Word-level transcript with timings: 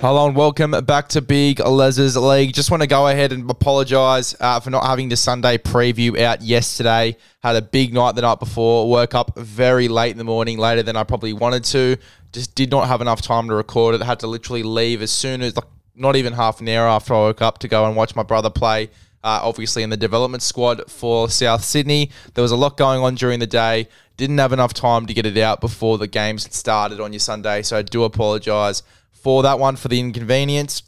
Hello 0.00 0.28
and 0.28 0.36
welcome 0.36 0.70
back 0.84 1.08
to 1.08 1.20
Big 1.20 1.58
Les's 1.58 2.16
League. 2.16 2.54
Just 2.54 2.70
want 2.70 2.84
to 2.84 2.86
go 2.86 3.08
ahead 3.08 3.32
and 3.32 3.50
apologise 3.50 4.32
uh, 4.38 4.60
for 4.60 4.70
not 4.70 4.86
having 4.86 5.08
the 5.08 5.16
Sunday 5.16 5.58
preview 5.58 6.20
out 6.20 6.40
yesterday. 6.40 7.16
Had 7.42 7.56
a 7.56 7.62
big 7.62 7.92
night 7.92 8.14
the 8.14 8.22
night 8.22 8.38
before. 8.38 8.88
Woke 8.88 9.16
up 9.16 9.36
very 9.36 9.88
late 9.88 10.12
in 10.12 10.16
the 10.18 10.22
morning, 10.22 10.56
later 10.56 10.84
than 10.84 10.94
I 10.94 11.02
probably 11.02 11.32
wanted 11.32 11.64
to. 11.64 11.96
Just 12.32 12.54
did 12.54 12.70
not 12.70 12.86
have 12.86 13.00
enough 13.00 13.22
time 13.22 13.48
to 13.48 13.56
record 13.56 13.96
it. 13.96 14.00
Had 14.00 14.20
to 14.20 14.28
literally 14.28 14.62
leave 14.62 15.02
as 15.02 15.10
soon 15.10 15.42
as, 15.42 15.56
like, 15.56 15.66
not 15.96 16.14
even 16.14 16.32
half 16.32 16.60
an 16.60 16.68
hour 16.68 16.86
after 16.86 17.12
I 17.12 17.18
woke 17.18 17.42
up 17.42 17.58
to 17.58 17.66
go 17.66 17.84
and 17.84 17.96
watch 17.96 18.14
my 18.14 18.22
brother 18.22 18.50
play. 18.50 18.90
Uh, 19.24 19.40
obviously, 19.42 19.82
in 19.82 19.90
the 19.90 19.96
development 19.96 20.44
squad 20.44 20.88
for 20.88 21.28
South 21.28 21.64
Sydney, 21.64 22.12
there 22.34 22.42
was 22.42 22.52
a 22.52 22.56
lot 22.56 22.76
going 22.76 23.02
on 23.02 23.16
during 23.16 23.40
the 23.40 23.48
day. 23.48 23.88
Didn't 24.16 24.38
have 24.38 24.52
enough 24.52 24.74
time 24.74 25.06
to 25.06 25.12
get 25.12 25.26
it 25.26 25.36
out 25.38 25.60
before 25.60 25.98
the 25.98 26.06
games 26.06 26.54
started 26.54 27.00
on 27.00 27.12
your 27.12 27.18
Sunday, 27.18 27.62
so 27.62 27.78
I 27.78 27.82
do 27.82 28.04
apologise 28.04 28.84
for 29.22 29.42
that 29.42 29.58
one 29.58 29.76
for 29.76 29.88
the 29.88 30.00
inconvenience. 30.00 30.82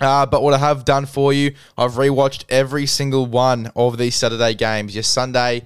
Uh, 0.00 0.26
but 0.26 0.42
what 0.42 0.52
I 0.52 0.58
have 0.58 0.84
done 0.84 1.06
for 1.06 1.32
you, 1.32 1.54
I've 1.78 1.92
rewatched 1.92 2.44
every 2.48 2.86
single 2.86 3.26
one 3.26 3.72
of 3.74 3.96
these 3.96 4.14
Saturday 4.14 4.54
games. 4.54 4.94
Your 4.94 5.02
Sunday 5.02 5.62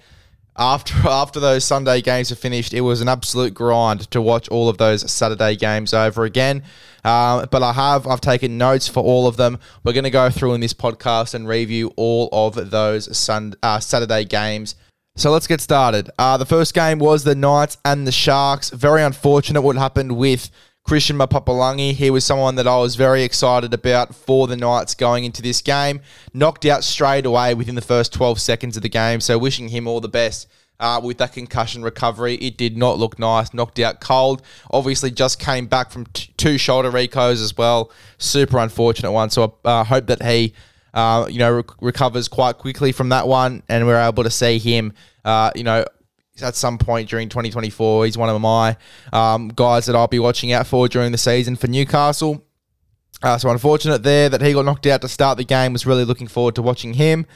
after 0.56 0.94
after 1.08 1.40
those 1.40 1.64
Sunday 1.64 2.00
games 2.00 2.30
are 2.30 2.36
finished, 2.36 2.72
it 2.72 2.82
was 2.82 3.00
an 3.00 3.08
absolute 3.08 3.54
grind 3.54 4.10
to 4.10 4.22
watch 4.22 4.48
all 4.48 4.68
of 4.68 4.78
those 4.78 5.10
Saturday 5.10 5.56
games 5.56 5.92
over 5.92 6.24
again. 6.24 6.62
Uh, 7.04 7.46
but 7.46 7.62
I 7.62 7.72
have 7.72 8.06
I've 8.06 8.20
taken 8.20 8.58
notes 8.58 8.86
for 8.86 9.02
all 9.02 9.26
of 9.26 9.36
them. 9.36 9.58
We're 9.82 9.94
going 9.94 10.04
to 10.04 10.10
go 10.10 10.30
through 10.30 10.54
in 10.54 10.60
this 10.60 10.74
podcast 10.74 11.34
and 11.34 11.48
review 11.48 11.92
all 11.96 12.28
of 12.30 12.70
those 12.70 13.16
sun, 13.16 13.54
uh, 13.62 13.80
Saturday 13.80 14.24
games. 14.24 14.76
So 15.16 15.30
let's 15.30 15.46
get 15.46 15.60
started. 15.60 16.10
Uh, 16.18 16.36
the 16.36 16.46
first 16.46 16.72
game 16.72 16.98
was 16.98 17.24
the 17.24 17.34
Knights 17.34 17.78
and 17.84 18.06
the 18.06 18.12
Sharks. 18.12 18.70
Very 18.70 19.02
unfortunate 19.02 19.62
what 19.62 19.76
happened 19.76 20.16
with 20.16 20.50
Krystian 20.90 21.24
Mapapalangi. 21.24 21.92
He 21.92 22.10
was 22.10 22.24
someone 22.24 22.56
that 22.56 22.66
I 22.66 22.76
was 22.78 22.96
very 22.96 23.22
excited 23.22 23.72
about 23.72 24.12
for 24.12 24.48
the 24.48 24.56
Knights 24.56 24.96
going 24.96 25.22
into 25.22 25.40
this 25.40 25.62
game. 25.62 26.00
Knocked 26.34 26.66
out 26.66 26.82
straight 26.82 27.24
away 27.24 27.54
within 27.54 27.76
the 27.76 27.80
first 27.80 28.12
12 28.12 28.40
seconds 28.40 28.76
of 28.76 28.82
the 28.82 28.88
game. 28.88 29.20
So 29.20 29.38
wishing 29.38 29.68
him 29.68 29.86
all 29.86 30.00
the 30.00 30.08
best. 30.08 30.48
Uh, 30.80 31.00
with 31.00 31.18
that 31.18 31.32
concussion 31.32 31.84
recovery, 31.84 32.34
it 32.38 32.56
did 32.56 32.76
not 32.76 32.98
look 32.98 33.20
nice. 33.20 33.54
Knocked 33.54 33.78
out 33.78 34.00
cold. 34.00 34.42
Obviously, 34.72 35.12
just 35.12 35.38
came 35.38 35.68
back 35.68 35.92
from 35.92 36.06
t- 36.06 36.32
two 36.36 36.58
shoulder 36.58 36.90
recos 36.90 37.40
as 37.40 37.56
well. 37.56 37.92
Super 38.18 38.58
unfortunate 38.58 39.12
one. 39.12 39.30
So 39.30 39.54
I 39.64 39.68
uh, 39.68 39.84
hope 39.84 40.08
that 40.08 40.24
he, 40.24 40.54
uh, 40.92 41.28
you 41.30 41.38
know, 41.38 41.52
rec- 41.52 41.80
recovers 41.80 42.26
quite 42.26 42.58
quickly 42.58 42.90
from 42.90 43.10
that 43.10 43.28
one, 43.28 43.62
and 43.68 43.86
we're 43.86 44.00
able 44.00 44.24
to 44.24 44.30
see 44.30 44.58
him, 44.58 44.92
uh, 45.24 45.52
you 45.54 45.62
know, 45.62 45.84
at 46.42 46.54
some 46.54 46.78
point 46.78 47.08
during 47.08 47.28
2024. 47.28 48.06
He's 48.06 48.18
one 48.18 48.28
of 48.28 48.40
my 48.40 48.76
um, 49.12 49.48
guys 49.48 49.86
that 49.86 49.96
I'll 49.96 50.08
be 50.08 50.18
watching 50.18 50.52
out 50.52 50.66
for 50.66 50.88
during 50.88 51.12
the 51.12 51.18
season 51.18 51.56
for 51.56 51.66
Newcastle. 51.66 52.44
Uh, 53.22 53.36
so 53.36 53.50
unfortunate 53.50 54.02
there 54.02 54.28
that 54.28 54.40
he 54.40 54.52
got 54.52 54.64
knocked 54.64 54.86
out 54.86 55.02
to 55.02 55.08
start 55.08 55.36
the 55.36 55.44
game. 55.44 55.72
Was 55.72 55.86
really 55.86 56.04
looking 56.04 56.28
forward 56.28 56.54
to 56.54 56.62
watching 56.62 56.94
him. 56.94 57.26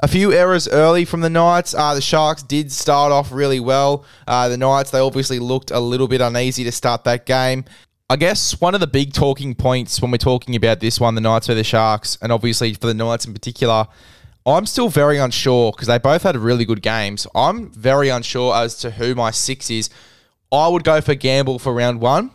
A 0.00 0.08
few 0.08 0.32
errors 0.32 0.68
early 0.68 1.04
from 1.04 1.20
the 1.20 1.30
Knights. 1.30 1.74
Uh, 1.74 1.94
the 1.94 2.00
Sharks 2.00 2.42
did 2.42 2.72
start 2.72 3.12
off 3.12 3.30
really 3.32 3.60
well. 3.60 4.04
Uh, 4.26 4.48
the 4.48 4.56
Knights, 4.56 4.90
they 4.90 4.98
obviously 4.98 5.38
looked 5.38 5.70
a 5.70 5.80
little 5.80 6.08
bit 6.08 6.20
uneasy 6.20 6.64
to 6.64 6.72
start 6.72 7.04
that 7.04 7.26
game. 7.26 7.64
I 8.10 8.16
guess 8.16 8.60
one 8.60 8.74
of 8.74 8.80
the 8.80 8.86
big 8.86 9.12
talking 9.12 9.54
points 9.54 10.02
when 10.02 10.10
we're 10.10 10.18
talking 10.18 10.56
about 10.56 10.80
this 10.80 11.00
one, 11.00 11.14
the 11.14 11.20
Knights 11.20 11.48
or 11.48 11.54
the 11.54 11.64
Sharks, 11.64 12.18
and 12.20 12.32
obviously 12.32 12.74
for 12.74 12.86
the 12.86 12.94
Knights 12.94 13.24
in 13.24 13.32
particular, 13.32 13.86
I'm 14.46 14.66
still 14.66 14.88
very 14.88 15.18
unsure 15.18 15.72
because 15.72 15.88
they 15.88 15.98
both 15.98 16.22
had 16.22 16.36
really 16.36 16.64
good 16.64 16.82
games. 16.82 17.26
I'm 17.34 17.70
very 17.70 18.10
unsure 18.10 18.54
as 18.54 18.76
to 18.78 18.90
who 18.90 19.14
my 19.14 19.30
six 19.30 19.70
is. 19.70 19.88
I 20.52 20.68
would 20.68 20.84
go 20.84 21.00
for 21.00 21.14
Gamble 21.14 21.58
for 21.58 21.72
round 21.72 22.00
one, 22.00 22.30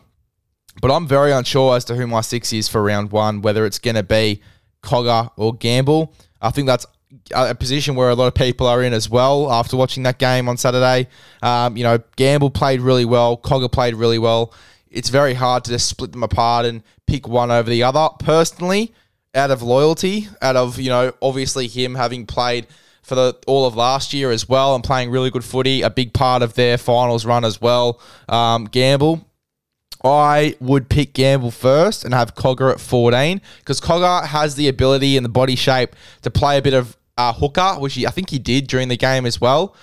but 0.81 0.91
I'm 0.91 1.07
very 1.07 1.31
unsure 1.31 1.75
as 1.75 1.85
to 1.85 1.95
who 1.95 2.07
my 2.07 2.21
six 2.21 2.51
is 2.51 2.67
for 2.67 2.81
round 2.81 3.11
one, 3.11 3.41
whether 3.41 3.65
it's 3.65 3.79
going 3.79 3.95
to 3.95 4.03
be 4.03 4.41
Cogger 4.81 5.29
or 5.35 5.53
Gamble. 5.53 6.13
I 6.41 6.49
think 6.49 6.67
that's 6.67 6.87
a 7.31 7.53
position 7.53 7.95
where 7.95 8.09
a 8.09 8.15
lot 8.15 8.27
of 8.27 8.33
people 8.33 8.65
are 8.65 8.81
in 8.83 8.93
as 8.93 9.09
well 9.09 9.51
after 9.51 9.77
watching 9.77 10.03
that 10.03 10.17
game 10.17 10.49
on 10.49 10.57
Saturday. 10.57 11.07
Um, 11.43 11.77
you 11.77 11.83
know, 11.83 11.99
Gamble 12.15 12.49
played 12.49 12.81
really 12.81 13.05
well, 13.05 13.37
Cogger 13.37 13.71
played 13.71 13.95
really 13.95 14.19
well. 14.19 14.53
It's 14.89 15.09
very 15.09 15.35
hard 15.35 15.63
to 15.65 15.71
just 15.71 15.87
split 15.87 16.11
them 16.11 16.23
apart 16.23 16.65
and 16.65 16.81
pick 17.05 17.27
one 17.27 17.51
over 17.51 17.69
the 17.69 17.83
other. 17.83 18.09
Personally, 18.19 18.93
out 19.35 19.51
of 19.51 19.61
loyalty, 19.61 20.27
out 20.41 20.55
of, 20.55 20.79
you 20.79 20.89
know, 20.89 21.13
obviously 21.21 21.67
him 21.67 21.95
having 21.95 22.25
played 22.25 22.67
for 23.01 23.15
the 23.15 23.35
all 23.47 23.65
of 23.65 23.75
last 23.75 24.13
year 24.13 24.31
as 24.31 24.47
well 24.47 24.75
and 24.75 24.83
playing 24.83 25.09
really 25.09 25.31
good 25.31 25.43
footy, 25.43 25.81
a 25.81 25.89
big 25.89 26.13
part 26.13 26.41
of 26.41 26.53
their 26.53 26.77
finals 26.77 27.25
run 27.25 27.43
as 27.43 27.59
well. 27.59 27.99
Um, 28.27 28.65
Gamble, 28.65 29.27
I 30.03 30.55
would 30.59 30.89
pick 30.89 31.13
Gamble 31.13 31.51
first 31.51 32.05
and 32.05 32.13
have 32.13 32.35
Cogger 32.35 32.71
at 32.71 32.79
14 32.79 33.41
because 33.59 33.81
Cogger 33.81 34.25
has 34.25 34.55
the 34.55 34.67
ability 34.67 35.17
and 35.17 35.25
the 35.25 35.29
body 35.29 35.55
shape 35.55 35.95
to 36.21 36.31
play 36.31 36.57
a 36.57 36.61
bit 36.61 36.73
of 36.73 36.97
uh, 37.17 37.33
hooker, 37.33 37.75
which 37.79 37.95
he, 37.95 38.07
I 38.07 38.11
think 38.11 38.29
he 38.29 38.39
did 38.39 38.67
during 38.67 38.87
the 38.87 38.97
game 38.97 39.25
as 39.25 39.41
well. 39.41 39.75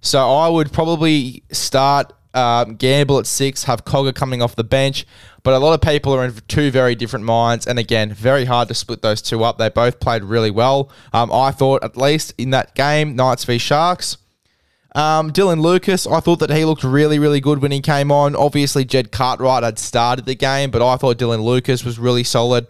So 0.00 0.30
I 0.30 0.48
would 0.48 0.72
probably 0.72 1.42
start 1.50 2.12
um, 2.34 2.76
Gamble 2.76 3.18
at 3.18 3.26
six, 3.26 3.64
have 3.64 3.84
Cogger 3.84 4.14
coming 4.14 4.42
off 4.42 4.56
the 4.56 4.64
bench. 4.64 5.06
But 5.42 5.54
a 5.54 5.58
lot 5.58 5.72
of 5.72 5.80
people 5.80 6.14
are 6.14 6.24
in 6.24 6.34
two 6.48 6.70
very 6.70 6.94
different 6.94 7.24
minds. 7.24 7.66
And 7.66 7.78
again, 7.78 8.12
very 8.12 8.44
hard 8.44 8.68
to 8.68 8.74
split 8.74 9.02
those 9.02 9.22
two 9.22 9.44
up. 9.44 9.58
They 9.58 9.68
both 9.68 10.00
played 10.00 10.24
really 10.24 10.50
well. 10.50 10.90
Um, 11.12 11.32
I 11.32 11.50
thought, 11.50 11.82
at 11.84 11.96
least 11.96 12.34
in 12.38 12.50
that 12.50 12.74
game, 12.74 13.16
Knights 13.16 13.44
v 13.44 13.58
Sharks. 13.58 14.18
Um, 14.94 15.32
Dylan 15.32 15.60
Lucas, 15.60 16.06
I 16.06 16.20
thought 16.20 16.40
that 16.40 16.50
he 16.50 16.64
looked 16.64 16.82
really, 16.82 17.18
really 17.18 17.40
good 17.40 17.62
when 17.62 17.70
he 17.70 17.80
came 17.80 18.10
on. 18.10 18.34
Obviously, 18.34 18.84
Jed 18.84 19.12
Cartwright 19.12 19.62
had 19.62 19.78
started 19.78 20.24
the 20.24 20.34
game, 20.34 20.70
but 20.70 20.82
I 20.82 20.96
thought 20.96 21.18
Dylan 21.18 21.44
Lucas 21.44 21.84
was 21.84 21.98
really 21.98 22.24
solid 22.24 22.66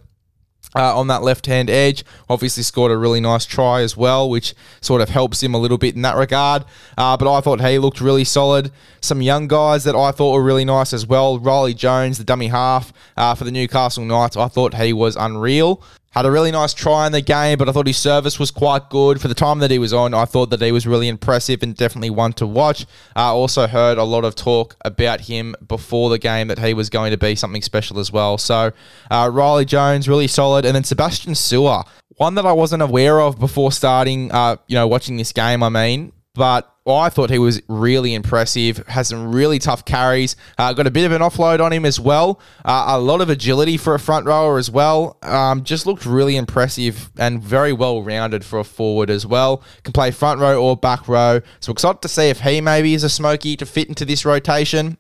uh, 0.75 0.99
on 0.99 1.07
that 1.09 1.23
left 1.23 1.47
hand 1.47 1.71
edge. 1.71 2.05
Obviously, 2.29 2.63
scored 2.63 2.93
a 2.93 2.97
really 2.97 3.21
nice 3.21 3.45
try 3.45 3.81
as 3.83 3.97
well, 3.97 4.29
which 4.29 4.55
sort 4.81 5.01
of 5.01 5.09
helps 5.09 5.43
him 5.43 5.55
a 5.55 5.59
little 5.59 5.79
bit 5.79 5.95
in 5.95 6.03
that 6.03 6.17
regard. 6.17 6.65
Uh, 6.97 7.17
but 7.17 7.33
I 7.33 7.41
thought 7.41 7.61
he 7.61 7.79
looked 7.79 8.01
really 8.01 8.25
solid. 8.25 8.71
Some 9.01 9.23
young 9.23 9.49
guys 9.49 9.85
that 9.85 9.97
I 9.97 10.11
thought 10.11 10.35
were 10.35 10.43
really 10.43 10.65
nice 10.65 10.93
as 10.93 11.07
well. 11.07 11.39
Riley 11.39 11.75
Jones, 11.75 12.19
the 12.19 12.25
dummy 12.25 12.49
half 12.49 12.93
uh, 13.17 13.35
for 13.35 13.45
the 13.45 13.53
Newcastle 13.53 14.05
Knights, 14.05 14.37
I 14.37 14.49
thought 14.49 14.75
he 14.75 14.93
was 14.93 15.17
unreal. 15.17 15.83
Had 16.19 16.27
a 16.27 16.33
really 16.33 16.51
nice 16.51 16.75
try 16.75 17.07
in 17.07 17.13
the 17.13 17.21
game, 17.21 17.59
but 17.59 17.69
I 17.69 17.73
thought 17.73 17.87
his 17.87 17.97
service 17.97 18.41
was 18.41 18.51
quite 18.51 18.91
good. 18.91 19.21
For 19.21 19.29
the 19.29 19.37
time 19.37 19.61
that 19.61 19.71
he 19.71 19.79
was 19.79 19.93
on, 19.93 20.15
I 20.15 20.25
thought 20.25 20.51
that 20.51 20.61
he 20.61 20.73
was 20.73 20.85
really 20.85 21.07
impressive 21.07 21.63
and 21.63 21.77
definitely 21.77 22.11
one 22.11 22.33
to 22.33 22.47
watch. 22.49 22.87
I 23.15 23.29
uh, 23.29 23.35
also 23.35 23.69
heard 23.69 23.99
a 23.99 24.03
lot 24.03 24.25
of 24.25 24.35
talk 24.35 24.75
about 24.85 25.21
him 25.21 25.55
before 25.69 26.11
the 26.11 26.19
game 26.19 26.49
that 26.49 26.59
he 26.59 26.75
was 26.75 26.91
going 26.91 27.13
to 27.13 27.17
be 27.17 27.37
something 27.37 27.63
special 27.63 28.01
as 28.01 28.11
well. 28.11 28.37
So, 28.37 28.73
uh, 29.13 29.31
Riley 29.33 29.65
Jones, 29.65 30.09
really 30.09 30.27
solid. 30.27 30.65
And 30.65 30.75
then 30.75 30.83
Sebastian 30.83 31.37
Sewer, 31.37 31.85
one 32.17 32.35
that 32.35 32.45
I 32.45 32.51
wasn't 32.51 32.83
aware 32.83 33.21
of 33.21 33.39
before 33.39 33.71
starting, 33.71 34.33
uh, 34.33 34.57
you 34.67 34.75
know, 34.75 34.89
watching 34.89 35.19
this 35.19 35.31
game, 35.31 35.63
I 35.63 35.69
mean, 35.69 36.11
but 36.39 36.73
I 36.87 37.11
thought 37.11 37.31
he 37.31 37.41
was 37.41 37.61
really 37.67 38.15
impressive. 38.15 38.79
Has 38.87 39.09
some 39.09 39.35
really 39.35 39.59
tough 39.59 39.85
carries. 39.85 40.37
Uh, 40.57 40.73
got 40.73 40.87
a 40.87 40.91
bit 40.91 41.05
of 41.05 41.11
an 41.11 41.21
offload 41.21 41.59
on 41.61 41.73
him 41.73 41.85
as 41.85 41.99
well. 41.99 42.41
Uh, 42.65 42.85
a 42.91 42.99
lot 43.01 43.21
of 43.21 43.29
agility 43.29 43.77
for 43.77 43.97
a 43.97 43.99
front 43.99 44.25
rower 44.25 44.57
as 44.57 44.71
well. 44.71 45.19
Um, 45.23 45.65
just 45.65 45.85
looked 45.85 46.07
really 46.07 46.37
impressive 46.37 47.11
and 47.19 47.43
very 47.43 47.73
well 47.73 48.03
rounded 48.05 48.45
for 48.45 48.61
a 48.61 48.65
forward 48.65 49.11
as 49.11 49.27
well. 49.27 49.65
Can 49.83 49.93
play 49.93 50.13
front 50.13 50.41
row 50.41 50.63
or 50.63 50.77
back 50.77 51.09
row. 51.09 51.41
So 51.59 51.73
excited 51.73 52.03
to 52.03 52.09
see 52.09 52.29
if 52.29 52.41
he 52.41 52.61
maybe 52.61 52.95
is 52.95 53.03
a 53.03 53.11
smoky 53.11 53.57
to 53.57 53.67
fit 53.67 53.89
into 53.89 54.05
this 54.05 54.25
rotation 54.25 54.97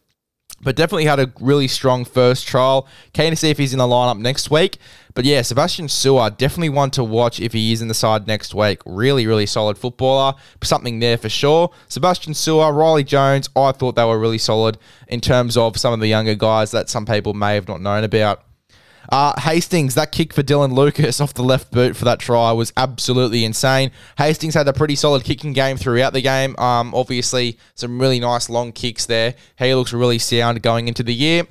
but 0.60 0.76
definitely 0.76 1.04
had 1.04 1.20
a 1.20 1.32
really 1.40 1.68
strong 1.68 2.04
first 2.04 2.46
trial. 2.46 2.88
Keen 3.12 3.30
to 3.30 3.36
see 3.36 3.50
if 3.50 3.58
he's 3.58 3.72
in 3.72 3.78
the 3.78 3.84
lineup 3.84 4.18
next 4.18 4.50
week. 4.50 4.78
But 5.18 5.24
yeah, 5.24 5.42
Sebastian 5.42 5.88
Sewer, 5.88 6.30
definitely 6.30 6.68
one 6.68 6.92
to 6.92 7.02
watch 7.02 7.40
if 7.40 7.52
he 7.52 7.72
is 7.72 7.82
in 7.82 7.88
the 7.88 7.92
side 7.92 8.28
next 8.28 8.54
week. 8.54 8.80
Really, 8.86 9.26
really 9.26 9.46
solid 9.46 9.76
footballer. 9.76 10.34
Something 10.62 11.00
there 11.00 11.18
for 11.18 11.28
sure. 11.28 11.72
Sebastian 11.88 12.34
Sewer, 12.34 12.72
Riley 12.72 13.02
Jones, 13.02 13.50
I 13.56 13.72
thought 13.72 13.96
they 13.96 14.04
were 14.04 14.16
really 14.16 14.38
solid 14.38 14.78
in 15.08 15.20
terms 15.20 15.56
of 15.56 15.76
some 15.76 15.92
of 15.92 15.98
the 15.98 16.06
younger 16.06 16.36
guys 16.36 16.70
that 16.70 16.88
some 16.88 17.04
people 17.04 17.34
may 17.34 17.56
have 17.56 17.66
not 17.66 17.80
known 17.80 18.04
about. 18.04 18.44
Uh, 19.08 19.32
Hastings, 19.40 19.96
that 19.96 20.12
kick 20.12 20.32
for 20.32 20.44
Dylan 20.44 20.72
Lucas 20.72 21.20
off 21.20 21.34
the 21.34 21.42
left 21.42 21.72
boot 21.72 21.96
for 21.96 22.04
that 22.04 22.20
try 22.20 22.52
was 22.52 22.72
absolutely 22.76 23.44
insane. 23.44 23.90
Hastings 24.18 24.54
had 24.54 24.68
a 24.68 24.72
pretty 24.72 24.94
solid 24.94 25.24
kicking 25.24 25.52
game 25.52 25.78
throughout 25.78 26.12
the 26.12 26.22
game. 26.22 26.56
Um, 26.60 26.94
obviously, 26.94 27.58
some 27.74 28.00
really 28.00 28.20
nice 28.20 28.48
long 28.48 28.70
kicks 28.70 29.06
there. 29.06 29.34
He 29.58 29.74
looks 29.74 29.92
really 29.92 30.20
sound 30.20 30.62
going 30.62 30.86
into 30.86 31.02
the 31.02 31.12
year. 31.12 31.48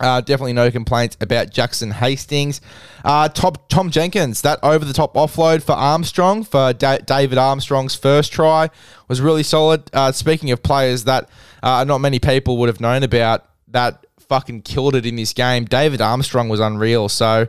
Uh, 0.00 0.20
definitely 0.20 0.52
no 0.52 0.70
complaints 0.72 1.16
about 1.20 1.50
Jackson 1.50 1.92
Hastings. 1.92 2.60
Uh, 3.04 3.28
top 3.28 3.68
Tom 3.68 3.90
Jenkins, 3.90 4.42
that 4.42 4.58
over 4.62 4.84
the 4.84 4.92
top 4.92 5.14
offload 5.14 5.62
for 5.62 5.72
Armstrong 5.72 6.42
for 6.42 6.72
da- 6.72 6.98
David 6.98 7.38
Armstrong's 7.38 7.94
first 7.94 8.32
try 8.32 8.70
was 9.06 9.20
really 9.20 9.44
solid. 9.44 9.88
Uh, 9.92 10.10
speaking 10.10 10.50
of 10.50 10.62
players 10.64 11.04
that 11.04 11.28
uh, 11.62 11.84
not 11.84 11.98
many 11.98 12.18
people 12.18 12.56
would 12.58 12.68
have 12.68 12.80
known 12.80 13.04
about, 13.04 13.46
that 13.68 14.04
fucking 14.18 14.62
killed 14.62 14.96
it 14.96 15.06
in 15.06 15.14
this 15.14 15.32
game. 15.32 15.64
David 15.64 16.00
Armstrong 16.00 16.48
was 16.48 16.58
unreal. 16.58 17.08
So, 17.08 17.46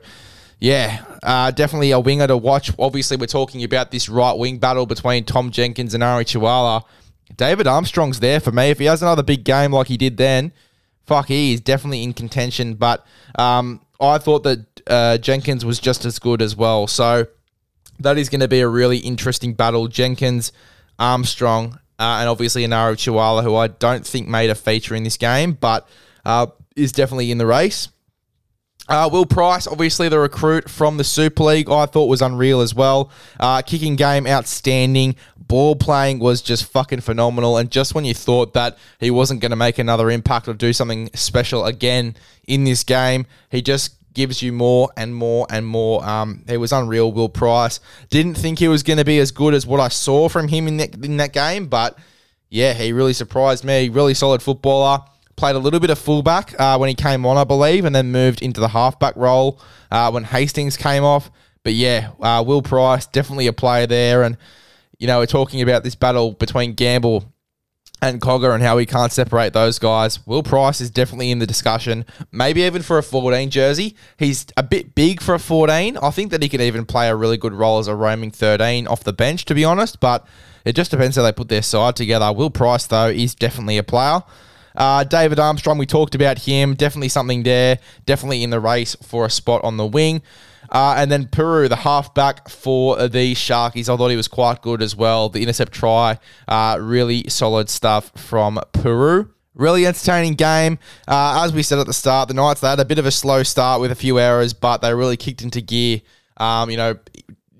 yeah, 0.60 1.04
uh, 1.24 1.50
definitely 1.50 1.92
a 1.92 2.00
winger 2.00 2.28
to 2.28 2.38
watch. 2.38 2.72
Obviously, 2.78 3.18
we're 3.18 3.26
talking 3.26 3.64
about 3.64 3.90
this 3.90 4.08
right 4.08 4.38
wing 4.38 4.60
battle 4.60 4.86
between 4.86 5.24
Tom 5.24 5.50
Jenkins 5.50 5.96
and 5.96 6.04
Ari 6.04 6.26
Tuala. 6.26 6.84
David 7.36 7.66
Armstrong's 7.66 8.20
there 8.20 8.40
for 8.40 8.52
me. 8.52 8.70
If 8.70 8.78
he 8.78 8.86
has 8.86 9.02
another 9.02 9.24
big 9.24 9.44
game 9.44 9.72
like 9.72 9.88
he 9.88 9.98
did 9.98 10.18
then, 10.18 10.52
fuck, 11.06 11.28
he 11.28 11.54
is 11.54 11.62
definitely 11.62 12.04
in 12.04 12.14
contention. 12.14 12.76
But 12.76 13.06
um, 13.36 13.82
I 14.00 14.18
thought 14.18 14.44
that 14.44 14.82
uh, 14.88 15.18
Jenkins 15.18 15.66
was 15.66 15.80
just 15.80 16.06
as 16.06 16.20
good 16.20 16.42
as 16.42 16.56
well. 16.56 16.88
So 16.88 17.28
that 18.00 18.18
is 18.18 18.30
going 18.30 18.42
to 18.42 18.48
be 18.48 18.60
a 18.60 18.68
really 18.68 18.98
interesting 18.98 19.54
battle. 19.54 19.88
Jenkins, 19.88 20.52
Armstrong, 21.00 21.80
uh, 21.98 22.18
and 22.20 22.30
obviously 22.30 22.64
Enari 22.66 22.98
Tuala, 22.98 23.44
who 23.44 23.56
I 23.56 23.68
don't 23.68 24.06
think 24.06 24.28
made 24.28 24.50
a 24.50 24.56
feature 24.56 24.96
in 24.96 25.04
this 25.04 25.18
game, 25.18 25.54
but 25.54 25.88
uh, 26.26 26.48
is 26.76 26.92
definitely 26.92 27.32
in 27.32 27.38
the 27.38 27.46
race. 27.46 27.90
Uh, 28.88 29.10
Will 29.12 29.26
Price, 29.26 29.68
obviously 29.68 30.10
the 30.10 30.20
recruit 30.20 30.70
from 30.70 30.98
the 30.98 31.04
Super 31.04 31.44
League, 31.44 31.70
I 31.70 31.86
thought 31.86 32.06
was 32.06 32.22
unreal 32.22 32.62
as 32.62 32.76
well. 32.76 33.10
Uh, 33.40 33.62
kicking 33.62 33.96
game, 33.96 34.28
outstanding. 34.28 35.16
Ball 35.38 35.76
playing 35.76 36.20
was 36.20 36.42
just 36.42 36.66
fucking 36.66 37.02
phenomenal. 37.02 37.58
And 37.58 37.72
just 37.72 37.96
when 37.96 38.06
you 38.06 38.14
thought 38.14 38.54
that 38.54 38.78
he 39.00 39.12
wasn't 39.12 39.42
going 39.42 39.52
to 39.52 39.56
make 39.56 39.78
another 39.78 40.10
impact 40.10 40.48
or 40.48 40.54
do 40.54 40.74
something 40.74 41.10
special 41.14 41.66
again 41.66 42.16
in 42.48 42.64
this 42.64 42.84
game, 42.84 43.26
he 43.50 43.62
just 43.62 43.96
gives 44.14 44.42
you 44.42 44.52
more 44.52 44.90
and 44.98 45.16
more 45.16 45.46
and 45.50 45.66
more. 45.66 46.04
Um, 46.08 46.44
he 46.48 46.58
was 46.58 46.72
unreal, 46.72 47.12
Will 47.12 47.30
Price. 47.30 47.80
Didn't 48.10 48.36
think 48.36 48.60
he 48.60 48.68
was 48.68 48.82
going 48.82 48.98
to 48.98 49.06
be 49.06 49.20
as 49.20 49.32
good 49.32 49.54
as 49.54 49.68
what 49.68 49.80
I 49.80 49.90
saw 49.90 50.30
from 50.30 50.48
him 50.48 50.68
in 50.68 50.78
that, 50.78 50.96
in 51.04 51.18
that 51.18 51.34
game, 51.34 51.68
but 51.68 51.98
yeah, 52.50 52.74
he 52.74 52.94
really 52.94 53.14
surprised 53.14 53.64
me. 53.64 53.90
Really 53.90 54.14
solid 54.14 54.42
footballer 54.42 55.04
played 55.36 55.56
a 55.56 55.60
little 55.60 55.80
bit 55.80 55.90
of 55.90 56.00
fullback 56.00 56.58
uh, 56.60 56.78
when 56.78 56.90
he 56.90 56.96
came 56.96 57.26
on, 57.26 57.38
I 57.38 57.44
believe, 57.44 57.86
and 57.86 57.96
then 57.96 58.12
moved 58.12 58.42
into 58.42 58.60
the 58.60 58.70
halfback 58.70 59.16
role 59.16 59.60
uh, 59.92 60.10
when 60.12 60.24
Hastings 60.24 60.78
came 60.78 61.04
off. 61.04 61.30
But 61.64 61.74
yeah, 61.74 62.12
uh, 62.22 62.44
Will 62.46 62.62
Price 62.62 63.06
definitely 63.06 63.48
a 63.48 63.54
player 63.54 63.88
there, 63.88 64.24
and 64.24 64.38
you 65.00 65.08
know 65.08 65.20
we're 65.20 65.26
talking 65.26 65.62
about 65.62 65.84
this 65.84 65.96
battle 65.96 66.32
between 66.34 66.74
Gamble 66.74 67.26
and 68.02 68.22
Cogger 68.22 68.54
and 68.54 68.62
how 68.62 68.76
we 68.78 68.86
can't 68.86 69.12
separate 69.12 69.54
those 69.54 69.80
guys. 69.80 70.26
Will 70.28 70.44
Price 70.44 70.80
is 70.80 70.92
definitely 70.92 71.32
in 71.32 71.40
the 71.40 71.48
discussion, 71.48 72.06
maybe 72.32 72.62
even 72.62 72.82
for 72.82 72.98
a 72.98 73.04
14 73.04 73.50
jersey. 73.50 73.96
He's 74.18 74.46
a 74.58 74.64
bit 74.64 74.96
big 74.96 75.22
for 75.22 75.34
a 75.34 75.40
14. 75.40 75.98
I 75.98 76.12
think 76.12 76.32
that 76.32 76.44
he 76.44 76.50
could 76.50 76.62
even 76.62 76.86
play 76.86 77.10
a 77.10 77.16
really 77.16 77.38
good 77.38 77.54
role 77.54 77.80
as 77.80 77.88
a 77.88 77.96
roaming 77.96 78.32
13 78.32 78.88
off 78.88 79.04
the 79.04 79.14
bench, 79.14 79.46
to 79.46 79.56
be 79.56 79.66
honest, 79.66 80.00
but 80.00 80.26
it 80.66 80.76
just 80.76 80.92
depends 80.92 81.16
how 81.16 81.24
they 81.24 81.32
put 81.32 81.50
their 81.50 81.62
side 81.62 81.96
together. 81.96 82.32
Will 82.32 82.50
Price, 82.50 82.86
though, 82.86 83.08
is 83.08 83.34
definitely 83.34 83.78
a 83.78 83.84
player. 83.84 84.22
Uh, 84.76 85.04
David 85.04 85.40
Armstrong, 85.40 85.78
we 85.78 85.86
talked 85.86 86.16
about 86.16 86.40
him. 86.40 86.76
Definitely 86.76 87.10
something 87.10 87.44
there. 87.44 87.80
Definitely 88.06 88.44
in 88.44 88.50
the 88.50 88.60
race 88.60 88.96
for 89.02 89.26
a 89.26 89.30
spot 89.30 89.64
on 89.64 89.78
the 89.78 89.86
wing. 89.86 90.22
Uh, 90.70 90.96
and 90.98 91.12
then 91.12 91.28
Peru, 91.28 91.68
the 91.68 91.76
halfback 91.76 92.50
for 92.50 93.08
the 93.08 93.34
Sharkies. 93.34 93.88
I 93.88 93.98
thought 93.98 94.10
he 94.10 94.16
was 94.16 94.28
quite 94.28 94.62
good 94.62 94.82
as 94.82 94.96
well. 94.96 95.30
The 95.30 95.42
intercept 95.42 95.72
try, 95.72 96.18
uh, 96.48 96.78
really 96.82 97.28
solid 97.30 97.70
stuff 97.70 98.12
from 98.16 98.60
Peru. 98.74 99.32
Really 99.54 99.86
entertaining 99.86 100.34
game. 100.34 100.80
Uh, 101.08 101.44
as 101.46 101.54
we 101.54 101.64
said 101.64 101.80
at 101.80 101.88
the 101.88 101.94
start, 101.94 102.28
the 102.28 102.34
Knights 102.34 102.60
they 102.60 102.68
had 102.68 102.80
a 102.80 102.86
bit 102.86 103.00
of 103.00 103.06
a 103.06 103.12
slow 103.12 103.42
start 103.44 103.80
with 103.80 103.90
a 103.90 103.96
few 103.96 104.20
errors, 104.20 104.54
but 104.54 104.82
they 104.82 104.94
really 104.94 105.16
kicked 105.16 105.42
into 105.42 105.62
gear. 105.62 106.02
Um, 106.38 106.70
you 106.70 106.76
know, 106.76 106.98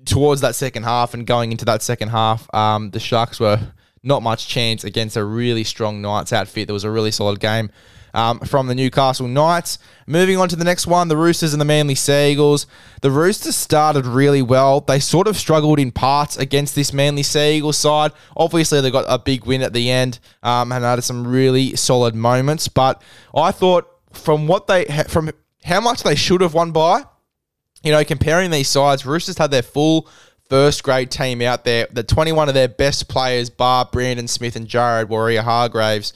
towards 0.04 0.42
that 0.42 0.54
second 0.54 0.82
half 0.82 1.14
and 1.14 1.26
going 1.26 1.52
into 1.52 1.64
that 1.64 1.80
second 1.80 2.10
half, 2.10 2.52
um, 2.54 2.90
the 2.90 3.00
Sharks 3.00 3.40
were 3.40 3.58
not 4.06 4.22
much 4.22 4.46
chance 4.46 4.84
against 4.84 5.16
a 5.16 5.24
really 5.24 5.64
strong 5.64 6.00
Knights 6.00 6.32
outfit. 6.32 6.68
There 6.68 6.74
was 6.74 6.84
a 6.84 6.90
really 6.90 7.10
solid 7.10 7.40
game 7.40 7.70
um, 8.14 8.38
from 8.40 8.66
the 8.66 8.74
Newcastle 8.74 9.28
Knights. 9.28 9.78
Moving 10.06 10.38
on 10.38 10.48
to 10.48 10.56
the 10.56 10.64
next 10.64 10.86
one, 10.86 11.08
the 11.08 11.16
Roosters 11.16 11.52
and 11.52 11.60
the 11.60 11.66
Manly 11.66 11.94
Seagulls. 11.94 12.66
The 13.02 13.10
Roosters 13.10 13.56
started 13.56 14.06
really 14.06 14.42
well. 14.42 14.80
They 14.80 15.00
sort 15.00 15.26
of 15.28 15.36
struggled 15.36 15.78
in 15.78 15.90
parts 15.90 16.36
against 16.38 16.74
this 16.74 16.92
Manly 16.92 17.22
Seagulls 17.22 17.76
side. 17.76 18.12
Obviously, 18.36 18.80
they 18.80 18.90
got 18.90 19.04
a 19.08 19.18
big 19.18 19.44
win 19.44 19.60
at 19.60 19.74
the 19.74 19.90
end 19.90 20.18
um, 20.42 20.72
and 20.72 20.84
had 20.84 21.04
some 21.04 21.26
really 21.26 21.76
solid 21.76 22.14
moments. 22.14 22.68
But 22.68 23.02
I 23.34 23.50
thought 23.50 23.86
from 24.12 24.46
what 24.46 24.66
they 24.66 24.86
from 25.08 25.30
how 25.64 25.80
much 25.80 26.02
they 26.02 26.14
should 26.14 26.40
have 26.40 26.54
won 26.54 26.70
by, 26.70 27.04
you 27.82 27.92
know, 27.92 28.02
comparing 28.02 28.50
these 28.50 28.68
sides, 28.68 29.04
Roosters 29.04 29.36
had 29.36 29.50
their 29.50 29.62
full 29.62 30.08
first 30.48 30.82
grade 30.82 31.10
team 31.10 31.42
out 31.42 31.64
there. 31.64 31.86
The 31.90 32.02
21 32.02 32.48
of 32.48 32.54
their 32.54 32.68
best 32.68 33.08
players, 33.08 33.50
bar 33.50 33.88
Brandon 33.90 34.28
Smith 34.28 34.56
and 34.56 34.66
Jared 34.66 35.08
Waerea-Hargreaves, 35.08 36.12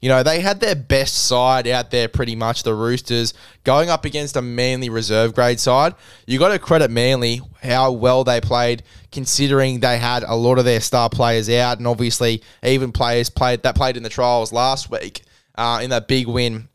you 0.00 0.08
know, 0.08 0.22
they 0.22 0.40
had 0.40 0.60
their 0.60 0.74
best 0.74 1.26
side 1.26 1.68
out 1.68 1.90
there 1.90 2.08
pretty 2.08 2.34
much, 2.34 2.62
the 2.62 2.74
Roosters, 2.74 3.34
going 3.64 3.90
up 3.90 4.06
against 4.06 4.34
a 4.34 4.40
Manly 4.40 4.88
reserve 4.88 5.34
grade 5.34 5.60
side. 5.60 5.94
You 6.26 6.38
got 6.38 6.48
to 6.48 6.58
credit 6.58 6.90
Manly 6.90 7.42
how 7.62 7.92
well 7.92 8.24
they 8.24 8.40
played, 8.40 8.82
considering 9.12 9.80
they 9.80 9.98
had 9.98 10.22
a 10.22 10.34
lot 10.34 10.58
of 10.58 10.64
their 10.64 10.80
star 10.80 11.10
players 11.10 11.50
out, 11.50 11.78
and 11.78 11.86
obviously 11.86 12.42
even 12.62 12.92
players 12.92 13.28
played 13.28 13.62
that 13.62 13.74
played 13.74 13.98
in 13.98 14.02
the 14.02 14.08
trials 14.08 14.52
last 14.52 14.90
week 14.90 15.22
uh, 15.56 15.80
in 15.82 15.90
that 15.90 16.08
big 16.08 16.26
win 16.26 16.68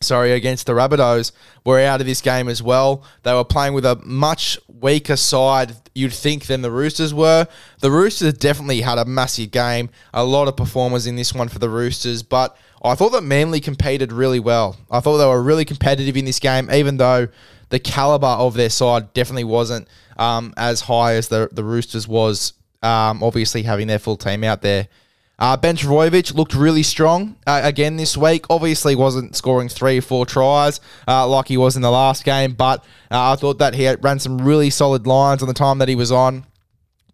sorry, 0.00 0.32
against 0.32 0.66
the 0.66 0.72
Rabbitohs 0.72 1.32
were 1.64 1.80
out 1.80 2.00
of 2.00 2.06
this 2.06 2.20
game 2.20 2.48
as 2.48 2.62
well. 2.62 3.04
They 3.22 3.32
were 3.32 3.44
playing 3.44 3.74
with 3.74 3.84
a 3.84 3.96
much 4.04 4.58
weaker 4.68 5.16
side, 5.16 5.72
you'd 5.94 6.12
think, 6.12 6.46
than 6.46 6.62
the 6.62 6.70
Roosters 6.70 7.12
were. 7.12 7.48
The 7.80 7.90
Roosters 7.90 8.34
definitely 8.34 8.80
had 8.80 8.98
a 8.98 9.04
massive 9.04 9.50
game. 9.50 9.90
A 10.14 10.24
lot 10.24 10.48
of 10.48 10.56
performers 10.56 11.06
in 11.06 11.16
this 11.16 11.34
one 11.34 11.48
for 11.48 11.58
the 11.58 11.68
Roosters, 11.68 12.22
but 12.22 12.56
I 12.82 12.94
thought 12.94 13.10
that 13.10 13.22
Manly 13.22 13.60
competed 13.60 14.12
really 14.12 14.40
well. 14.40 14.76
I 14.90 15.00
thought 15.00 15.18
they 15.18 15.26
were 15.26 15.42
really 15.42 15.64
competitive 15.64 16.16
in 16.16 16.24
this 16.24 16.38
game, 16.38 16.70
even 16.70 16.96
though 16.96 17.28
the 17.70 17.78
caliber 17.78 18.26
of 18.26 18.54
their 18.54 18.70
side 18.70 19.12
definitely 19.14 19.44
wasn't 19.44 19.88
um, 20.16 20.54
as 20.56 20.82
high 20.82 21.14
as 21.14 21.28
the, 21.28 21.48
the 21.52 21.64
Roosters 21.64 22.06
was, 22.06 22.52
um, 22.82 23.22
obviously 23.22 23.62
having 23.64 23.88
their 23.88 23.98
full 23.98 24.16
team 24.16 24.44
out 24.44 24.62
there. 24.62 24.88
Uh, 25.38 25.56
ben 25.56 25.76
Trbojevic 25.76 26.34
looked 26.34 26.54
really 26.54 26.82
strong 26.82 27.36
uh, 27.46 27.60
again 27.62 27.96
this 27.96 28.16
week. 28.16 28.46
Obviously, 28.50 28.96
wasn't 28.96 29.36
scoring 29.36 29.68
three 29.68 29.98
or 29.98 30.02
four 30.02 30.26
tries 30.26 30.80
uh, 31.06 31.26
like 31.28 31.46
he 31.48 31.56
was 31.56 31.76
in 31.76 31.82
the 31.82 31.90
last 31.90 32.24
game, 32.24 32.52
but 32.52 32.80
uh, 33.10 33.32
I 33.32 33.36
thought 33.36 33.58
that 33.58 33.74
he 33.74 33.88
ran 33.96 34.18
some 34.18 34.38
really 34.38 34.70
solid 34.70 35.06
lines 35.06 35.42
on 35.42 35.48
the 35.48 35.54
time 35.54 35.78
that 35.78 35.88
he 35.88 35.94
was 35.94 36.10
on. 36.10 36.44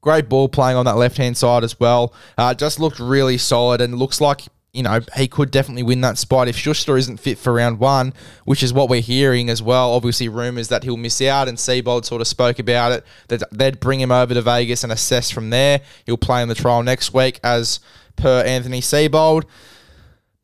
Great 0.00 0.28
ball 0.28 0.48
playing 0.48 0.76
on 0.76 0.86
that 0.86 0.96
left 0.96 1.18
hand 1.18 1.36
side 1.36 1.64
as 1.64 1.78
well. 1.78 2.14
Uh, 2.38 2.54
just 2.54 2.80
looked 2.80 2.98
really 2.98 3.38
solid 3.38 3.80
and 3.80 3.98
looks 3.98 4.20
like 4.20 4.42
you 4.74 4.82
know, 4.82 5.00
he 5.16 5.28
could 5.28 5.52
definitely 5.52 5.84
win 5.84 6.00
that 6.00 6.18
spot 6.18 6.48
if 6.48 6.56
Schuster 6.56 6.96
isn't 6.96 7.18
fit 7.18 7.38
for 7.38 7.52
round 7.52 7.78
one, 7.78 8.12
which 8.44 8.60
is 8.60 8.72
what 8.72 8.88
we're 8.88 9.00
hearing 9.00 9.48
as 9.48 9.62
well. 9.62 9.92
Obviously, 9.92 10.28
rumours 10.28 10.66
that 10.66 10.82
he'll 10.82 10.96
miss 10.96 11.22
out, 11.22 11.46
and 11.46 11.56
Seibold 11.56 12.04
sort 12.04 12.20
of 12.20 12.26
spoke 12.26 12.58
about 12.58 12.90
it, 12.90 13.04
that 13.28 13.44
they'd 13.52 13.78
bring 13.78 14.00
him 14.00 14.10
over 14.10 14.34
to 14.34 14.42
Vegas 14.42 14.82
and 14.82 14.92
assess 14.92 15.30
from 15.30 15.50
there. 15.50 15.80
He'll 16.06 16.16
play 16.16 16.42
in 16.42 16.48
the 16.48 16.56
trial 16.56 16.82
next 16.82 17.14
week 17.14 17.38
as 17.44 17.78
per 18.16 18.42
Anthony 18.44 18.80
Seibold. 18.80 19.44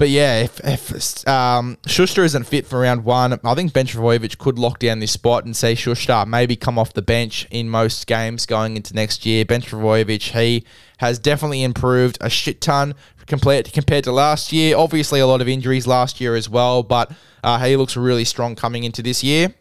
But 0.00 0.08
yeah, 0.08 0.40
if, 0.40 0.58
if 0.64 1.28
um, 1.28 1.76
Schuster 1.86 2.24
isn't 2.24 2.44
fit 2.44 2.66
for 2.66 2.80
round 2.80 3.04
one, 3.04 3.38
I 3.44 3.54
think 3.54 3.74
Ben 3.74 3.86
Trbojevic 3.86 4.38
could 4.38 4.58
lock 4.58 4.78
down 4.78 4.98
this 4.98 5.12
spot 5.12 5.44
and 5.44 5.54
say 5.54 5.74
Schuster 5.74 6.24
maybe 6.26 6.56
come 6.56 6.78
off 6.78 6.94
the 6.94 7.02
bench 7.02 7.46
in 7.50 7.68
most 7.68 8.06
games 8.06 8.46
going 8.46 8.76
into 8.76 8.94
next 8.94 9.26
year. 9.26 9.44
Ben 9.44 9.60
Trbojevic, 9.60 10.30
he 10.40 10.64
has 11.00 11.18
definitely 11.18 11.62
improved 11.62 12.16
a 12.22 12.30
shit 12.30 12.62
ton 12.62 12.94
compared 13.26 13.70
compared 13.74 14.04
to 14.04 14.12
last 14.12 14.54
year. 14.54 14.74
Obviously, 14.74 15.20
a 15.20 15.26
lot 15.26 15.42
of 15.42 15.48
injuries 15.48 15.86
last 15.86 16.18
year 16.18 16.34
as 16.34 16.48
well, 16.48 16.82
but 16.82 17.12
uh, 17.44 17.58
he 17.58 17.76
looks 17.76 17.94
really 17.94 18.24
strong 18.24 18.56
coming 18.56 18.84
into 18.84 19.02
this 19.02 19.22
year. 19.22 19.54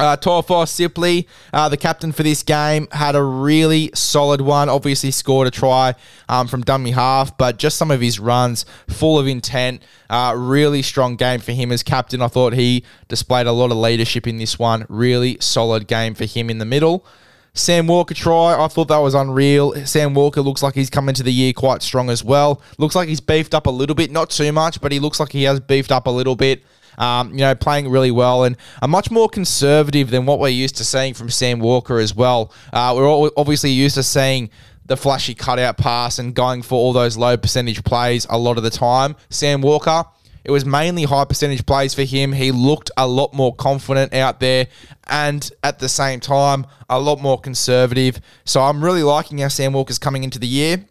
Uh, 0.00 0.16
Taufa 0.16 0.66
Sipley, 0.66 1.26
uh, 1.52 1.68
the 1.68 1.76
captain 1.76 2.10
for 2.10 2.22
this 2.22 2.42
game, 2.42 2.88
had 2.90 3.14
a 3.14 3.22
really 3.22 3.90
solid 3.94 4.40
one. 4.40 4.70
Obviously, 4.70 5.10
scored 5.10 5.46
a 5.46 5.50
try 5.50 5.94
um, 6.28 6.48
from 6.48 6.62
dummy 6.62 6.92
half, 6.92 7.36
but 7.36 7.58
just 7.58 7.76
some 7.76 7.90
of 7.90 8.00
his 8.00 8.18
runs 8.18 8.64
full 8.88 9.18
of 9.18 9.26
intent. 9.26 9.82
Uh, 10.08 10.34
really 10.34 10.80
strong 10.80 11.16
game 11.16 11.38
for 11.38 11.52
him 11.52 11.70
as 11.70 11.82
captain. 11.82 12.22
I 12.22 12.28
thought 12.28 12.54
he 12.54 12.82
displayed 13.08 13.46
a 13.46 13.52
lot 13.52 13.70
of 13.70 13.76
leadership 13.76 14.26
in 14.26 14.38
this 14.38 14.58
one. 14.58 14.86
Really 14.88 15.36
solid 15.40 15.86
game 15.86 16.14
for 16.14 16.24
him 16.24 16.48
in 16.48 16.56
the 16.56 16.64
middle. 16.64 17.04
Sam 17.52 17.86
Walker 17.86 18.14
try, 18.14 18.58
I 18.58 18.68
thought 18.68 18.88
that 18.88 18.98
was 18.98 19.14
unreal. 19.14 19.74
Sam 19.84 20.14
Walker 20.14 20.40
looks 20.40 20.62
like 20.62 20.74
he's 20.74 20.88
come 20.88 21.08
into 21.08 21.22
the 21.22 21.32
year 21.32 21.52
quite 21.52 21.82
strong 21.82 22.08
as 22.08 22.22
well. 22.24 22.62
Looks 22.78 22.94
like 22.94 23.08
he's 23.08 23.20
beefed 23.20 23.54
up 23.54 23.66
a 23.66 23.70
little 23.70 23.96
bit, 23.96 24.10
not 24.10 24.30
too 24.30 24.52
much, 24.52 24.80
but 24.80 24.92
he 24.92 25.00
looks 25.00 25.18
like 25.18 25.32
he 25.32 25.42
has 25.42 25.60
beefed 25.60 25.92
up 25.92 26.06
a 26.06 26.10
little 26.10 26.36
bit. 26.36 26.62
Um, 27.00 27.32
you 27.32 27.38
know, 27.38 27.54
playing 27.54 27.88
really 27.88 28.10
well 28.10 28.44
and 28.44 28.58
a 28.82 28.86
much 28.86 29.10
more 29.10 29.26
conservative 29.26 30.10
than 30.10 30.26
what 30.26 30.38
we're 30.38 30.48
used 30.48 30.76
to 30.76 30.84
seeing 30.84 31.14
from 31.14 31.30
Sam 31.30 31.58
Walker 31.58 31.98
as 31.98 32.14
well. 32.14 32.52
Uh, 32.74 32.92
we're 32.94 33.30
obviously 33.38 33.70
used 33.70 33.94
to 33.94 34.02
seeing 34.02 34.50
the 34.84 34.98
flashy 34.98 35.34
cutout 35.34 35.78
pass 35.78 36.18
and 36.18 36.34
going 36.34 36.60
for 36.60 36.74
all 36.74 36.92
those 36.92 37.16
low 37.16 37.36
percentage 37.38 37.82
plays 37.84 38.26
a 38.28 38.36
lot 38.36 38.58
of 38.58 38.64
the 38.64 38.70
time. 38.70 39.16
Sam 39.30 39.62
Walker, 39.62 40.04
it 40.44 40.50
was 40.50 40.64
mainly 40.64 41.04
high 41.04 41.24
percentage 41.24 41.64
plays 41.64 41.94
for 41.94 42.02
him. 42.02 42.32
He 42.32 42.50
looked 42.50 42.90
a 42.96 43.06
lot 43.06 43.32
more 43.32 43.54
confident 43.54 44.12
out 44.12 44.40
there 44.40 44.66
and 45.08 45.50
at 45.62 45.78
the 45.78 45.88
same 45.88 46.20
time, 46.20 46.66
a 46.88 46.98
lot 47.00 47.20
more 47.20 47.40
conservative. 47.40 48.20
So 48.44 48.60
I'm 48.60 48.84
really 48.84 49.02
liking 49.02 49.38
how 49.38 49.48
Sam 49.48 49.72
Walker's 49.72 49.98
coming 49.98 50.24
into 50.24 50.38
the 50.38 50.46
year. 50.46 50.84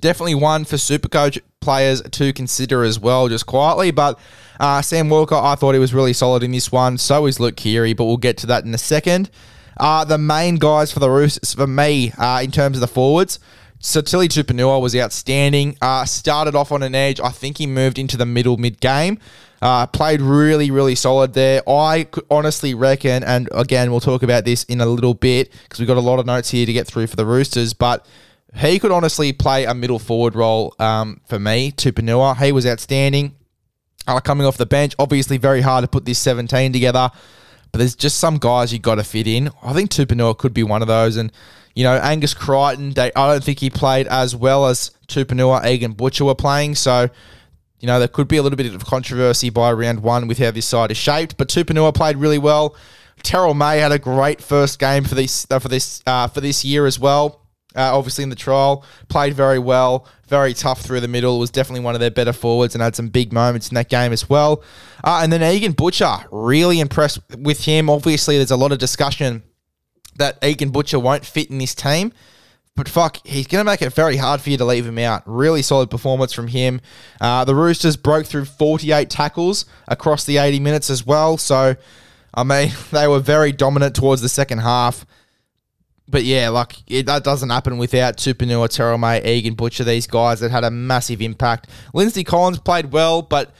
Definitely 0.00 0.36
one 0.36 0.64
for 0.64 0.76
Supercoach 0.76 1.40
players 1.60 2.00
to 2.02 2.32
consider 2.32 2.84
as 2.84 2.98
well, 2.98 3.28
just 3.28 3.46
quietly. 3.46 3.90
But 3.90 4.18
uh, 4.58 4.82
Sam 4.82 5.10
Walker, 5.10 5.34
I 5.34 5.54
thought 5.56 5.72
he 5.72 5.78
was 5.78 5.92
really 5.92 6.12
solid 6.12 6.42
in 6.42 6.52
this 6.52 6.72
one. 6.72 6.98
So 6.98 7.26
is 7.26 7.40
Luke 7.40 7.56
Keary, 7.56 7.92
but 7.92 8.04
we'll 8.04 8.16
get 8.16 8.38
to 8.38 8.46
that 8.46 8.64
in 8.64 8.72
a 8.72 8.78
second. 8.78 9.30
Uh, 9.76 10.04
the 10.04 10.18
main 10.18 10.56
guys 10.56 10.92
for 10.92 11.00
the 11.00 11.10
Roosters, 11.10 11.54
for 11.54 11.66
me, 11.66 12.12
uh, 12.18 12.40
in 12.42 12.50
terms 12.50 12.76
of 12.76 12.80
the 12.80 12.86
forwards, 12.86 13.38
so 13.82 14.02
Tilly 14.02 14.28
Tupouniua 14.28 14.80
was 14.80 14.94
outstanding. 14.94 15.76
Uh, 15.80 16.04
started 16.04 16.54
off 16.54 16.70
on 16.70 16.82
an 16.82 16.94
edge. 16.94 17.18
I 17.18 17.30
think 17.30 17.56
he 17.56 17.66
moved 17.66 17.98
into 17.98 18.18
the 18.18 18.26
middle 18.26 18.58
mid 18.58 18.78
game. 18.78 19.18
Uh, 19.62 19.86
played 19.86 20.20
really, 20.20 20.70
really 20.70 20.94
solid 20.94 21.32
there. 21.32 21.62
I 21.66 22.06
honestly 22.30 22.74
reckon, 22.74 23.24
and 23.24 23.48
again, 23.52 23.90
we'll 23.90 24.00
talk 24.00 24.22
about 24.22 24.44
this 24.44 24.64
in 24.64 24.82
a 24.82 24.86
little 24.86 25.14
bit 25.14 25.52
because 25.62 25.78
we've 25.78 25.88
got 25.88 25.96
a 25.96 26.00
lot 26.00 26.18
of 26.18 26.26
notes 26.26 26.50
here 26.50 26.66
to 26.66 26.72
get 26.72 26.86
through 26.86 27.06
for 27.06 27.16
the 27.16 27.26
Roosters, 27.26 27.72
but 27.72 28.06
he 28.54 28.78
could 28.78 28.90
honestly 28.90 29.32
play 29.32 29.64
a 29.64 29.74
middle 29.74 29.98
forward 29.98 30.34
role 30.34 30.74
um, 30.78 31.20
for 31.26 31.38
me, 31.38 31.72
Tupouniua. 31.72 32.36
He 32.36 32.52
was 32.52 32.66
outstanding. 32.66 33.36
Uh, 34.06 34.18
coming 34.18 34.46
off 34.46 34.56
the 34.56 34.66
bench, 34.66 34.94
obviously 34.98 35.36
very 35.36 35.60
hard 35.60 35.82
to 35.82 35.88
put 35.88 36.04
this 36.04 36.18
17 36.18 36.72
together, 36.72 37.10
but 37.70 37.78
there's 37.78 37.94
just 37.94 38.18
some 38.18 38.38
guys 38.38 38.72
you've 38.72 38.82
got 38.82 38.94
to 38.96 39.04
fit 39.04 39.26
in. 39.26 39.50
I 39.62 39.72
think 39.72 39.90
Tupouniua 39.90 40.36
could 40.36 40.54
be 40.54 40.62
one 40.62 40.80
of 40.82 40.88
those, 40.88 41.16
and 41.16 41.30
you 41.74 41.84
know, 41.84 41.96
Angus 41.96 42.34
Crichton, 42.34 42.92
they, 42.92 43.12
I 43.14 43.32
don't 43.32 43.44
think 43.44 43.60
he 43.60 43.70
played 43.70 44.06
as 44.08 44.34
well 44.34 44.66
as 44.66 44.90
Tupouniua, 45.06 45.66
Egan 45.66 45.92
Butcher 45.92 46.24
were 46.24 46.34
playing. 46.34 46.74
So, 46.74 47.08
you 47.78 47.86
know, 47.86 47.98
there 47.98 48.08
could 48.08 48.28
be 48.28 48.36
a 48.36 48.42
little 48.42 48.56
bit 48.56 48.74
of 48.74 48.84
controversy 48.84 49.50
by 49.50 49.72
round 49.72 50.02
one 50.02 50.26
with 50.26 50.38
how 50.38 50.50
this 50.50 50.66
side 50.66 50.90
is 50.90 50.96
shaped. 50.96 51.36
But 51.36 51.48
Tupouniua 51.48 51.94
played 51.94 52.16
really 52.16 52.38
well. 52.38 52.74
Terrell 53.22 53.54
May 53.54 53.78
had 53.78 53.92
a 53.92 53.98
great 53.98 54.40
first 54.40 54.78
game 54.78 55.04
for 55.04 55.14
this 55.14 55.46
uh, 55.50 55.58
for 55.58 55.68
this 55.68 56.02
uh, 56.06 56.26
for 56.28 56.40
this 56.40 56.64
year 56.64 56.86
as 56.86 56.98
well. 56.98 57.39
Uh, 57.76 57.96
obviously 57.96 58.24
in 58.24 58.30
the 58.30 58.36
trial, 58.36 58.84
played 59.08 59.32
very 59.34 59.58
well, 59.58 60.06
very 60.26 60.54
tough 60.54 60.80
through 60.80 61.00
the 61.00 61.08
middle. 61.08 61.38
Was 61.38 61.50
definitely 61.50 61.84
one 61.84 61.94
of 61.94 62.00
their 62.00 62.10
better 62.10 62.32
forwards 62.32 62.74
and 62.74 62.82
had 62.82 62.96
some 62.96 63.08
big 63.08 63.32
moments 63.32 63.68
in 63.68 63.76
that 63.76 63.88
game 63.88 64.12
as 64.12 64.28
well. 64.28 64.62
Uh, 65.04 65.20
and 65.22 65.32
then 65.32 65.42
Egan 65.42 65.72
Butcher, 65.72 66.16
really 66.32 66.80
impressed 66.80 67.20
with 67.38 67.64
him. 67.64 67.88
Obviously, 67.88 68.36
there's 68.36 68.50
a 68.50 68.56
lot 68.56 68.72
of 68.72 68.78
discussion 68.78 69.42
that 70.16 70.42
Egan 70.44 70.70
Butcher 70.70 70.98
won't 70.98 71.24
fit 71.24 71.50
in 71.50 71.58
this 71.58 71.74
team. 71.74 72.12
But 72.76 72.88
fuck, 72.88 73.18
he's 73.26 73.46
going 73.46 73.60
to 73.60 73.70
make 73.70 73.82
it 73.82 73.92
very 73.92 74.16
hard 74.16 74.40
for 74.40 74.50
you 74.50 74.56
to 74.56 74.64
leave 74.64 74.86
him 74.86 74.98
out. 74.98 75.22
Really 75.26 75.60
solid 75.60 75.90
performance 75.90 76.32
from 76.32 76.48
him. 76.48 76.80
Uh, 77.20 77.44
the 77.44 77.54
Roosters 77.54 77.96
broke 77.96 78.26
through 78.26 78.44
48 78.46 79.10
tackles 79.10 79.66
across 79.88 80.24
the 80.24 80.38
80 80.38 80.60
minutes 80.60 80.88
as 80.88 81.04
well. 81.04 81.36
So, 81.36 81.76
I 82.32 82.44
mean, 82.44 82.72
they 82.92 83.06
were 83.06 83.20
very 83.20 83.52
dominant 83.52 83.94
towards 83.94 84.22
the 84.22 84.28
second 84.28 84.58
half. 84.58 85.04
But 86.10 86.24
yeah, 86.24 86.48
like 86.48 86.76
it, 86.86 87.06
that 87.06 87.22
doesn't 87.22 87.50
happen 87.50 87.78
without 87.78 88.16
Tupouniua, 88.16 88.98
May, 88.98 89.36
Egan 89.36 89.54
Butcher, 89.54 89.84
these 89.84 90.06
guys 90.06 90.40
that 90.40 90.50
had 90.50 90.64
a 90.64 90.70
massive 90.70 91.22
impact. 91.22 91.68
Lindsay 91.94 92.24
Collins 92.24 92.58
played 92.58 92.92
well, 92.92 93.22
but 93.22 93.52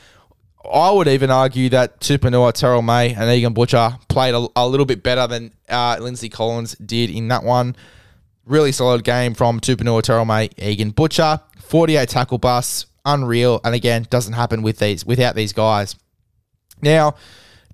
I 0.70 0.90
would 0.90 1.08
even 1.08 1.30
argue 1.30 1.68
that 1.70 2.00
Tupouniua, 2.00 2.52
Terrell 2.52 2.82
May, 2.82 3.14
and 3.14 3.30
Egan 3.30 3.54
Butcher 3.54 3.96
played 4.08 4.34
a, 4.34 4.48
a 4.56 4.68
little 4.68 4.86
bit 4.86 5.02
better 5.02 5.26
than 5.26 5.52
uh, 5.68 5.96
Lindsay 6.00 6.28
Collins 6.28 6.74
did 6.74 7.08
in 7.10 7.28
that 7.28 7.44
one. 7.44 7.76
Really 8.44 8.72
solid 8.72 9.04
game 9.04 9.34
from 9.34 9.60
Tupouniua, 9.60 10.02
Terrell 10.02 10.24
May, 10.24 10.50
Egan 10.58 10.90
Butcher. 10.90 11.40
48 11.60 12.08
tackle 12.08 12.38
busts, 12.38 12.86
unreal, 13.04 13.60
and 13.64 13.76
again, 13.76 14.06
doesn't 14.10 14.32
happen 14.32 14.62
with 14.62 14.78
these 14.78 15.06
without 15.06 15.36
these 15.36 15.52
guys. 15.52 15.94
Now, 16.82 17.14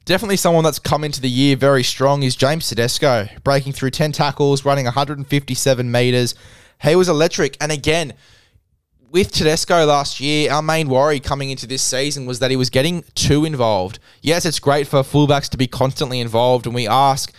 definitely 0.06 0.36
someone 0.36 0.64
that's 0.64 0.78
come 0.78 1.04
into 1.04 1.20
the 1.20 1.28
year 1.28 1.56
very 1.56 1.82
strong 1.82 2.22
is 2.22 2.34
James 2.34 2.68
Tedesco, 2.68 3.28
breaking 3.44 3.72
through 3.74 3.90
10 3.90 4.12
tackles, 4.12 4.64
running 4.64 4.86
157 4.86 5.90
meters. 5.90 6.34
He 6.82 6.96
was 6.96 7.08
electric, 7.08 7.56
and 7.60 7.70
again, 7.70 8.14
with 9.10 9.32
Tedesco 9.32 9.84
last 9.84 10.20
year, 10.20 10.50
our 10.52 10.62
main 10.62 10.88
worry 10.88 11.20
coming 11.20 11.50
into 11.50 11.66
this 11.66 11.82
season 11.82 12.24
was 12.24 12.38
that 12.38 12.50
he 12.50 12.56
was 12.56 12.70
getting 12.70 13.04
too 13.14 13.44
involved. 13.44 13.98
Yes, 14.22 14.46
it's 14.46 14.58
great 14.58 14.86
for 14.86 15.00
fullbacks 15.00 15.48
to 15.50 15.56
be 15.56 15.66
constantly 15.66 16.20
involved, 16.20 16.66
and 16.66 16.74
we 16.74 16.86
ask 16.86 17.32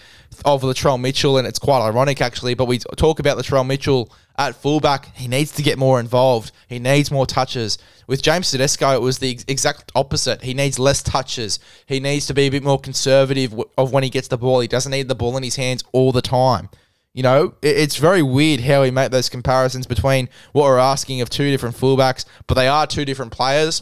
of 0.44 0.62
Latrell 0.62 1.00
Mitchell, 1.00 1.38
and 1.38 1.48
it's 1.48 1.60
quite 1.60 1.86
ironic 1.86 2.22
actually, 2.22 2.54
but 2.54 2.66
we 2.66 2.80
talk 2.80 3.20
about 3.20 3.38
Latrell 3.38 3.66
Mitchell 3.66 4.12
at 4.38 4.56
fullback. 4.56 5.16
He 5.16 5.28
needs 5.28 5.52
to 5.54 5.64
get 5.64 5.78
more 5.78 6.00
involved. 6.00 6.52
He 6.68 6.80
needs 6.80 7.12
more 7.12 7.26
touches. 7.26 7.78
With 8.08 8.22
James 8.22 8.52
Tedesco, 8.52 8.94
it 8.94 9.02
was 9.02 9.20
the 9.20 9.40
exact 9.48 9.92
opposite. 9.96 10.44
He 10.44 10.54
needs 10.54 10.80
less 10.80 11.02
touches. 11.02 11.60
He 11.86 12.00
needs 12.00 12.28
to 12.28 12.34
be 12.34 12.44
a 12.44 12.50
bit 12.50 12.64
more 12.64 12.80
conservative 12.80 13.54
of 13.78 13.92
when 13.92 14.04
he 14.04 14.10
gets 14.10 14.28
the 14.28 14.38
ball. 14.38 14.60
He 14.60 14.68
doesn't 14.68 14.92
need 14.92 15.08
the 15.08 15.16
ball 15.16 15.36
in 15.38 15.44
his 15.44 15.56
hands 15.56 15.84
all 15.92 16.12
the 16.12 16.22
time. 16.22 16.70
You 17.14 17.24
know, 17.24 17.56
it's 17.64 17.98
very 17.98 18.22
weird 18.22 18.60
how 18.62 18.84
we 18.84 18.92
make 18.92 19.10
those 19.10 19.28
comparisons 19.28 19.88
between 19.88 20.30
what 20.52 20.66
we're 20.66 20.78
asking 20.78 21.22
of 21.22 21.32
two 21.32 21.50
different 21.50 21.76
fullbacks, 21.76 22.26
but 22.46 22.54
they 22.54 22.68
are 22.68 22.86
two 22.86 23.06
different 23.06 23.32
players. 23.32 23.82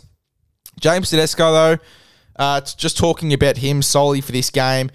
James 0.79 1.09
Tedesco, 1.09 1.51
though, 1.51 1.77
uh, 2.38 2.62
just 2.62 2.97
talking 2.97 3.33
about 3.33 3.57
him 3.57 3.81
solely 3.81 4.21
for 4.21 4.31
this 4.31 4.50
game, 4.50 4.89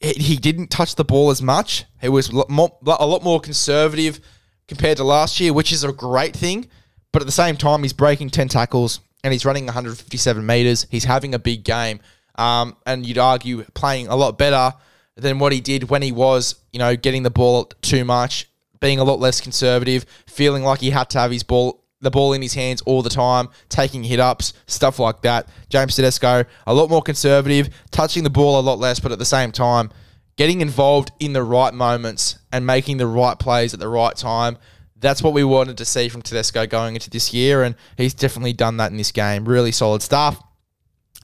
he 0.00 0.36
didn't 0.36 0.68
touch 0.68 0.96
the 0.96 1.04
ball 1.04 1.30
as 1.30 1.40
much. 1.40 1.84
He 2.00 2.08
was 2.08 2.28
a 2.28 2.34
lot 2.34 3.22
more 3.22 3.40
conservative 3.40 4.20
compared 4.68 4.98
to 4.98 5.04
last 5.04 5.40
year, 5.40 5.52
which 5.52 5.72
is 5.72 5.82
a 5.82 5.92
great 5.92 6.36
thing. 6.36 6.68
But 7.12 7.22
at 7.22 7.26
the 7.26 7.32
same 7.32 7.56
time, 7.56 7.82
he's 7.82 7.92
breaking 7.92 8.30
10 8.30 8.48
tackles 8.48 9.00
and 9.24 9.32
he's 9.32 9.44
running 9.44 9.64
157 9.64 10.44
meters. 10.44 10.86
He's 10.90 11.04
having 11.04 11.34
a 11.34 11.38
big 11.38 11.64
game. 11.64 12.00
Um, 12.36 12.76
and 12.86 13.04
you'd 13.04 13.18
argue 13.18 13.64
playing 13.74 14.06
a 14.06 14.14
lot 14.14 14.38
better 14.38 14.74
than 15.16 15.38
what 15.38 15.52
he 15.52 15.60
did 15.60 15.90
when 15.90 16.02
he 16.02 16.12
was, 16.12 16.54
you 16.72 16.78
know, 16.78 16.94
getting 16.94 17.24
the 17.24 17.30
ball 17.30 17.64
too 17.82 18.04
much, 18.04 18.48
being 18.80 19.00
a 19.00 19.04
lot 19.04 19.18
less 19.18 19.40
conservative, 19.40 20.06
feeling 20.26 20.62
like 20.62 20.80
he 20.80 20.90
had 20.90 21.10
to 21.10 21.18
have 21.18 21.32
his 21.32 21.42
ball 21.42 21.82
the 22.00 22.10
ball 22.12 22.32
in 22.32 22.40
his 22.40 22.54
hands 22.54 22.80
all 22.82 23.02
the 23.02 23.10
time, 23.10 23.48
taking 23.68 24.04
hit 24.04 24.20
ups, 24.20 24.52
stuff 24.66 25.00
like 25.00 25.20
that. 25.22 25.48
James 25.68 25.96
Tedesco, 25.96 26.44
a 26.66 26.72
lot 26.72 26.88
more 26.88 27.02
conservative, 27.02 27.70
touching 27.90 28.22
the 28.22 28.30
ball 28.30 28.60
a 28.60 28.62
lot 28.62 28.78
less, 28.78 29.00
but 29.00 29.10
at 29.10 29.18
the 29.18 29.24
same 29.24 29.50
time, 29.50 29.90
getting 30.38 30.60
involved 30.60 31.10
in 31.18 31.34
the 31.34 31.42
right 31.42 31.74
moments 31.74 32.38
and 32.52 32.64
making 32.64 32.96
the 32.96 33.06
right 33.06 33.38
plays 33.38 33.74
at 33.74 33.80
the 33.80 33.88
right 33.88 34.16
time. 34.16 34.56
That's 34.96 35.22
what 35.22 35.34
we 35.34 35.44
wanted 35.44 35.76
to 35.78 35.84
see 35.84 36.08
from 36.08 36.22
Tedesco 36.22 36.66
going 36.66 36.94
into 36.94 37.10
this 37.10 37.34
year, 37.34 37.62
and 37.62 37.74
he's 37.96 38.14
definitely 38.14 38.52
done 38.52 38.78
that 38.78 38.90
in 38.90 38.96
this 38.96 39.12
game. 39.12 39.44
Really 39.44 39.72
solid 39.72 40.00
stuff. 40.00 40.42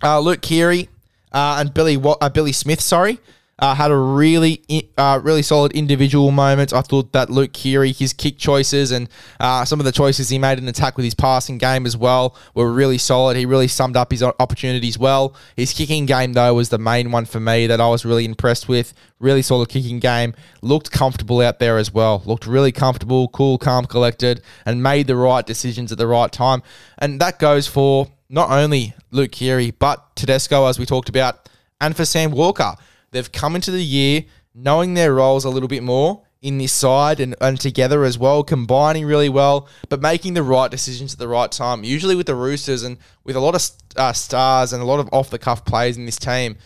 Uh, 0.02 0.20
Luke 0.20 0.42
Keary 0.42 0.88
uh, 1.32 1.56
and 1.60 1.72
Billy 1.72 2.00
uh, 2.04 2.28
Billy 2.28 2.52
Smith, 2.52 2.80
sorry, 2.80 3.18
uh, 3.58 3.74
had 3.74 3.90
a 3.90 3.96
really, 3.96 4.62
uh, 4.98 5.20
really 5.22 5.42
solid 5.42 5.72
individual 5.72 6.30
moment. 6.30 6.72
I 6.72 6.80
thought 6.80 7.12
that 7.12 7.30
Luke 7.30 7.52
Keary, 7.52 7.92
his 7.92 8.12
kick 8.12 8.36
choices 8.36 8.90
and 8.90 9.08
uh, 9.38 9.64
some 9.64 9.80
of 9.80 9.84
the 9.84 9.92
choices 9.92 10.28
he 10.28 10.38
made 10.38 10.58
in 10.58 10.66
attack 10.66 10.96
with 10.96 11.04
his 11.04 11.14
passing 11.14 11.58
game 11.58 11.86
as 11.86 11.96
well 11.96 12.36
were 12.54 12.72
really 12.72 12.98
solid. 12.98 13.36
He 13.36 13.46
really 13.46 13.68
summed 13.68 13.96
up 13.96 14.10
his 14.10 14.22
opportunities 14.22 14.98
well. 14.98 15.34
His 15.56 15.72
kicking 15.72 16.06
game, 16.06 16.32
though, 16.32 16.54
was 16.54 16.68
the 16.68 16.78
main 16.78 17.12
one 17.12 17.26
for 17.26 17.40
me 17.40 17.66
that 17.66 17.80
I 17.80 17.88
was 17.88 18.04
really 18.04 18.24
impressed 18.24 18.68
with. 18.68 18.92
Really 19.20 19.42
solid 19.42 19.68
kicking 19.68 20.00
game. 20.00 20.34
Looked 20.60 20.90
comfortable 20.90 21.40
out 21.40 21.60
there 21.60 21.78
as 21.78 21.94
well. 21.94 22.22
Looked 22.26 22.46
really 22.46 22.72
comfortable, 22.72 23.28
cool, 23.28 23.58
calm, 23.58 23.86
collected, 23.86 24.42
and 24.66 24.82
made 24.82 25.06
the 25.06 25.16
right 25.16 25.46
decisions 25.46 25.92
at 25.92 25.98
the 25.98 26.06
right 26.06 26.30
time. 26.32 26.62
And 26.98 27.20
that 27.20 27.38
goes 27.38 27.68
for 27.68 28.08
not 28.28 28.50
only 28.50 28.94
Luke 29.12 29.30
Keary, 29.30 29.70
but 29.70 30.16
Tedesco, 30.16 30.66
as 30.66 30.78
we 30.78 30.86
talked 30.86 31.08
about, 31.08 31.48
and 31.80 31.96
for 31.96 32.04
Sam 32.04 32.32
Walker. 32.32 32.74
They've 33.14 33.30
come 33.30 33.54
into 33.54 33.70
the 33.70 33.84
year 33.84 34.24
knowing 34.54 34.94
their 34.94 35.14
roles 35.14 35.44
a 35.44 35.50
little 35.50 35.68
bit 35.68 35.84
more 35.84 36.24
in 36.42 36.58
this 36.58 36.72
side 36.72 37.20
and, 37.20 37.36
and 37.40 37.58
together 37.60 38.02
as 38.02 38.18
well, 38.18 38.42
combining 38.42 39.06
really 39.06 39.28
well, 39.28 39.68
but 39.88 40.02
making 40.02 40.34
the 40.34 40.42
right 40.42 40.68
decisions 40.68 41.12
at 41.12 41.20
the 41.20 41.28
right 41.28 41.50
time. 41.50 41.84
Usually 41.84 42.16
with 42.16 42.26
the 42.26 42.34
Roosters 42.34 42.82
and 42.82 42.98
with 43.22 43.36
a 43.36 43.40
lot 43.40 43.54
of 43.54 43.62
uh, 43.96 44.12
stars 44.12 44.72
and 44.72 44.82
a 44.82 44.84
lot 44.84 44.98
of 44.98 45.08
off 45.12 45.30
the 45.30 45.38
cuff 45.38 45.64
players 45.64 45.96
in 45.96 46.06
this 46.06 46.18
team, 46.18 46.56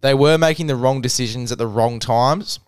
they 0.00 0.14
were 0.14 0.38
making 0.38 0.68
the 0.68 0.76
wrong 0.76 1.00
decisions 1.00 1.50
at 1.50 1.58
the 1.58 1.66
wrong 1.66 1.98
times. 1.98 2.60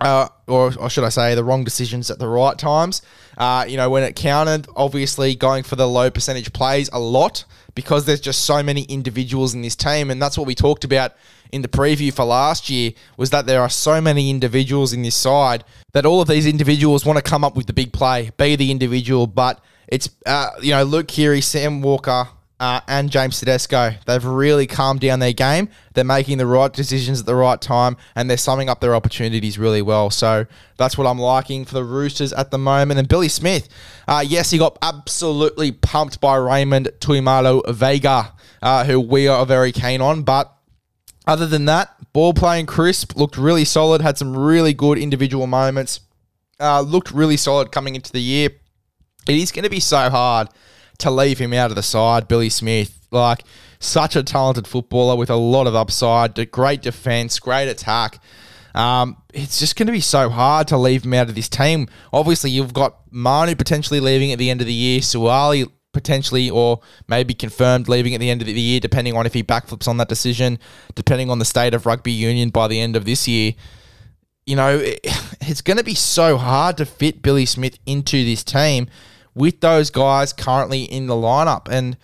Uh, 0.00 0.28
or, 0.46 0.72
or, 0.78 0.88
should 0.88 1.04
I 1.04 1.10
say, 1.10 1.34
the 1.34 1.44
wrong 1.44 1.64
decisions 1.64 2.10
at 2.10 2.18
the 2.18 2.28
right 2.28 2.56
times. 2.56 3.02
Uh, 3.36 3.66
you 3.68 3.76
know, 3.76 3.90
when 3.90 4.02
it 4.02 4.16
counted, 4.16 4.66
obviously 4.74 5.34
going 5.34 5.62
for 5.62 5.76
the 5.76 5.86
low 5.86 6.10
percentage 6.10 6.52
plays 6.54 6.88
a 6.90 6.98
lot 6.98 7.44
because 7.74 8.06
there's 8.06 8.20
just 8.20 8.44
so 8.44 8.62
many 8.62 8.82
individuals 8.84 9.54
in 9.54 9.60
this 9.60 9.76
team, 9.76 10.10
and 10.10 10.20
that's 10.20 10.38
what 10.38 10.46
we 10.46 10.54
talked 10.54 10.84
about 10.84 11.12
in 11.52 11.62
the 11.62 11.68
preview 11.68 12.12
for 12.12 12.24
last 12.24 12.70
year 12.70 12.92
was 13.16 13.30
that 13.30 13.46
there 13.46 13.60
are 13.60 13.70
so 13.70 14.00
many 14.00 14.30
individuals 14.30 14.92
in 14.92 15.02
this 15.02 15.16
side 15.16 15.64
that 15.92 16.06
all 16.06 16.20
of 16.20 16.28
these 16.28 16.46
individuals 16.46 17.04
want 17.04 17.16
to 17.16 17.22
come 17.22 17.44
up 17.44 17.56
with 17.56 17.66
the 17.66 17.72
big 17.72 17.92
play, 17.92 18.30
be 18.36 18.56
the 18.56 18.70
individual. 18.70 19.26
But 19.26 19.60
it's, 19.88 20.08
uh, 20.26 20.50
you 20.62 20.70
know, 20.70 20.84
Luke 20.84 21.08
Keary, 21.08 21.40
Sam 21.40 21.82
Walker, 21.82 22.28
uh, 22.60 22.80
and 22.86 23.10
James 23.10 23.40
Tedesco. 23.40 23.94
They've 24.06 24.24
really 24.24 24.66
calmed 24.66 25.00
down 25.00 25.18
their 25.18 25.32
game. 25.32 25.70
They're 25.94 26.04
making 26.04 26.36
the 26.36 26.46
right 26.46 26.70
decisions 26.70 27.20
at 27.20 27.26
the 27.26 27.34
right 27.34 27.60
time, 27.60 27.96
and 28.14 28.28
they're 28.28 28.36
summing 28.36 28.68
up 28.68 28.80
their 28.80 28.94
opportunities 28.94 29.58
really 29.58 29.80
well. 29.82 30.10
So 30.10 30.44
that's 30.76 30.98
what 30.98 31.06
I'm 31.06 31.18
liking 31.18 31.64
for 31.64 31.74
the 31.74 31.84
Roosters 31.84 32.34
at 32.34 32.50
the 32.50 32.58
moment. 32.58 33.00
And 33.00 33.08
Billy 33.08 33.30
Smith, 33.30 33.68
uh, 34.06 34.22
yes, 34.24 34.50
he 34.50 34.58
got 34.58 34.76
absolutely 34.82 35.72
pumped 35.72 36.20
by 36.20 36.36
Raymond 36.36 36.90
Tuaimalo-Vaega, 37.00 38.34
uh, 38.60 38.84
who 38.84 39.00
we 39.00 39.26
are 39.26 39.46
very 39.46 39.72
keen 39.72 40.02
on, 40.02 40.22
but 40.22 40.54
other 41.30 41.46
than 41.46 41.64
that, 41.66 41.94
ball 42.12 42.34
playing 42.34 42.66
crisp, 42.66 43.14
looked 43.14 43.38
really 43.38 43.64
solid, 43.64 44.00
had 44.00 44.18
some 44.18 44.36
really 44.36 44.74
good 44.74 44.98
individual 44.98 45.46
moments, 45.46 46.00
uh, 46.58 46.80
looked 46.80 47.12
really 47.12 47.36
solid 47.36 47.70
coming 47.70 47.94
into 47.94 48.10
the 48.10 48.20
year. 48.20 48.48
It 49.28 49.36
is 49.36 49.52
going 49.52 49.62
to 49.62 49.70
be 49.70 49.78
so 49.78 50.10
hard 50.10 50.48
to 50.98 51.08
leave 51.08 51.38
him 51.38 51.52
out 51.52 51.70
of 51.70 51.76
the 51.76 51.84
side, 51.84 52.26
Billy 52.26 52.48
Smith. 52.48 53.06
Like, 53.12 53.44
such 53.78 54.16
a 54.16 54.24
talented 54.24 54.66
footballer 54.66 55.14
with 55.14 55.30
a 55.30 55.36
lot 55.36 55.68
of 55.68 55.76
upside, 55.76 56.50
great 56.50 56.82
defense, 56.82 57.38
great 57.38 57.68
attack. 57.68 58.20
Um, 58.74 59.16
it's 59.32 59.60
just 59.60 59.76
going 59.76 59.86
to 59.86 59.92
be 59.92 60.00
so 60.00 60.30
hard 60.30 60.66
to 60.68 60.76
leave 60.76 61.04
him 61.04 61.14
out 61.14 61.28
of 61.28 61.36
this 61.36 61.48
team. 61.48 61.86
Obviously, 62.12 62.50
you've 62.50 62.74
got 62.74 62.98
Manu 63.12 63.54
potentially 63.54 64.00
leaving 64.00 64.32
at 64.32 64.38
the 64.38 64.50
end 64.50 64.60
of 64.60 64.66
the 64.66 64.72
year, 64.72 64.98
Suaalii 64.98 65.70
potentially 65.92 66.50
or 66.50 66.80
maybe 67.08 67.34
confirmed 67.34 67.88
leaving 67.88 68.14
at 68.14 68.20
the 68.20 68.30
end 68.30 68.40
of 68.40 68.46
the 68.46 68.52
year, 68.52 68.80
depending 68.80 69.16
on 69.16 69.26
if 69.26 69.34
he 69.34 69.42
backflips 69.42 69.88
on 69.88 69.96
that 69.96 70.08
decision, 70.08 70.58
depending 70.94 71.30
on 71.30 71.38
the 71.38 71.44
state 71.44 71.74
of 71.74 71.86
rugby 71.86 72.12
union 72.12 72.50
by 72.50 72.68
the 72.68 72.80
end 72.80 72.96
of 72.96 73.04
this 73.04 73.26
year. 73.26 73.54
You 74.46 74.56
know, 74.56 74.78
it, 74.78 75.00
it's 75.40 75.62
going 75.62 75.76
to 75.76 75.84
be 75.84 75.94
so 75.94 76.36
hard 76.36 76.76
to 76.78 76.86
fit 76.86 77.22
Billy 77.22 77.46
Smith 77.46 77.78
into 77.86 78.24
this 78.24 78.44
team 78.44 78.88
with 79.34 79.60
those 79.60 79.90
guys 79.90 80.32
currently 80.32 80.84
in 80.84 81.06
the 81.06 81.14
lineup. 81.14 81.68
And 81.70 81.96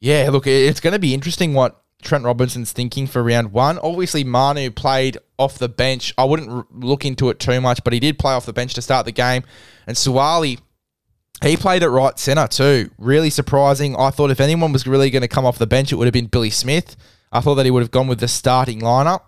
yeah, 0.00 0.28
look, 0.30 0.46
it's 0.46 0.80
going 0.80 0.92
to 0.92 0.98
be 0.98 1.14
interesting 1.14 1.54
what 1.54 1.82
Trent 2.02 2.24
Robinson's 2.24 2.72
thinking 2.72 3.06
for 3.06 3.22
round 3.22 3.52
one. 3.52 3.78
Obviously, 3.78 4.24
Manu 4.24 4.70
played 4.70 5.18
off 5.38 5.58
the 5.58 5.68
bench. 5.68 6.14
I 6.16 6.24
wouldn't 6.24 6.50
r- 6.50 6.66
look 6.72 7.04
into 7.04 7.30
it 7.30 7.38
too 7.38 7.60
much, 7.60 7.82
but 7.84 7.92
he 7.92 8.00
did 8.00 8.18
play 8.18 8.32
off 8.32 8.46
the 8.46 8.52
bench 8.52 8.74
to 8.74 8.82
start 8.82 9.06
the 9.06 9.12
game. 9.12 9.42
And 9.86 9.96
Suaalii, 9.96 10.60
he 11.42 11.56
played 11.56 11.82
at 11.82 11.90
right 11.90 12.18
centre 12.18 12.46
too. 12.46 12.90
Really 12.98 13.30
surprising. 13.30 13.96
I 13.96 14.10
thought 14.10 14.30
if 14.30 14.40
anyone 14.40 14.72
was 14.72 14.86
really 14.86 15.10
going 15.10 15.22
to 15.22 15.28
come 15.28 15.44
off 15.44 15.58
the 15.58 15.66
bench, 15.66 15.92
it 15.92 15.96
would 15.96 16.06
have 16.06 16.14
been 16.14 16.26
Billy 16.26 16.50
Smith. 16.50 16.96
I 17.32 17.40
thought 17.40 17.56
that 17.56 17.66
he 17.66 17.70
would 17.70 17.82
have 17.82 17.90
gone 17.90 18.08
with 18.08 18.20
the 18.20 18.28
starting 18.28 18.80
lineup. 18.80 19.22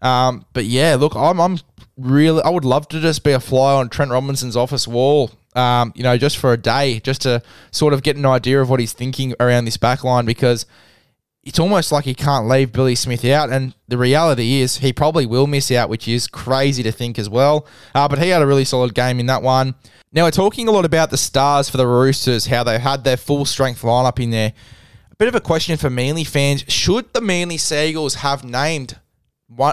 Um, 0.00 0.46
but 0.52 0.64
yeah, 0.64 0.96
look, 0.96 1.14
I'm, 1.14 1.40
I'm 1.40 1.58
really, 1.96 2.42
I 2.42 2.48
would 2.48 2.64
love 2.64 2.88
to 2.88 3.00
just 3.00 3.22
be 3.22 3.32
a 3.32 3.40
fly 3.40 3.74
on 3.74 3.88
Trent 3.88 4.10
Robinson's 4.10 4.56
office 4.56 4.88
wall. 4.88 5.30
Um, 5.54 5.92
you 5.94 6.02
know, 6.02 6.16
just 6.16 6.38
for 6.38 6.54
a 6.54 6.56
day, 6.56 7.00
just 7.00 7.22
to 7.22 7.42
sort 7.70 7.92
of 7.92 8.02
get 8.02 8.16
an 8.16 8.24
idea 8.24 8.60
of 8.60 8.70
what 8.70 8.80
he's 8.80 8.94
thinking 8.94 9.34
around 9.38 9.66
this 9.66 9.76
back 9.76 10.02
line 10.02 10.24
because 10.24 10.64
it's 11.44 11.58
almost 11.58 11.90
like 11.90 12.04
he 12.04 12.14
can't 12.14 12.46
leave 12.46 12.72
Billy 12.72 12.94
Smith 12.94 13.24
out. 13.24 13.50
And 13.50 13.74
the 13.88 13.98
reality 13.98 14.60
is 14.60 14.78
he 14.78 14.92
probably 14.92 15.26
will 15.26 15.46
miss 15.46 15.70
out, 15.70 15.88
which 15.88 16.06
is 16.06 16.28
crazy 16.28 16.82
to 16.84 16.92
think 16.92 17.18
as 17.18 17.28
well. 17.28 17.66
Uh, 17.94 18.06
but 18.08 18.20
he 18.20 18.28
had 18.28 18.42
a 18.42 18.46
really 18.46 18.64
solid 18.64 18.94
game 18.94 19.18
in 19.18 19.26
that 19.26 19.42
one. 19.42 19.74
Now, 20.12 20.24
we're 20.24 20.30
talking 20.30 20.68
a 20.68 20.72
lot 20.72 20.84
about 20.84 21.10
the 21.10 21.16
stars 21.16 21.68
for 21.68 21.78
the 21.78 21.86
Roosters, 21.86 22.46
how 22.46 22.62
they 22.62 22.78
had 22.78 23.02
their 23.02 23.16
full 23.16 23.44
strength 23.44 23.82
lineup 23.82 24.22
in 24.22 24.30
there. 24.30 24.52
A 25.10 25.16
bit 25.16 25.28
of 25.28 25.34
a 25.34 25.40
question 25.40 25.76
for 25.76 25.90
Manly 25.90 26.24
fans 26.24 26.64
should 26.68 27.12
the 27.12 27.20
Manly 27.20 27.56
Seagulls 27.56 28.16
have 28.16 28.44
named 28.44 28.98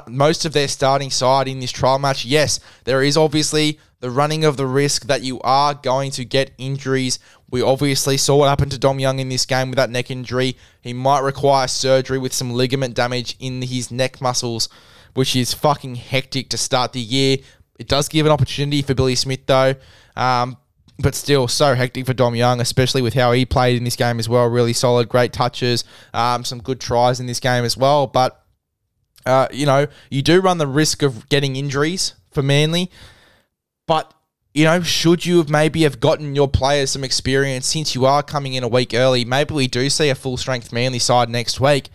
most 0.08 0.46
of 0.46 0.54
their 0.54 0.68
starting 0.68 1.10
side 1.12 1.48
in 1.48 1.60
this 1.60 1.72
trial 1.72 2.00
match? 2.00 2.26
Yes, 2.26 2.60
there 2.86 3.04
is 3.04 3.16
obviously 3.16 3.80
the 4.00 4.10
running 4.10 4.46
of 4.46 4.58
the 4.58 4.66
risk 4.66 5.06
that 5.08 5.22
you 5.22 5.40
are 5.42 5.74
going 5.74 6.12
to 6.12 6.26
get 6.26 6.52
injuries. 6.58 7.20
We 7.52 7.62
obviously 7.62 8.18
saw 8.18 8.38
what 8.38 8.50
happened 8.50 8.72
to 8.72 8.78
Dom 8.78 9.00
Young 9.00 9.20
in 9.20 9.30
this 9.30 9.46
game 9.46 9.70
with 9.70 9.78
that 9.78 9.90
neck 9.90 10.12
injury. 10.12 10.56
He 10.82 10.94
might 10.94 11.22
require 11.22 11.68
surgery 11.68 12.20
with 12.20 12.34
some 12.34 12.52
ligament 12.52 12.94
damage 12.94 13.36
in 13.40 13.62
his 13.62 13.92
neck 13.92 14.22
muscles, 14.22 14.70
which 15.16 15.36
is 15.36 15.54
fucking 15.54 15.96
hectic 15.96 16.50
to 16.50 16.58
start 16.58 16.94
the 16.94 17.00
year. 17.00 17.38
It 17.80 17.88
does 17.88 18.08
give 18.08 18.26
an 18.26 18.32
opportunity 18.32 18.82
for 18.82 18.94
Billy 18.94 19.16
Smith, 19.16 19.46
though. 19.48 19.76
Um, 20.16 20.58
but 21.00 21.16
still, 21.16 21.48
so 21.48 21.76
hectic 21.76 22.06
for 22.06 22.14
Dom 22.14 22.36
Young, 22.36 22.60
especially 22.60 23.02
with 23.02 23.14
how 23.14 23.32
he 23.32 23.46
played 23.46 23.78
in 23.78 23.86
this 23.86 23.96
game 23.96 24.20
as 24.20 24.28
well. 24.28 24.46
Really 24.48 24.74
solid, 24.74 25.08
great 25.08 25.32
touches, 25.32 25.86
um, 26.14 26.44
some 26.44 26.60
good 26.60 26.80
tries 26.80 27.20
in 27.20 27.26
this 27.26 27.40
game 27.40 27.64
as 27.64 27.78
well. 27.78 28.06
But, 28.06 28.44
uh, 29.26 29.48
you 29.52 29.66
know, 29.66 29.88
you 30.12 30.22
do 30.22 30.42
run 30.42 30.58
the 30.58 30.68
risk 30.68 31.02
of 31.02 31.30
getting 31.30 31.56
injuries 31.56 32.16
for 32.32 32.44
Manly. 32.44 32.92
But 33.88 34.14
you 34.54 34.64
know, 34.64 34.82
should 34.82 35.26
you 35.26 35.38
have 35.38 35.50
maybe 35.50 35.84
have 35.84 36.00
gotten 36.00 36.36
your 36.36 36.48
players 36.48 36.92
some 36.92 37.04
experience 37.04 37.68
since 37.68 37.94
you 37.94 38.06
are 38.06 38.24
coming 38.24 38.54
in 38.54 38.64
a 38.64 38.68
week 38.68 38.94
early? 38.94 39.24
Maybe 39.24 39.54
we 39.54 39.68
do 39.68 39.90
see 39.90 40.10
a 40.10 40.16
full 40.16 40.38
strength 40.38 40.74
Manly 40.74 41.00
side 41.00 41.30
next 41.30 41.60
week. 41.60 41.90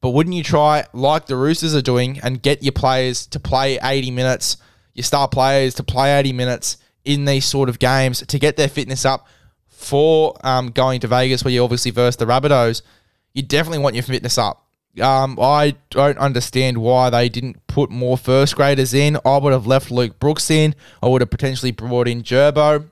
But 0.00 0.10
wouldn't 0.10 0.34
you 0.34 0.42
try, 0.42 0.84
like 0.92 1.26
the 1.26 1.36
Roosters 1.36 1.74
are 1.74 1.82
doing, 1.82 2.18
and 2.22 2.42
get 2.42 2.62
your 2.62 2.72
players 2.72 3.26
to 3.28 3.38
play 3.38 3.78
80 3.80 4.10
minutes, 4.10 4.56
your 4.94 5.04
star 5.04 5.28
players 5.28 5.74
to 5.74 5.84
play 5.84 6.18
80 6.18 6.32
minutes 6.32 6.78
in 7.04 7.24
these 7.24 7.44
sort 7.44 7.68
of 7.68 7.78
games 7.78 8.24
to 8.26 8.38
get 8.38 8.56
their 8.56 8.68
fitness 8.68 9.04
up 9.04 9.26
for 9.68 10.36
um, 10.44 10.70
going 10.70 11.00
to 11.00 11.06
Vegas, 11.06 11.44
where 11.44 11.52
you 11.52 11.62
obviously 11.62 11.90
verse 11.90 12.16
the 12.16 12.24
Rabbitohs? 12.24 12.82
You 13.32 13.42
definitely 13.42 13.78
want 13.78 13.94
your 13.94 14.02
fitness 14.02 14.38
up. 14.38 14.61
Um, 15.00 15.38
I 15.40 15.76
don't 15.90 16.18
understand 16.18 16.78
why 16.78 17.08
they 17.08 17.28
didn't 17.28 17.66
put 17.66 17.90
more 17.90 18.18
first 18.18 18.56
graders 18.56 18.92
in. 18.92 19.16
I 19.24 19.38
would 19.38 19.52
have 19.52 19.66
left 19.66 19.90
Luke 19.90 20.18
Brooks 20.18 20.50
in. 20.50 20.74
I 21.02 21.08
would 21.08 21.22
have 21.22 21.30
potentially 21.30 21.72
brought 21.72 22.08
in 22.08 22.22
Gerbo. 22.22 22.88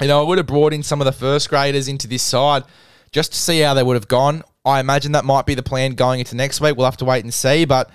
You 0.00 0.06
know, 0.08 0.20
I 0.20 0.26
would 0.26 0.38
have 0.38 0.46
brought 0.46 0.72
in 0.72 0.82
some 0.82 1.00
of 1.00 1.04
the 1.04 1.12
first 1.12 1.50
graders 1.50 1.88
into 1.88 2.08
this 2.08 2.22
side 2.22 2.64
just 3.12 3.32
to 3.32 3.38
see 3.38 3.60
how 3.60 3.74
they 3.74 3.82
would 3.82 3.94
have 3.94 4.08
gone. 4.08 4.42
I 4.64 4.80
imagine 4.80 5.12
that 5.12 5.24
might 5.24 5.44
be 5.44 5.54
the 5.54 5.62
plan 5.62 5.92
going 5.92 6.20
into 6.20 6.36
next 6.36 6.60
week. 6.60 6.76
We'll 6.76 6.86
have 6.86 6.96
to 6.98 7.04
wait 7.04 7.24
and 7.24 7.34
see. 7.34 7.64
But 7.64 7.90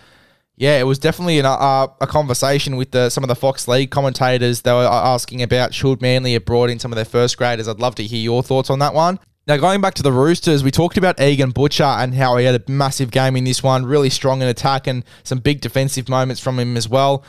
yeah, 0.55 0.79
it 0.79 0.83
was 0.83 0.99
definitely 0.99 1.39
an, 1.39 1.45
uh, 1.45 1.87
a 2.01 2.07
conversation 2.07 2.75
with 2.75 2.91
the, 2.91 3.09
some 3.09 3.23
of 3.23 3.27
the 3.27 3.35
Fox 3.35 3.67
League 3.67 3.89
commentators. 3.89 4.61
They 4.61 4.71
were 4.71 4.85
asking 4.85 5.41
about 5.41 5.73
should 5.73 6.01
Manly 6.01 6.33
have 6.33 6.45
brought 6.45 6.69
in 6.69 6.77
some 6.77 6.91
of 6.91 6.97
their 6.97 7.05
first 7.05 7.37
graders. 7.37 7.67
I'd 7.67 7.79
love 7.79 7.95
to 7.95 8.03
hear 8.03 8.19
your 8.21 8.43
thoughts 8.43 8.69
on 8.69 8.79
that 8.79 8.93
one. 8.93 9.19
Now, 9.45 9.57
going 9.57 9.81
back 9.81 9.93
to 9.95 10.03
the 10.03 10.11
Roosters, 10.11 10.63
we 10.63 10.71
talked 10.71 10.95
about 10.95 11.19
Egan 11.19 11.51
Butcher 11.51 11.83
and 11.83 12.15
how 12.15 12.37
he 12.37 12.45
had 12.45 12.55
a 12.55 12.71
massive 12.71 13.11
game 13.11 13.35
in 13.35 13.43
this 13.43 13.61
one, 13.61 13.85
really 13.85 14.09
strong 14.09 14.41
in 14.41 14.47
attack 14.47 14.87
and 14.87 15.03
some 15.23 15.39
big 15.39 15.59
defensive 15.59 16.07
moments 16.07 16.41
from 16.41 16.57
him 16.57 16.77
as 16.77 16.87
well. 16.87 17.25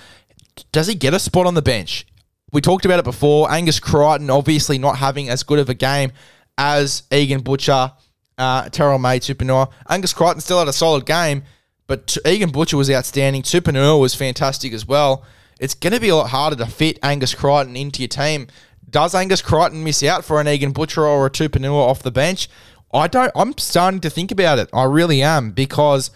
Does 0.71 0.87
he 0.87 0.95
get 0.95 1.13
a 1.13 1.19
spot 1.19 1.47
on 1.47 1.55
the 1.55 1.63
bench? 1.63 2.07
We 2.53 2.61
talked 2.61 2.85
about 2.85 3.01
it 3.01 3.05
before. 3.05 3.51
Angus 3.51 3.81
Crichton 3.81 4.31
obviously 4.31 4.79
not 4.79 4.99
having 4.99 5.29
as 5.29 5.43
good 5.43 5.59
of 5.59 5.69
a 5.69 5.75
game 5.75 6.13
as 6.57 7.03
Egan 7.11 7.41
Butcher, 7.41 7.91
uh, 8.39 8.69
Terrell 8.69 9.01
May, 9.01 9.19
Tupouniua. 9.19 9.73
Angus 9.89 10.13
Crichton 10.13 10.41
still 10.41 10.61
had 10.61 10.69
a 10.69 10.73
solid 10.73 11.07
game, 11.07 11.43
but 11.89 12.17
Egan 12.25 12.51
Butcher 12.51 12.77
was 12.77 12.89
outstanding. 12.89 13.43
Tupouniua 13.43 14.01
was 14.01 14.15
fantastic 14.15 14.73
as 14.73 14.87
well. 14.87 15.25
It's 15.59 15.75
going 15.75 15.93
to 15.93 16.01
be 16.01 16.11
a 16.11 16.17
lot 16.17 16.31
harder 16.31 16.57
to 16.57 16.67
fit 16.67 17.01
Angus 17.03 17.35
Crichton 17.35 17.77
into 17.77 18.03
your 18.03 18.09
team 18.09 18.47
does 18.95 19.13
Angus 19.13 19.43
Crichton 19.43 19.83
miss 19.83 20.05
out 20.05 20.25
for 20.25 20.41
an 20.41 20.47
Egan 20.47 20.71
Butcher 20.71 21.05
or 21.05 21.27
a 21.27 21.31
Tupouniua 21.31 21.73
off 21.73 22.05
the 22.05 22.13
bench? 22.13 22.49
I 22.93 23.09
don't. 23.09 23.33
I'm 23.35 23.59
starting 23.59 23.99
to 24.03 24.09
think 24.09 24.31
about 24.31 24.61
it. 24.61 24.71
I 24.73 24.85
really 24.85 25.21
am 25.21 25.51
because 25.51 26.13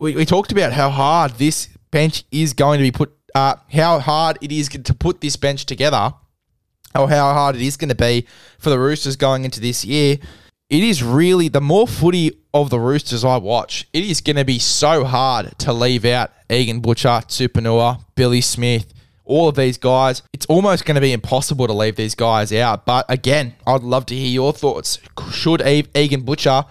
we, 0.00 0.16
we 0.16 0.26
talked 0.26 0.50
about 0.50 0.72
how 0.72 0.90
hard 0.90 1.34
this 1.34 1.68
bench 1.92 2.24
is 2.32 2.54
going 2.54 2.78
to 2.78 2.82
be 2.82 2.90
put. 2.90 3.12
Uh, 3.36 3.54
how 3.72 4.00
hard 4.00 4.36
it 4.40 4.50
is 4.50 4.68
to 4.68 4.94
put 4.94 5.20
this 5.20 5.36
bench 5.36 5.64
together, 5.64 6.12
or 6.98 7.08
how 7.08 7.32
hard 7.34 7.54
it 7.54 7.62
is 7.62 7.76
going 7.76 7.88
to 7.88 7.94
be 7.94 8.26
for 8.58 8.70
the 8.70 8.80
Roosters 8.80 9.14
going 9.14 9.44
into 9.44 9.60
this 9.60 9.84
year. 9.84 10.18
It 10.68 10.82
is 10.82 11.04
really 11.04 11.46
the 11.46 11.60
more 11.60 11.86
footy 11.86 12.32
of 12.52 12.68
the 12.68 12.80
Roosters 12.80 13.24
I 13.24 13.36
watch. 13.36 13.86
It 13.92 14.02
is 14.02 14.20
going 14.20 14.36
to 14.36 14.44
be 14.44 14.58
so 14.58 15.04
hard 15.04 15.56
to 15.60 15.72
leave 15.72 16.04
out 16.04 16.32
Egan 16.50 16.80
Butcher, 16.80 17.22
Tupouniua, 17.28 18.04
Billy 18.16 18.40
Smith, 18.40 18.92
all 19.28 19.48
of 19.48 19.54
these 19.54 19.78
guys. 19.78 20.22
It's 20.32 20.46
almost 20.46 20.84
going 20.84 20.96
to 20.96 21.00
be 21.00 21.12
impossible 21.12 21.66
to 21.66 21.72
leave 21.72 21.96
these 21.96 22.14
guys 22.14 22.52
out. 22.52 22.84
But 22.84 23.06
again, 23.08 23.54
I'd 23.66 23.82
love 23.82 24.06
to 24.06 24.16
hear 24.16 24.28
your 24.28 24.52
thoughts. 24.52 24.98
Should 25.30 25.62
Egan 25.64 26.22
Butcher 26.22 26.64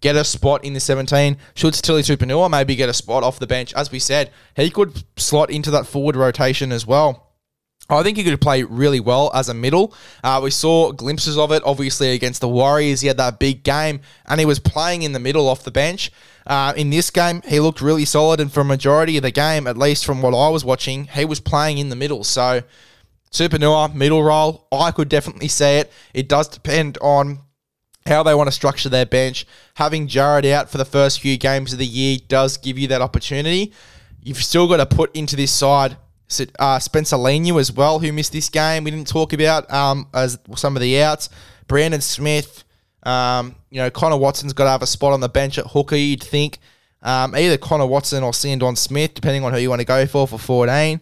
get 0.00 0.16
a 0.16 0.24
spot 0.24 0.64
in 0.64 0.74
the 0.74 0.80
17? 0.80 1.36
Should 1.54 1.74
Sitili 1.74 2.16
Tupouniua 2.16 2.50
maybe 2.50 2.74
get 2.76 2.88
a 2.88 2.94
spot 2.94 3.22
off 3.22 3.38
the 3.38 3.46
bench? 3.46 3.72
As 3.74 3.90
we 3.90 3.98
said, 3.98 4.30
he 4.56 4.70
could 4.70 5.04
slot 5.16 5.50
into 5.50 5.70
that 5.70 5.86
forward 5.86 6.16
rotation 6.16 6.72
as 6.72 6.86
well. 6.86 7.28
I 7.88 8.02
think 8.02 8.16
he 8.16 8.24
could 8.24 8.40
play 8.40 8.62
really 8.62 9.00
well 9.00 9.30
as 9.34 9.48
a 9.48 9.54
middle. 9.54 9.92
Uh, 10.22 10.40
we 10.42 10.50
saw 10.50 10.92
glimpses 10.92 11.36
of 11.36 11.50
it, 11.50 11.62
obviously, 11.64 12.12
against 12.12 12.40
the 12.40 12.48
Warriors. 12.48 13.00
He 13.00 13.08
had 13.08 13.16
that 13.16 13.40
big 13.40 13.64
game, 13.64 14.00
and 14.26 14.38
he 14.38 14.46
was 14.46 14.60
playing 14.60 15.02
in 15.02 15.12
the 15.12 15.18
middle 15.18 15.48
off 15.48 15.64
the 15.64 15.72
bench. 15.72 16.12
Uh, 16.46 16.72
in 16.76 16.90
this 16.90 17.10
game, 17.10 17.42
he 17.46 17.60
looked 17.60 17.80
really 17.80 18.04
solid, 18.04 18.40
and 18.40 18.52
for 18.52 18.60
a 18.60 18.64
majority 18.64 19.16
of 19.16 19.22
the 19.22 19.30
game, 19.30 19.66
at 19.66 19.76
least 19.76 20.04
from 20.04 20.22
what 20.22 20.34
I 20.34 20.48
was 20.48 20.64
watching, 20.64 21.04
he 21.04 21.24
was 21.24 21.40
playing 21.40 21.78
in 21.78 21.88
the 21.88 21.96
middle. 21.96 22.24
So, 22.24 22.62
Tupouniua, 23.30 23.94
middle 23.94 24.22
role, 24.22 24.66
I 24.72 24.90
could 24.90 25.08
definitely 25.08 25.48
see 25.48 25.78
it. 25.78 25.92
It 26.14 26.28
does 26.28 26.48
depend 26.48 26.98
on 27.00 27.40
how 28.06 28.22
they 28.22 28.34
want 28.34 28.48
to 28.48 28.52
structure 28.52 28.88
their 28.88 29.06
bench. 29.06 29.46
Having 29.74 30.08
Jared 30.08 30.46
out 30.46 30.70
for 30.70 30.78
the 30.78 30.84
first 30.84 31.20
few 31.20 31.36
games 31.36 31.72
of 31.72 31.78
the 31.78 31.86
year 31.86 32.18
does 32.26 32.56
give 32.56 32.78
you 32.78 32.88
that 32.88 33.02
opportunity. 33.02 33.72
You've 34.22 34.42
still 34.42 34.66
got 34.66 34.78
to 34.78 34.86
put 34.86 35.14
into 35.14 35.36
this 35.36 35.52
side 35.52 35.96
uh, 36.58 36.78
Spencer 36.78 37.16
Leniu 37.16 37.60
as 37.60 37.72
well, 37.72 37.98
who 37.98 38.12
missed 38.12 38.32
this 38.32 38.48
game. 38.48 38.84
We 38.84 38.90
didn't 38.90 39.08
talk 39.08 39.32
about 39.32 39.70
um, 39.72 40.08
as 40.14 40.38
some 40.56 40.76
of 40.76 40.82
the 40.82 41.02
outs. 41.02 41.28
Brandon 41.66 42.00
Smith, 42.00 42.64
um, 43.02 43.54
you 43.70 43.78
know, 43.78 43.90
Connor 43.90 44.16
Watson's 44.16 44.52
got 44.52 44.64
to 44.64 44.70
have 44.70 44.82
a 44.82 44.86
spot 44.86 45.12
on 45.12 45.20
the 45.20 45.28
bench 45.28 45.58
at 45.58 45.66
hooker, 45.66 45.96
you'd 45.96 46.22
think. 46.22 46.58
Um, 47.02 47.34
either 47.34 47.56
Connor 47.56 47.86
Watson 47.86 48.22
or 48.22 48.34
Sandon 48.34 48.76
Smith, 48.76 49.14
depending 49.14 49.42
on 49.44 49.52
who 49.52 49.58
you 49.58 49.70
want 49.70 49.80
to 49.80 49.86
go 49.86 50.06
for 50.06 50.28
for 50.28 50.38
14. 50.38 51.00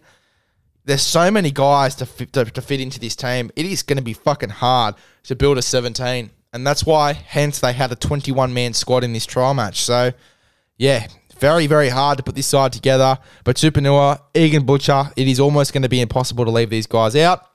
There's 0.85 1.01
so 1.01 1.29
many 1.29 1.51
guys 1.51 1.95
to 1.95 2.05
fit, 2.05 2.33
to, 2.33 2.45
to 2.45 2.61
fit 2.61 2.79
into 2.79 2.99
this 2.99 3.15
team. 3.15 3.51
It 3.55 3.65
is 3.65 3.83
going 3.83 3.97
to 3.97 4.03
be 4.03 4.13
fucking 4.13 4.49
hard 4.49 4.95
to 5.23 5.35
build 5.35 5.57
a 5.57 5.61
17. 5.61 6.31
And 6.51 6.65
that's 6.65 6.85
why, 6.85 7.13
hence, 7.13 7.59
they 7.59 7.73
had 7.73 7.91
a 7.91 7.95
21 7.95 8.53
man 8.53 8.73
squad 8.73 9.03
in 9.03 9.13
this 9.13 9.25
trial 9.25 9.53
match. 9.53 9.81
So, 9.81 10.13
yeah, 10.77 11.05
very, 11.37 11.67
very 11.67 11.89
hard 11.89 12.17
to 12.17 12.23
put 12.23 12.35
this 12.35 12.47
side 12.47 12.73
together. 12.73 13.19
But 13.43 13.57
Tupouniua, 13.57 14.21
Egan 14.33 14.65
Butcher, 14.65 15.11
it 15.15 15.27
is 15.27 15.39
almost 15.39 15.73
going 15.73 15.83
to 15.83 15.89
be 15.89 16.01
impossible 16.01 16.45
to 16.45 16.51
leave 16.51 16.69
these 16.69 16.87
guys 16.87 17.15
out. 17.15 17.45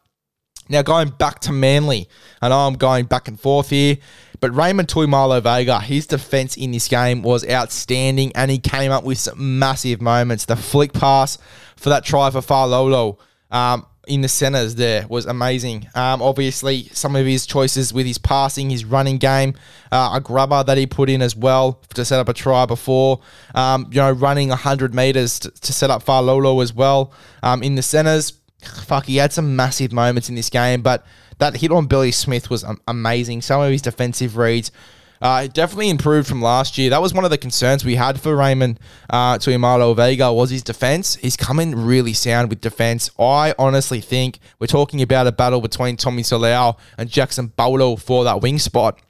Now, 0.68 0.82
going 0.82 1.10
back 1.10 1.40
to 1.40 1.52
Manly, 1.52 2.08
and 2.40 2.52
I'm 2.52 2.74
going 2.74 3.04
back 3.04 3.28
and 3.28 3.38
forth 3.38 3.70
here, 3.70 3.98
But 4.44 4.54
Raymond 4.54 4.88
Tuaimalo-Vaega, 4.88 5.80
his 5.80 6.06
defense 6.06 6.58
in 6.58 6.70
this 6.70 6.86
game 6.86 7.22
was 7.22 7.48
outstanding 7.48 8.30
and 8.34 8.50
he 8.50 8.58
came 8.58 8.92
up 8.92 9.02
with 9.02 9.16
some 9.16 9.58
massive 9.58 10.02
moments. 10.02 10.44
The 10.44 10.54
flick 10.54 10.92
pass 10.92 11.38
for 11.76 11.88
that 11.88 12.04
try 12.04 12.28
for 12.28 12.40
Farlolo 12.40 13.16
um, 13.50 13.86
in 14.06 14.20
the 14.20 14.28
centers 14.28 14.74
there 14.74 15.06
was 15.08 15.24
amazing. 15.24 15.88
Um, 15.94 16.20
obviously, 16.20 16.90
some 16.92 17.16
of 17.16 17.24
his 17.24 17.46
choices 17.46 17.94
with 17.94 18.04
his 18.04 18.18
passing, 18.18 18.68
his 18.68 18.84
running 18.84 19.16
game, 19.16 19.54
uh, 19.90 20.10
a 20.12 20.20
grubber 20.20 20.62
that 20.62 20.76
he 20.76 20.86
put 20.86 21.08
in 21.08 21.22
as 21.22 21.34
well 21.34 21.80
to 21.94 22.04
set 22.04 22.20
up 22.20 22.28
a 22.28 22.34
try 22.34 22.66
before. 22.66 23.20
Um, 23.54 23.88
you 23.92 23.96
know, 23.96 24.12
running 24.12 24.50
100 24.50 24.94
meters 24.94 25.38
to, 25.38 25.52
to 25.52 25.72
set 25.72 25.88
up 25.88 26.04
Farlolo 26.04 26.62
as 26.62 26.74
well 26.74 27.14
um, 27.42 27.62
in 27.62 27.76
the 27.76 27.82
centers. 27.82 28.34
Fuck, 28.60 29.06
he 29.06 29.16
had 29.16 29.32
some 29.32 29.56
massive 29.56 29.90
moments 29.90 30.28
in 30.28 30.34
this 30.34 30.50
game, 30.50 30.82
but 30.82 31.06
that 31.38 31.56
hit 31.56 31.70
on 31.70 31.86
Billy 31.86 32.12
Smith 32.12 32.50
was 32.50 32.64
amazing. 32.86 33.42
Some 33.42 33.60
of 33.60 33.70
his 33.70 33.82
defensive 33.82 34.36
reads. 34.36 34.70
Uh, 35.22 35.46
definitely 35.46 35.88
improved 35.88 36.28
from 36.28 36.42
last 36.42 36.76
year. 36.76 36.90
That 36.90 37.00
was 37.00 37.14
one 37.14 37.24
of 37.24 37.30
the 37.30 37.38
concerns 37.38 37.82
we 37.82 37.94
had 37.94 38.20
for 38.20 38.36
Raymond 38.36 38.78
uh, 39.08 39.38
Tuaimalo-Vaega 39.38 40.30
was 40.30 40.50
his 40.50 40.62
defense. 40.62 41.14
He's 41.14 41.36
coming 41.36 41.74
really 41.74 42.12
sound 42.12 42.50
with 42.50 42.60
defense. 42.60 43.10
I 43.18 43.54
honestly 43.58 44.02
think 44.02 44.38
we're 44.58 44.66
talking 44.66 45.00
about 45.00 45.26
a 45.26 45.32
battle 45.32 45.62
between 45.62 45.96
Tommy 45.96 46.22
Talau 46.22 46.76
and 46.98 47.08
Jackson 47.08 47.46
Bolo 47.46 47.96
for 47.96 48.24
that 48.24 48.42
wing 48.42 48.58
spot. 48.58 49.00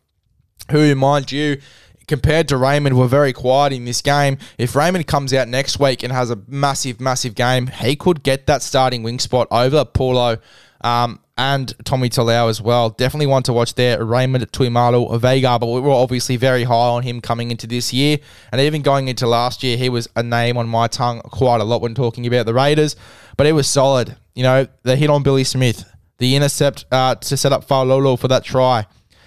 Who, 0.70 0.94
mind 0.94 1.32
you, 1.32 1.60
compared 2.06 2.46
to 2.48 2.58
Raymond, 2.58 2.96
were 2.96 3.08
very 3.08 3.32
quiet 3.32 3.72
in 3.72 3.84
this 3.84 4.00
game. 4.00 4.38
If 4.56 4.76
Raymond 4.76 5.08
comes 5.08 5.34
out 5.34 5.48
next 5.48 5.80
week 5.80 6.04
and 6.04 6.12
has 6.12 6.30
a 6.30 6.38
massive, 6.46 7.00
massive 7.00 7.34
game, 7.34 7.66
he 7.66 7.96
could 7.96 8.22
get 8.22 8.46
that 8.46 8.62
starting 8.62 9.02
wing 9.02 9.18
spot 9.18 9.48
over 9.50 9.84
Paulo. 9.84 10.38
Um, 10.82 11.18
and 11.36 11.74
Tommy 11.84 12.08
Talau 12.08 12.48
as 12.48 12.62
well. 12.62 12.90
Definitely 12.90 13.26
one 13.26 13.42
to 13.44 13.52
watch 13.52 13.74
there. 13.74 14.04
Raymond 14.04 14.50
Tuaimalo-Vaega, 14.52 15.58
but 15.58 15.66
we 15.66 15.80
were 15.80 15.90
obviously 15.90 16.36
very 16.36 16.64
high 16.64 16.88
on 16.88 17.02
him 17.02 17.20
coming 17.20 17.50
into 17.50 17.66
this 17.66 17.92
year. 17.92 18.18
And 18.52 18.60
even 18.60 18.82
going 18.82 19.08
into 19.08 19.26
last 19.26 19.62
year, 19.62 19.76
he 19.76 19.88
was 19.88 20.08
a 20.14 20.22
name 20.22 20.56
on 20.56 20.68
my 20.68 20.86
tongue 20.86 21.20
quite 21.22 21.60
a 21.60 21.64
lot 21.64 21.80
when 21.80 21.94
talking 21.94 22.26
about 22.26 22.46
the 22.46 22.54
Raiders. 22.54 22.94
But 23.36 23.46
it 23.46 23.52
was 23.52 23.66
solid. 23.66 24.16
You 24.34 24.44
know, 24.44 24.68
the 24.82 24.94
hit 24.96 25.10
on 25.10 25.22
Billy 25.24 25.44
Smith, 25.44 25.84
the 26.18 26.36
intercept 26.36 26.84
uh, 26.92 27.16
to 27.16 27.36
set 27.36 27.52
up 27.52 27.66
Farlolo 27.66 28.18
for 28.18 28.28
that 28.28 28.44
try, 28.44 28.86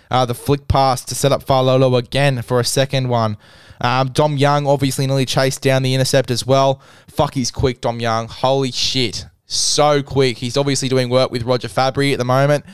uh, 0.10 0.26
the 0.26 0.36
flick 0.36 0.70
pass 0.70 1.04
to 1.06 1.16
set 1.16 1.34
up 1.34 1.46
Farlolo 1.46 1.98
again 1.98 2.42
for 2.42 2.62
a 2.62 2.66
second 2.66 3.10
one. 3.10 3.38
Um, 3.82 4.10
Dom 4.10 4.38
Young 4.38 4.66
obviously 4.66 5.06
nearly 5.08 5.26
chased 5.26 5.62
down 5.62 5.84
the 5.84 5.94
intercept 5.94 6.32
as 6.32 6.48
well. 6.48 6.82
Fuck, 7.08 7.34
he's 7.34 7.52
quick, 7.52 7.82
Dom 7.82 8.00
Young. 8.00 8.28
Holy 8.28 8.72
shit 8.72 9.26
so 9.48 10.04
quick. 10.04 10.38
He's 10.38 10.58
obviously 10.58 10.90
doing 10.90 11.10
work 11.10 11.32
with 11.32 11.44
Roger 11.44 11.68
Fabri 11.68 12.12
at 12.14 12.20
the 12.20 12.26
moment. 12.26 12.66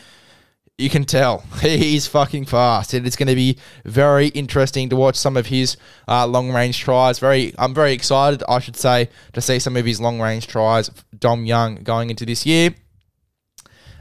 You 0.78 0.90
can 0.90 1.06
tell 1.06 1.40
he's 1.62 2.08
fucking 2.08 2.46
fast, 2.46 2.94
and 2.94 3.06
it's 3.08 3.16
going 3.16 3.28
to 3.28 3.36
be 3.36 3.58
very 3.86 4.28
interesting 4.30 4.90
to 4.90 4.96
watch 4.96 5.16
some 5.16 5.38
of 5.38 5.46
his 5.46 5.78
uh, 6.08 6.28
long 6.28 6.52
range 6.52 6.80
tries. 6.80 7.20
Very, 7.20 7.54
I'm 7.58 7.74
very 7.74 7.94
excited, 7.94 8.44
I 8.50 8.60
should 8.60 8.76
say, 8.76 9.10
to 9.34 9.42
see 9.42 9.60
some 9.60 9.78
of 9.78 9.86
his 9.86 10.02
long 10.02 10.20
range 10.20 10.48
tries. 10.48 10.90
Dom 11.18 11.46
Young 11.46 11.76
going 11.76 12.10
into 12.10 12.26
this 12.26 12.46
year. 12.46 12.74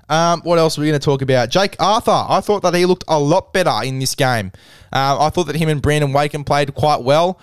Um, 0.09 0.41
what 0.43 0.59
else 0.59 0.77
are 0.77 0.81
we 0.81 0.89
going 0.89 0.99
to 0.99 1.05
talk 1.05 1.23
about? 1.23 1.51
Jake 1.51 1.77
Arthur. 1.79 2.25
I 2.29 2.41
thought 2.41 2.63
that 2.63 2.75
he 2.75 2.85
looked 2.85 3.05
a 3.07 3.19
lot 3.19 3.53
better 3.53 3.79
in 3.85 3.99
this 3.99 4.15
game. 4.15 4.53
Uh, 4.93 5.19
I 5.21 5.31
thought 5.31 5.45
that 5.45 5.57
him 5.57 5.69
and 5.69 5.81
Brandon 5.81 6.13
Wakeham 6.13 6.45
played 6.45 6.75
quite 6.75 7.03
well. 7.03 7.39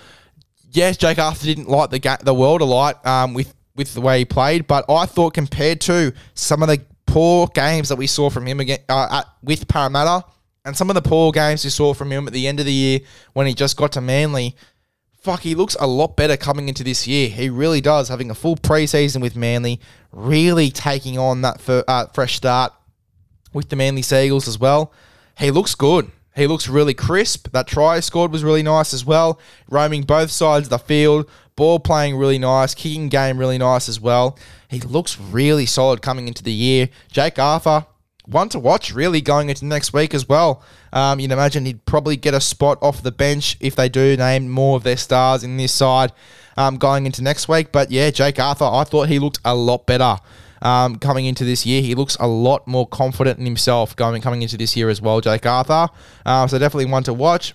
Yes, 0.72 0.98
Jake 0.98 1.18
Arthur 1.18 1.46
didn't 1.46 1.68
light 1.68 1.89
the 1.89 1.98
ga- 1.98 2.18
the 2.22 2.34
world 2.34 2.62
a 2.62 2.65
lot 2.65 3.06
um, 3.08 3.34
with 3.34 3.56
with 3.80 3.96
the 3.96 4.02
way 4.02 4.20
he 4.20 4.26
played, 4.26 4.68
but 4.68 4.86
I 4.88 5.08
thought 5.08 5.34
compared 5.34 5.82
to 5.82 6.13
some 6.36 6.62
of 6.62 6.68
the 6.68 6.82
poor 7.08 7.48
games 7.48 7.89
that 7.89 7.96
we 7.96 8.06
saw 8.06 8.30
from 8.30 8.46
him 8.46 8.60
again 8.60 8.80
uh, 8.88 9.08
at, 9.10 9.28
with 9.42 9.68
Parramatta 9.68 10.26
and 10.65 10.78
some 10.78 10.89
of 10.92 10.94
the 10.94 11.02
poor 11.02 11.32
games 11.32 11.63
we 11.63 11.72
saw 11.72 11.94
from 11.94 12.12
him 12.12 12.28
at 12.28 12.34
the 12.34 12.46
end 12.48 12.60
of 12.60 12.65
the 12.65 12.74
year 12.74 13.00
when 13.34 13.48
he 13.48 13.56
just 13.56 13.78
got 13.78 13.94
to 13.94 14.02
Manly, 14.02 14.56
fuck, 15.18 15.39
he 15.39 15.56
looks 15.56 15.76
a 15.80 15.88
lot 15.88 16.15
better 16.15 16.38
coming 16.38 16.70
into 16.70 16.84
this 16.84 17.08
year. 17.08 17.30
He 17.30 17.50
really 17.50 17.82
does, 17.82 18.10
having 18.10 18.30
a 18.30 18.36
full 18.36 18.58
preseason 18.58 19.22
with 19.22 19.36
Manly, 19.36 19.80
really 20.12 20.70
taking 20.70 21.18
on 21.18 21.42
that 21.42 21.68
uh, 21.68 22.06
fresh 22.13 22.36
start 22.36 22.74
with 23.54 23.70
the 23.70 23.76
Manly 23.76 24.02
Seagulls 24.02 24.48
as 24.48 24.60
well. 24.60 24.94
He 25.38 25.50
looks 25.50 25.74
good. 25.74 26.12
He 26.36 26.48
looks 26.48 26.68
really 26.68 26.94
crisp. 26.94 27.52
That 27.52 27.68
try 27.68 28.00
scored 28.02 28.32
was 28.32 28.44
really 28.44 28.63
nice 28.63 28.94
as 28.94 29.04
well. 29.06 29.39
Roaming 29.70 30.04
both 30.04 30.32
sides 30.32 30.68
of 30.68 30.70
the 30.70 30.78
field, 30.78 31.30
Ball 31.60 31.78
playing 31.78 32.15
really 32.15 32.39
nice, 32.39 32.74
kicking 32.74 33.10
game 33.10 33.38
really 33.38 33.58
nice 33.58 33.89
as 33.89 34.00
well. 34.00 34.39
He 34.69 34.80
looks 34.80 35.19
really 35.19 35.65
solid 35.65 36.02
coming 36.02 36.30
into 36.30 36.41
the 36.41 36.54
year. 36.54 36.88
Jake 37.12 37.38
Arthur, 37.38 37.86
one 38.26 38.48
to 38.50 38.60
watch 38.60 38.93
really 38.93 39.19
going 39.19 39.50
into 39.50 39.65
next 39.65 39.91
week 39.91 40.13
as 40.13 40.30
well. 40.30 40.63
Um, 40.93 41.19
you'd 41.19 41.34
imagine 41.34 41.65
he'd 41.65 41.84
probably 41.84 42.15
get 42.15 42.34
a 42.34 42.39
spot 42.39 42.78
off 42.82 43.04
the 43.04 43.12
bench 43.12 43.58
if 43.60 43.76
they 43.76 43.89
do 43.89 44.15
name 44.15 44.48
more 44.48 44.78
of 44.78 44.84
their 44.84 44.95
stars 44.95 45.43
in 45.43 45.58
this 45.58 45.74
side 45.74 46.13
um, 46.56 46.78
going 46.78 47.06
into 47.06 47.22
next 47.22 47.50
week. 47.50 47.74
But 47.74 47.91
yeah, 47.91 48.10
Jake 48.10 48.39
Arthur, 48.39 48.63
I 48.63 48.86
thought 48.86 49.10
he 49.10 49.19
looked 49.19 49.39
a 49.43 49.54
lot 49.54 49.86
better. 49.86 50.15
Um, 50.62 50.98
coming 50.98 51.26
into 51.26 51.43
this 51.43 51.65
year. 51.65 51.82
He 51.82 51.95
looks 51.95 52.15
a 52.22 52.28
lot 52.28 52.67
more 52.67 52.88
confident 52.88 53.39
in 53.39 53.45
himself 53.45 53.95
going 53.95 54.22
coming 54.22 54.41
into 54.41 54.58
this 54.58 54.76
year 54.78 54.89
as 54.89 55.02
well, 55.02 55.19
Jake 55.19 55.45
Arthur. 55.45 55.88
Uh, 56.26 56.48
so 56.48 56.58
definitely 56.58 56.86
one 56.86 57.04
to 57.04 57.13
watch. 57.13 57.54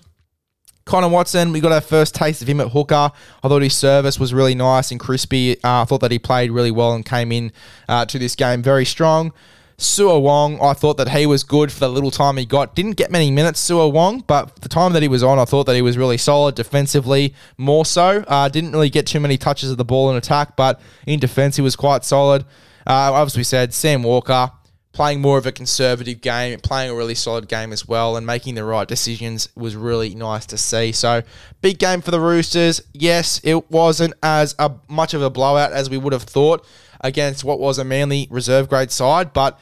Connor 0.85 1.09
Watson, 1.09 1.51
we 1.51 1.61
got 1.61 1.71
our 1.71 1.81
first 1.81 2.13
taste 2.13 2.43
of 2.43 2.47
him 2.47 2.61
at 2.61 2.67
hooker. 2.67 3.11
I 3.43 3.47
thought 3.47 3.63
his 3.63 3.75
service 3.75 4.19
was 4.19 4.35
really 4.35 4.53
nice 4.53 4.91
and 4.91 4.99
crispy. 4.99 5.53
Uh, 5.63 5.81
I 5.81 5.85
thought 5.85 6.01
that 6.01 6.11
he 6.11 6.19
played 6.19 6.51
really 6.51 6.69
well 6.69 6.93
and 6.93 7.03
came 7.03 7.31
in 7.31 7.51
uh, 7.89 8.05
to 8.05 8.19
this 8.19 8.35
game 8.35 8.61
very 8.61 8.85
strong. 8.85 9.33
Siua 9.79 10.21
Wong, 10.21 10.61
I 10.61 10.73
thought 10.73 10.97
that 10.97 11.09
he 11.09 11.25
was 11.25 11.43
good 11.43 11.71
for 11.71 11.79
the 11.79 11.89
little 11.89 12.11
time 12.11 12.37
he 12.37 12.45
got. 12.45 12.75
Didn't 12.75 12.97
get 12.97 13.09
many 13.09 13.31
minutes, 13.31 13.67
Siua 13.67 13.91
Wong, 13.91 14.23
but 14.27 14.57
the 14.61 14.69
time 14.69 14.93
that 14.93 15.01
he 15.01 15.07
was 15.07 15.23
on, 15.23 15.39
I 15.39 15.45
thought 15.45 15.63
that 15.63 15.75
he 15.75 15.81
was 15.81 15.97
really 15.97 16.19
solid 16.19 16.53
defensively, 16.53 17.33
more 17.57 17.83
so. 17.83 18.23
Uh, 18.27 18.47
didn't 18.47 18.71
really 18.71 18.91
get 18.91 19.07
too 19.07 19.19
many 19.19 19.39
touches 19.39 19.71
of 19.71 19.77
the 19.77 19.85
ball 19.85 20.11
in 20.11 20.17
attack, 20.17 20.55
but 20.55 20.79
in 21.07 21.19
defense, 21.19 21.55
he 21.55 21.63
was 21.63 21.75
quite 21.75 22.05
solid. 22.05 22.45
Uh, 22.85 23.23
as 23.23 23.35
we 23.35 23.43
said, 23.43 23.73
Sam 23.73 24.03
Walker, 24.03 24.51
playing 24.95 25.21
more 25.21 25.37
of 25.37 25.45
a 25.45 25.51
conservative 25.51 26.21
game, 26.21 26.57
playing 26.61 26.89
a 26.89 26.95
really 26.95 27.13
solid 27.13 27.47
game 27.49 27.73
as 27.73 27.85
well, 27.87 28.15
and 28.15 28.25
making 28.25 28.55
the 28.55 28.63
right 28.63 28.87
decisions 28.87 29.49
was 29.55 29.75
really 29.75 30.15
nice 30.15 30.45
to 30.47 30.57
see. 30.57 30.93
So, 30.93 31.21
big 31.61 31.77
game 31.77 32.01
for 32.01 32.11
the 32.11 32.19
Roosters. 32.19 32.81
Yes, 32.93 33.41
it 33.43 33.69
wasn't 33.69 34.13
as 34.23 34.55
a, 34.57 34.71
much 34.87 35.13
of 35.13 35.21
a 35.21 35.29
blowout 35.29 35.73
as 35.73 35.89
we 35.89 35.97
would 35.97 36.13
have 36.13 36.23
thought 36.23 36.65
against 37.01 37.43
what 37.43 37.59
was 37.59 37.77
a 37.77 37.83
Manly 37.83 38.27
reserve 38.31 38.69
grade 38.69 38.89
side, 38.89 39.33
but 39.33 39.59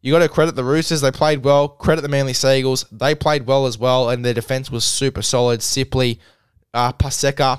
you 0.00 0.12
got 0.12 0.20
to 0.20 0.28
credit 0.28 0.54
the 0.54 0.62
Roosters. 0.62 1.00
They 1.00 1.10
played 1.10 1.44
well. 1.44 1.68
Credit 1.68 2.02
the 2.02 2.08
Manly 2.08 2.32
Seagulls. 2.32 2.84
They 2.92 3.16
played 3.16 3.46
well 3.46 3.66
as 3.66 3.76
well, 3.76 4.08
and 4.08 4.24
their 4.24 4.34
defense 4.34 4.70
was 4.70 4.84
super 4.84 5.20
solid. 5.20 5.60
Sipley, 5.60 6.20
uh, 6.72 6.92
Paseka, 6.92 7.58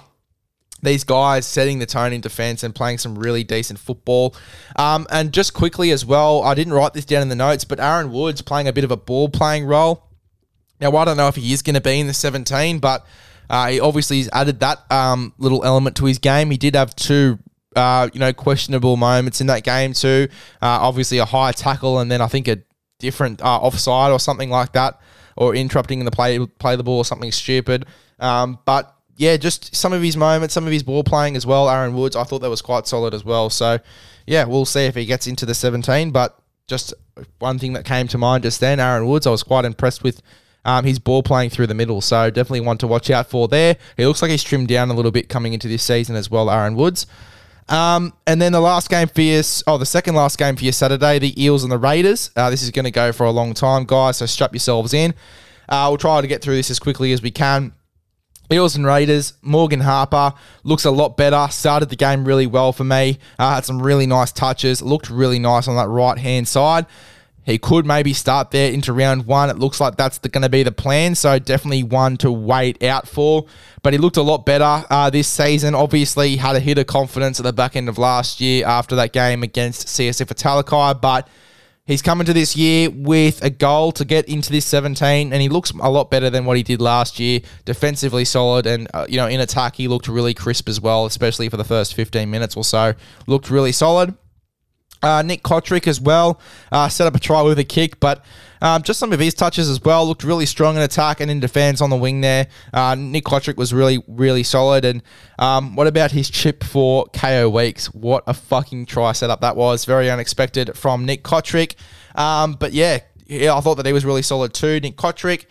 these 0.81 1.03
guys 1.03 1.45
setting 1.45 1.79
the 1.79 1.85
tone 1.85 2.13
in 2.13 2.21
defense 2.21 2.63
and 2.63 2.73
playing 2.73 2.97
some 2.99 3.17
really 3.17 3.43
decent 3.43 3.79
football. 3.79 4.35
Um, 4.75 5.07
and 5.09 5.33
just 5.33 5.53
quickly 5.53 5.91
as 5.91 6.05
well, 6.05 6.43
I 6.43 6.53
didn't 6.53 6.73
write 6.73 6.93
this 6.93 7.05
down 7.05 7.21
in 7.21 7.29
the 7.29 7.35
notes, 7.35 7.63
but 7.63 7.79
Aaron 7.79 8.11
Woods 8.11 8.41
playing 8.41 8.67
a 8.67 8.73
bit 8.73 8.83
of 8.83 8.91
a 8.91 8.97
ball 8.97 9.29
playing 9.29 9.65
role. 9.65 10.03
Now, 10.79 10.95
I 10.95 11.05
don't 11.05 11.17
know 11.17 11.27
if 11.27 11.35
he 11.35 11.53
is 11.53 11.61
going 11.61 11.73
to 11.73 11.81
be 11.81 11.99
in 11.99 12.07
the 12.07 12.13
17, 12.13 12.79
but 12.79 13.05
uh, 13.49 13.67
he 13.69 13.79
obviously 13.79 14.19
has 14.19 14.29
added 14.31 14.59
that 14.59 14.79
um, 14.91 15.33
little 15.37 15.63
element 15.63 15.95
to 15.97 16.05
his 16.05 16.19
game. 16.19 16.51
He 16.51 16.57
did 16.57 16.75
have 16.75 16.95
two. 16.95 17.39
Uh, 17.75 18.09
you 18.11 18.19
know, 18.19 18.33
questionable 18.33 18.97
moments 18.97 19.39
in 19.39 19.45
that 19.45 19.63
game 19.63 19.93
too. 19.93 20.27
Uh, 20.63 20.79
obviously, 20.81 21.19
a 21.19 21.25
high 21.25 21.51
tackle, 21.51 21.99
and 21.99 22.09
then 22.09 22.21
I 22.21 22.27
think 22.27 22.47
a 22.47 22.57
different 22.97 23.39
uh, 23.39 23.57
offside 23.57 24.11
or 24.11 24.19
something 24.19 24.49
like 24.49 24.71
that, 24.73 24.99
or 25.35 25.53
interrupting 25.53 26.03
the 26.03 26.09
play 26.09 26.43
play 26.43 26.75
the 26.75 26.81
ball 26.81 26.97
or 26.97 27.05
something 27.05 27.31
stupid. 27.31 27.85
Um, 28.19 28.57
but 28.65 28.96
yeah, 29.17 29.35
just 29.35 29.75
some 29.75 29.93
of 29.93 30.01
his 30.01 30.15
moments, 30.15 30.53
some 30.53 30.65
of 30.65 30.71
his 30.71 30.83
ball 30.83 31.03
playing 31.03 31.35
as 31.35 31.45
well. 31.45 31.69
Aaron 31.69 31.95
Woods, 31.95 32.15
I 32.15 32.23
thought 32.23 32.39
that 32.39 32.49
was 32.49 32.61
quite 32.61 32.87
solid 32.87 33.15
as 33.15 33.25
well. 33.25 33.49
So, 33.49 33.79
yeah, 34.27 34.45
we'll 34.45 34.65
see 34.65 34.85
if 34.85 34.95
he 34.95 35.05
gets 35.05 35.25
into 35.25 35.45
the 35.45 35.55
17. 35.55 36.11
But 36.11 36.39
just 36.67 36.93
one 37.39 37.57
thing 37.57 37.73
that 37.73 37.83
came 37.83 38.07
to 38.09 38.17
mind 38.17 38.43
just 38.43 38.59
then, 38.59 38.79
Aaron 38.79 39.07
Woods, 39.07 39.25
I 39.25 39.31
was 39.31 39.41
quite 39.41 39.65
impressed 39.65 40.03
with 40.03 40.21
um, 40.65 40.85
his 40.85 40.99
ball 40.99 41.23
playing 41.23 41.49
through 41.49 41.65
the 41.65 41.73
middle. 41.73 41.99
So, 41.99 42.29
definitely 42.29 42.61
one 42.61 42.77
to 42.77 42.87
watch 42.87 43.09
out 43.09 43.27
for 43.27 43.47
there. 43.47 43.77
He 43.97 44.05
looks 44.05 44.21
like 44.21 44.29
he's 44.29 44.43
trimmed 44.43 44.67
down 44.67 44.91
a 44.91 44.93
little 44.93 45.11
bit 45.11 45.29
coming 45.29 45.53
into 45.53 45.67
this 45.67 45.81
season 45.81 46.15
as 46.15 46.29
well, 46.29 46.51
Aaron 46.51 46.75
Woods. 46.75 47.07
Um, 47.69 48.13
and 48.27 48.39
then 48.39 48.51
the 48.51 48.61
last 48.61 48.87
game 48.89 49.07
for 49.07 49.21
you, 49.21 49.41
oh, 49.65 49.77
the 49.77 49.85
second 49.85 50.13
last 50.13 50.37
game 50.37 50.55
for 50.55 50.63
you 50.63 50.71
Saturday, 50.71 51.17
the 51.19 51.43
Eels 51.43 51.63
and 51.63 51.71
the 51.71 51.77
Raiders. 51.77 52.29
Uh, 52.35 52.49
this 52.51 52.61
is 52.61 52.69
going 52.69 52.85
to 52.85 52.91
go 52.91 53.11
for 53.11 53.25
a 53.25 53.31
long 53.31 53.55
time, 53.55 53.83
guys, 53.83 54.17
so 54.17 54.25
strap 54.27 54.53
yourselves 54.53 54.93
in. 54.93 55.13
Uh, 55.67 55.87
we'll 55.89 55.97
try 55.97 56.21
to 56.21 56.27
get 56.27 56.41
through 56.41 56.55
this 56.55 56.69
as 56.69 56.79
quickly 56.79 57.11
as 57.11 57.21
we 57.21 57.31
can. 57.31 57.73
Eels 58.51 58.75
and 58.75 58.85
Raiders, 58.85 59.33
Morgan 59.41 59.81
Harper 59.81 60.33
looks 60.63 60.85
a 60.85 60.91
lot 60.91 61.17
better. 61.17 61.47
Started 61.51 61.89
the 61.89 61.95
game 61.95 62.25
really 62.25 62.47
well 62.47 62.71
for 62.71 62.83
me. 62.83 63.19
Uh, 63.37 63.55
had 63.55 63.65
some 63.65 63.81
really 63.81 64.07
nice 64.07 64.31
touches. 64.31 64.81
Looked 64.81 65.09
really 65.09 65.39
nice 65.39 65.67
on 65.67 65.75
that 65.75 65.89
right 65.89 66.17
hand 66.17 66.47
side. 66.47 66.85
He 67.47 67.57
could 67.57 67.85
maybe 67.85 68.11
start 68.11 68.51
there 68.51 68.71
into 68.71 68.91
round 68.91 69.25
one. 69.25 69.49
It 69.49 69.57
looks 69.57 69.79
like 69.79 69.95
that's 69.95 70.19
going 70.19 70.41
to 70.41 70.49
be 70.49 70.63
the 70.63 70.71
plan. 70.71 71.15
So 71.15 71.39
definitely 71.39 71.83
one 71.83 72.17
to 72.17 72.29
wait 72.29 72.83
out 72.83 73.07
for. 73.07 73.45
But 73.83 73.93
he 73.93 73.99
looked 73.99 74.17
a 74.17 74.21
lot 74.21 74.45
better 74.45 74.85
uh, 74.89 75.09
this 75.09 75.29
season. 75.29 75.73
Obviously, 75.73 76.35
had 76.35 76.57
a 76.57 76.59
hit 76.59 76.77
of 76.77 76.87
confidence 76.87 77.39
at 77.39 77.43
the 77.43 77.53
back 77.53 77.77
end 77.77 77.87
of 77.87 77.97
last 77.97 78.41
year 78.41 78.65
after 78.65 78.97
that 78.97 79.13
game 79.13 79.43
against 79.43 79.87
CSF 79.87 80.27
Talakai. 80.33 80.99
But 80.99 81.29
He's 81.87 82.01
coming 82.01 82.25
to 82.25 82.33
this 82.33 82.57
year 82.57 82.89
with 82.89 83.41
a 83.41 83.49
goal 83.49 83.93
to 83.93 84.03
get 84.03 84.27
into 84.27 84.51
this 84.51 84.65
17, 84.65 85.31
and 85.31 85.41
he 85.41 85.47
looks 85.47 85.71
a 85.71 85.89
lot 85.89 86.11
better 86.11 86.29
than 86.29 86.43
what 86.43 86.57
he 86.57 86.63
did 86.63 86.81
last 86.81 87.17
year. 87.17 87.39
Defensively 87.63 88.25
solid, 88.25 88.67
and 88.67 88.89
uh, 88.93 89.05
you 89.07 89.15
know 89.15 89.27
in 89.27 89.39
attack 89.39 89.77
he 89.77 89.87
looked 89.87 90.09
really 90.09 90.33
crisp 90.33 90.67
as 90.67 90.81
well, 90.81 91.05
especially 91.05 91.47
for 91.47 91.55
the 91.55 91.63
first 91.63 91.93
15 91.93 92.29
minutes 92.29 92.57
or 92.57 92.65
so. 92.65 92.93
Looked 93.25 93.49
really 93.49 93.71
solid. 93.71 94.15
Uh, 95.01 95.21
Nick 95.21 95.43
Cotric 95.43 95.87
as 95.87 96.01
well 96.01 96.39
uh, 96.71 96.89
set 96.89 97.07
up 97.07 97.15
a 97.15 97.19
try 97.19 97.41
with 97.41 97.59
a 97.59 97.63
kick, 97.63 97.99
but 97.99 98.23
um, 98.61 98.81
just 98.81 98.99
some 98.99 99.13
of 99.13 99.19
his 99.19 99.33
touches 99.33 99.69
as 99.69 99.81
well 99.81 100.05
looked 100.05 100.23
really 100.23 100.45
strong 100.45 100.75
in 100.75 100.81
attack 100.81 101.19
and 101.19 101.29
in 101.29 101.39
defence 101.39 101.81
on 101.81 101.89
the 101.89 101.95
wing 101.95 102.21
there. 102.21 102.47
Uh, 102.73 102.95
Nick 102.95 103.23
Cotric 103.23 103.57
was 103.57 103.73
really, 103.73 104.03
really 104.07 104.43
solid. 104.43 104.85
And 104.85 105.03
um, 105.37 105.75
what 105.75 105.87
about 105.87 106.11
his 106.11 106.29
chip 106.29 106.63
for 106.63 107.05
Kaeo 107.07 107.51
Weekes? 107.51 107.93
What 107.93 108.23
a 108.27 108.33
fucking 108.33 108.87
try 108.87 109.11
setup 109.11 109.41
that 109.41 109.55
was. 109.55 109.85
Very 109.85 110.09
unexpected 110.09 110.75
from 110.75 111.05
Nick 111.05 111.23
Cotric. 111.23 111.75
Um, 112.15 112.53
but 112.53 112.73
yeah, 112.73 112.99
yeah, 113.27 113.55
I 113.55 113.61
thought 113.61 113.75
that 113.75 113.85
he 113.85 113.93
was 113.93 114.05
really 114.05 114.23
solid 114.23 114.53
too. 114.53 114.79
Nick 114.79 114.97
Cotric. 114.97 115.45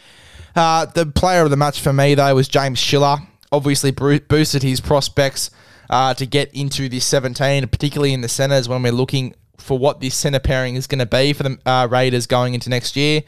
Uh, 0.55 0.87
the 0.87 1.07
player 1.07 1.43
of 1.43 1.51
the 1.51 1.57
match 1.57 1.81
for 1.81 1.93
me, 1.93 2.15
though, 2.15 2.35
was 2.35 2.49
James 2.49 2.79
Schiller. 2.79 3.19
Obviously, 3.53 3.91
boosted 3.93 4.63
his 4.63 4.81
prospects 4.81 5.51
uh, 5.91 6.15
to 6.15 6.27
get 6.27 6.53
into 6.55 6.89
this 6.89 7.05
17, 7.05 7.67
particularly 7.69 8.13
in 8.13 8.21
the 8.21 8.29
centres 8.29 8.69
when 8.69 8.83
we're 8.83 8.93
looking 8.93 9.35
for 9.59 9.79
what 9.79 10.01
this 10.01 10.15
centre 10.15 10.41
pairing 10.41 10.77
is 10.77 10.87
going 10.87 10.99
to 10.99 11.07
be 11.07 11.33
for 11.33 11.43
the 11.43 11.59
uh, 11.67 11.89
Raiders 11.91 12.27
going 12.27 12.55
into 12.55 12.71
next 12.71 12.97
year. 12.97 13.23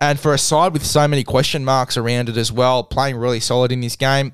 And 0.00 0.18
for 0.18 0.34
a 0.34 0.38
side 0.38 0.72
with 0.72 0.84
so 0.84 1.06
many 1.06 1.24
question 1.24 1.64
marks 1.64 1.96
around 1.96 2.28
it 2.28 2.36
as 2.36 2.50
well, 2.50 2.82
playing 2.82 3.16
really 3.16 3.40
solid 3.40 3.72
in 3.72 3.80
this 3.80 3.96
game. 3.96 4.32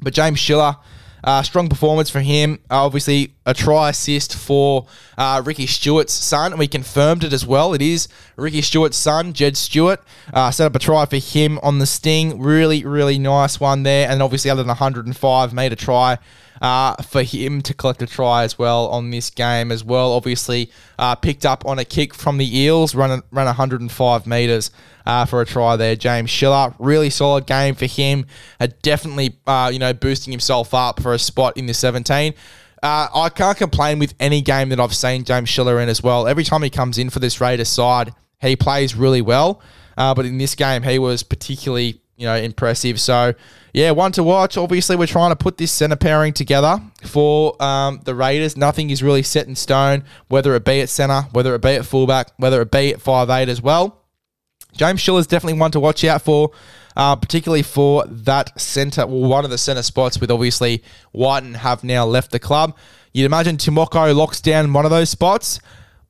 But 0.00 0.14
James 0.14 0.38
Schiller, 0.38 0.76
uh, 1.24 1.42
strong 1.42 1.68
performance 1.68 2.10
for 2.10 2.20
him. 2.20 2.60
Uh, 2.70 2.84
obviously, 2.84 3.34
a 3.46 3.54
try 3.54 3.90
assist 3.90 4.36
for 4.36 4.86
uh, 5.16 5.42
Ricky 5.44 5.66
Stuart's 5.66 6.12
son. 6.12 6.56
We 6.58 6.68
confirmed 6.68 7.24
it 7.24 7.32
as 7.32 7.46
well. 7.46 7.74
It 7.74 7.82
is 7.82 8.08
Ricky 8.36 8.60
Stuart's 8.60 8.96
son, 8.96 9.32
Jed 9.32 9.56
Stuart. 9.56 10.02
Uh, 10.32 10.50
set 10.50 10.66
up 10.66 10.76
a 10.76 10.78
try 10.78 11.06
for 11.06 11.16
him 11.16 11.58
on 11.62 11.78
the 11.78 11.86
sting. 11.86 12.40
Really, 12.40 12.84
really 12.84 13.18
nice 13.18 13.58
one 13.58 13.82
there. 13.82 14.08
And 14.08 14.22
obviously, 14.22 14.50
other 14.50 14.62
than 14.62 14.68
105, 14.68 15.52
made 15.54 15.72
a 15.72 15.76
try 15.76 16.18
uh, 16.64 16.96
for 17.02 17.22
him 17.22 17.60
to 17.60 17.74
collect 17.74 18.00
a 18.00 18.06
try 18.06 18.42
as 18.42 18.58
well 18.58 18.88
on 18.88 19.10
this 19.10 19.28
game 19.28 19.70
as 19.70 19.84
well. 19.84 20.12
Obviously, 20.12 20.70
uh, 20.98 21.14
picked 21.14 21.44
up 21.44 21.66
on 21.66 21.78
a 21.78 21.84
kick 21.84 22.14
from 22.14 22.38
the 22.38 22.58
Eels, 22.58 22.94
run 22.94 23.10
run 23.30 23.44
105 23.44 24.26
meters 24.26 24.70
uh, 25.04 25.26
for 25.26 25.42
a 25.42 25.44
try 25.44 25.76
there. 25.76 25.94
James 25.94 26.30
Schiller, 26.30 26.74
really 26.78 27.10
solid 27.10 27.44
game 27.44 27.74
for 27.74 27.84
him. 27.84 28.24
definitely, 28.80 29.36
uh, 29.46 29.68
you 29.70 29.78
know, 29.78 29.92
boosting 29.92 30.32
himself 30.32 30.72
up 30.72 31.02
for 31.02 31.12
a 31.12 31.18
spot 31.18 31.54
in 31.58 31.66
the 31.66 31.74
17. 31.74 32.32
Uh, 32.82 33.08
I 33.14 33.28
can't 33.28 33.58
complain 33.58 33.98
with 33.98 34.14
any 34.18 34.40
game 34.40 34.70
that 34.70 34.80
I've 34.80 34.94
seen 34.94 35.24
James 35.24 35.50
Schiller 35.50 35.78
in 35.80 35.90
as 35.90 36.02
well. 36.02 36.26
Every 36.26 36.44
time 36.44 36.62
he 36.62 36.70
comes 36.70 36.96
in 36.96 37.10
for 37.10 37.18
this 37.18 37.42
Raiders 37.42 37.68
side, 37.68 38.14
he 38.40 38.56
plays 38.56 38.94
really 38.94 39.20
well. 39.20 39.60
Uh, 39.98 40.14
but 40.14 40.24
in 40.24 40.38
this 40.38 40.54
game, 40.54 40.82
he 40.82 40.98
was 40.98 41.22
particularly 41.22 42.00
you 42.16 42.26
know, 42.26 42.36
impressive. 42.36 43.00
So, 43.00 43.34
yeah, 43.72 43.90
one 43.90 44.12
to 44.12 44.22
watch. 44.22 44.56
Obviously, 44.56 44.96
we're 44.96 45.06
trying 45.06 45.30
to 45.30 45.36
put 45.36 45.56
this 45.56 45.72
center 45.72 45.96
pairing 45.96 46.32
together 46.32 46.80
for 47.02 47.60
um, 47.62 48.00
the 48.04 48.14
Raiders. 48.14 48.56
Nothing 48.56 48.90
is 48.90 49.02
really 49.02 49.22
set 49.22 49.46
in 49.46 49.56
stone, 49.56 50.04
whether 50.28 50.54
it 50.54 50.64
be 50.64 50.80
at 50.80 50.88
center, 50.88 51.22
whether 51.32 51.54
it 51.54 51.62
be 51.62 51.70
at 51.70 51.84
fullback, 51.84 52.32
whether 52.36 52.62
it 52.62 52.70
be 52.70 52.94
at 52.94 53.00
five 53.00 53.30
eight 53.30 53.48
as 53.48 53.60
well. 53.60 54.00
James 54.76 55.00
Schiller 55.00 55.20
is 55.20 55.26
definitely 55.26 55.58
one 55.58 55.70
to 55.70 55.80
watch 55.80 56.04
out 56.04 56.22
for, 56.22 56.50
uh, 56.96 57.16
particularly 57.16 57.62
for 57.62 58.04
that 58.06 58.60
center, 58.60 59.06
well, 59.06 59.28
one 59.28 59.44
of 59.44 59.50
the 59.50 59.58
center 59.58 59.82
spots 59.82 60.20
with 60.20 60.30
obviously 60.30 60.82
Wighton 61.12 61.54
have 61.54 61.84
now 61.84 62.04
left 62.04 62.32
the 62.32 62.38
club. 62.38 62.76
You'd 63.12 63.26
imagine 63.26 63.56
Timoko 63.56 64.14
locks 64.14 64.40
down 64.40 64.72
one 64.72 64.84
of 64.84 64.90
those 64.90 65.10
spots. 65.10 65.60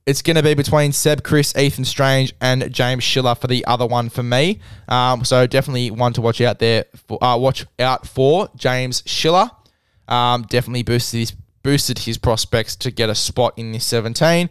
It's 0.07 0.21
going 0.21 0.37
to 0.37 0.43
be 0.43 0.53
between 0.53 0.93
Seb 0.93 1.23
Kris, 1.23 1.57
Ethan 1.57 1.87
Strange, 1.87 2.35
and 2.39 2.71
James 2.71 3.03
Schiller 3.03 3.35
for 3.35 3.47
the 3.47 3.65
other 3.65 3.87
one 3.87 4.11
for 4.11 4.23
me. 4.23 4.61
Um, 4.87 5.25
so 5.25 5.47
definitely 5.47 5.91
one 5.91 6.13
to 6.13 6.21
watch 6.21 6.43
out 6.43 6.59
there. 6.59 6.85
For, 7.09 7.23
uh, 7.25 7.39
watch 7.39 7.65
out 7.79 8.07
for 8.07 8.51
James 8.55 9.03
Schiller. 9.07 9.51
Um, 10.07 10.43
definitely 10.43 10.83
boosted 10.83 11.21
his 11.21 11.33
boosted 11.63 12.01
his 12.01 12.19
prospects 12.19 12.77
to 12.77 12.91
get 12.91 13.09
a 13.09 13.15
spot 13.15 13.55
in 13.57 13.73
this 13.73 13.87
17. 13.87 14.51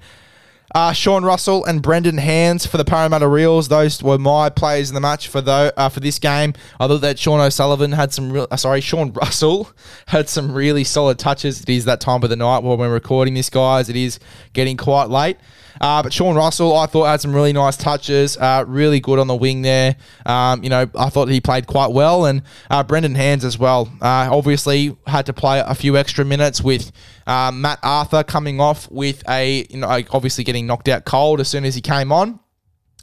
Uh, 0.73 0.91
Sean 0.91 1.23
Russell 1.23 1.63
and 1.65 1.83
Brendan 1.83 2.17
Hands 2.17 2.65
for 2.65 2.77
the 2.77 2.85
Parramatta 2.85 3.27
Reels. 3.27 3.67
Those 3.67 4.01
were 4.01 4.17
my 4.17 4.49
players 4.49 4.89
in 4.89 4.95
the 4.95 5.01
match 5.01 5.27
for 5.27 5.39
the, 5.39 5.71
uh, 5.77 5.89
for 5.89 5.99
this 5.99 6.17
game. 6.17 6.53
I 6.79 6.87
thought 6.87 7.01
that 7.01 7.19
Sean 7.19 7.39
O'Sullivan 7.39 7.91
had 7.91 8.11
some 8.11 8.31
real, 8.31 8.47
uh, 8.49 8.57
sorry, 8.57 8.81
Sean 8.81 9.13
Russell 9.13 9.69
had 10.07 10.29
some 10.29 10.51
really 10.51 10.83
solid 10.83 11.19
touches. 11.19 11.61
It 11.61 11.69
is 11.69 11.85
that 11.85 12.01
time 12.01 12.23
of 12.23 12.29
the 12.31 12.35
night 12.35 12.63
when 12.63 12.79
we're 12.79 12.91
recording 12.91 13.35
this, 13.35 13.51
guys. 13.51 13.87
It 13.87 13.95
is 13.95 14.19
getting 14.53 14.75
quite 14.75 15.09
late. 15.09 15.37
Uh, 15.81 16.03
but 16.03 16.13
Sean 16.13 16.35
Russell, 16.35 16.75
I 16.75 16.85
thought 16.85 17.05
had 17.05 17.21
some 17.21 17.33
really 17.33 17.53
nice 17.53 17.77
touches, 17.77 18.37
uh, 18.37 18.63
really 18.67 18.99
good 18.99 19.19
on 19.19 19.27
the 19.27 19.35
wing 19.35 19.61
there. 19.61 19.95
Um, 20.25 20.63
you 20.63 20.69
know, 20.69 20.89
I 20.95 21.09
thought 21.09 21.29
he 21.29 21.41
played 21.41 21.67
quite 21.67 21.91
well, 21.91 22.25
and 22.25 22.43
uh, 22.69 22.83
Brendan 22.83 23.15
Hands 23.15 23.43
as 23.43 23.57
well. 23.57 23.91
Uh, 24.01 24.29
obviously, 24.31 24.95
had 25.07 25.25
to 25.25 25.33
play 25.33 25.61
a 25.65 25.75
few 25.75 25.97
extra 25.97 26.25
minutes 26.25 26.61
with 26.61 26.91
uh, 27.27 27.51
Matt 27.53 27.79
Arthur 27.83 28.23
coming 28.23 28.59
off 28.59 28.89
with 28.91 29.23
a, 29.27 29.65
you 29.69 29.77
know, 29.77 29.87
obviously 30.11 30.43
getting 30.43 30.67
knocked 30.67 30.87
out 30.87 31.05
cold 31.05 31.39
as 31.39 31.47
soon 31.47 31.65
as 31.65 31.75
he 31.75 31.81
came 31.81 32.11
on. 32.11 32.39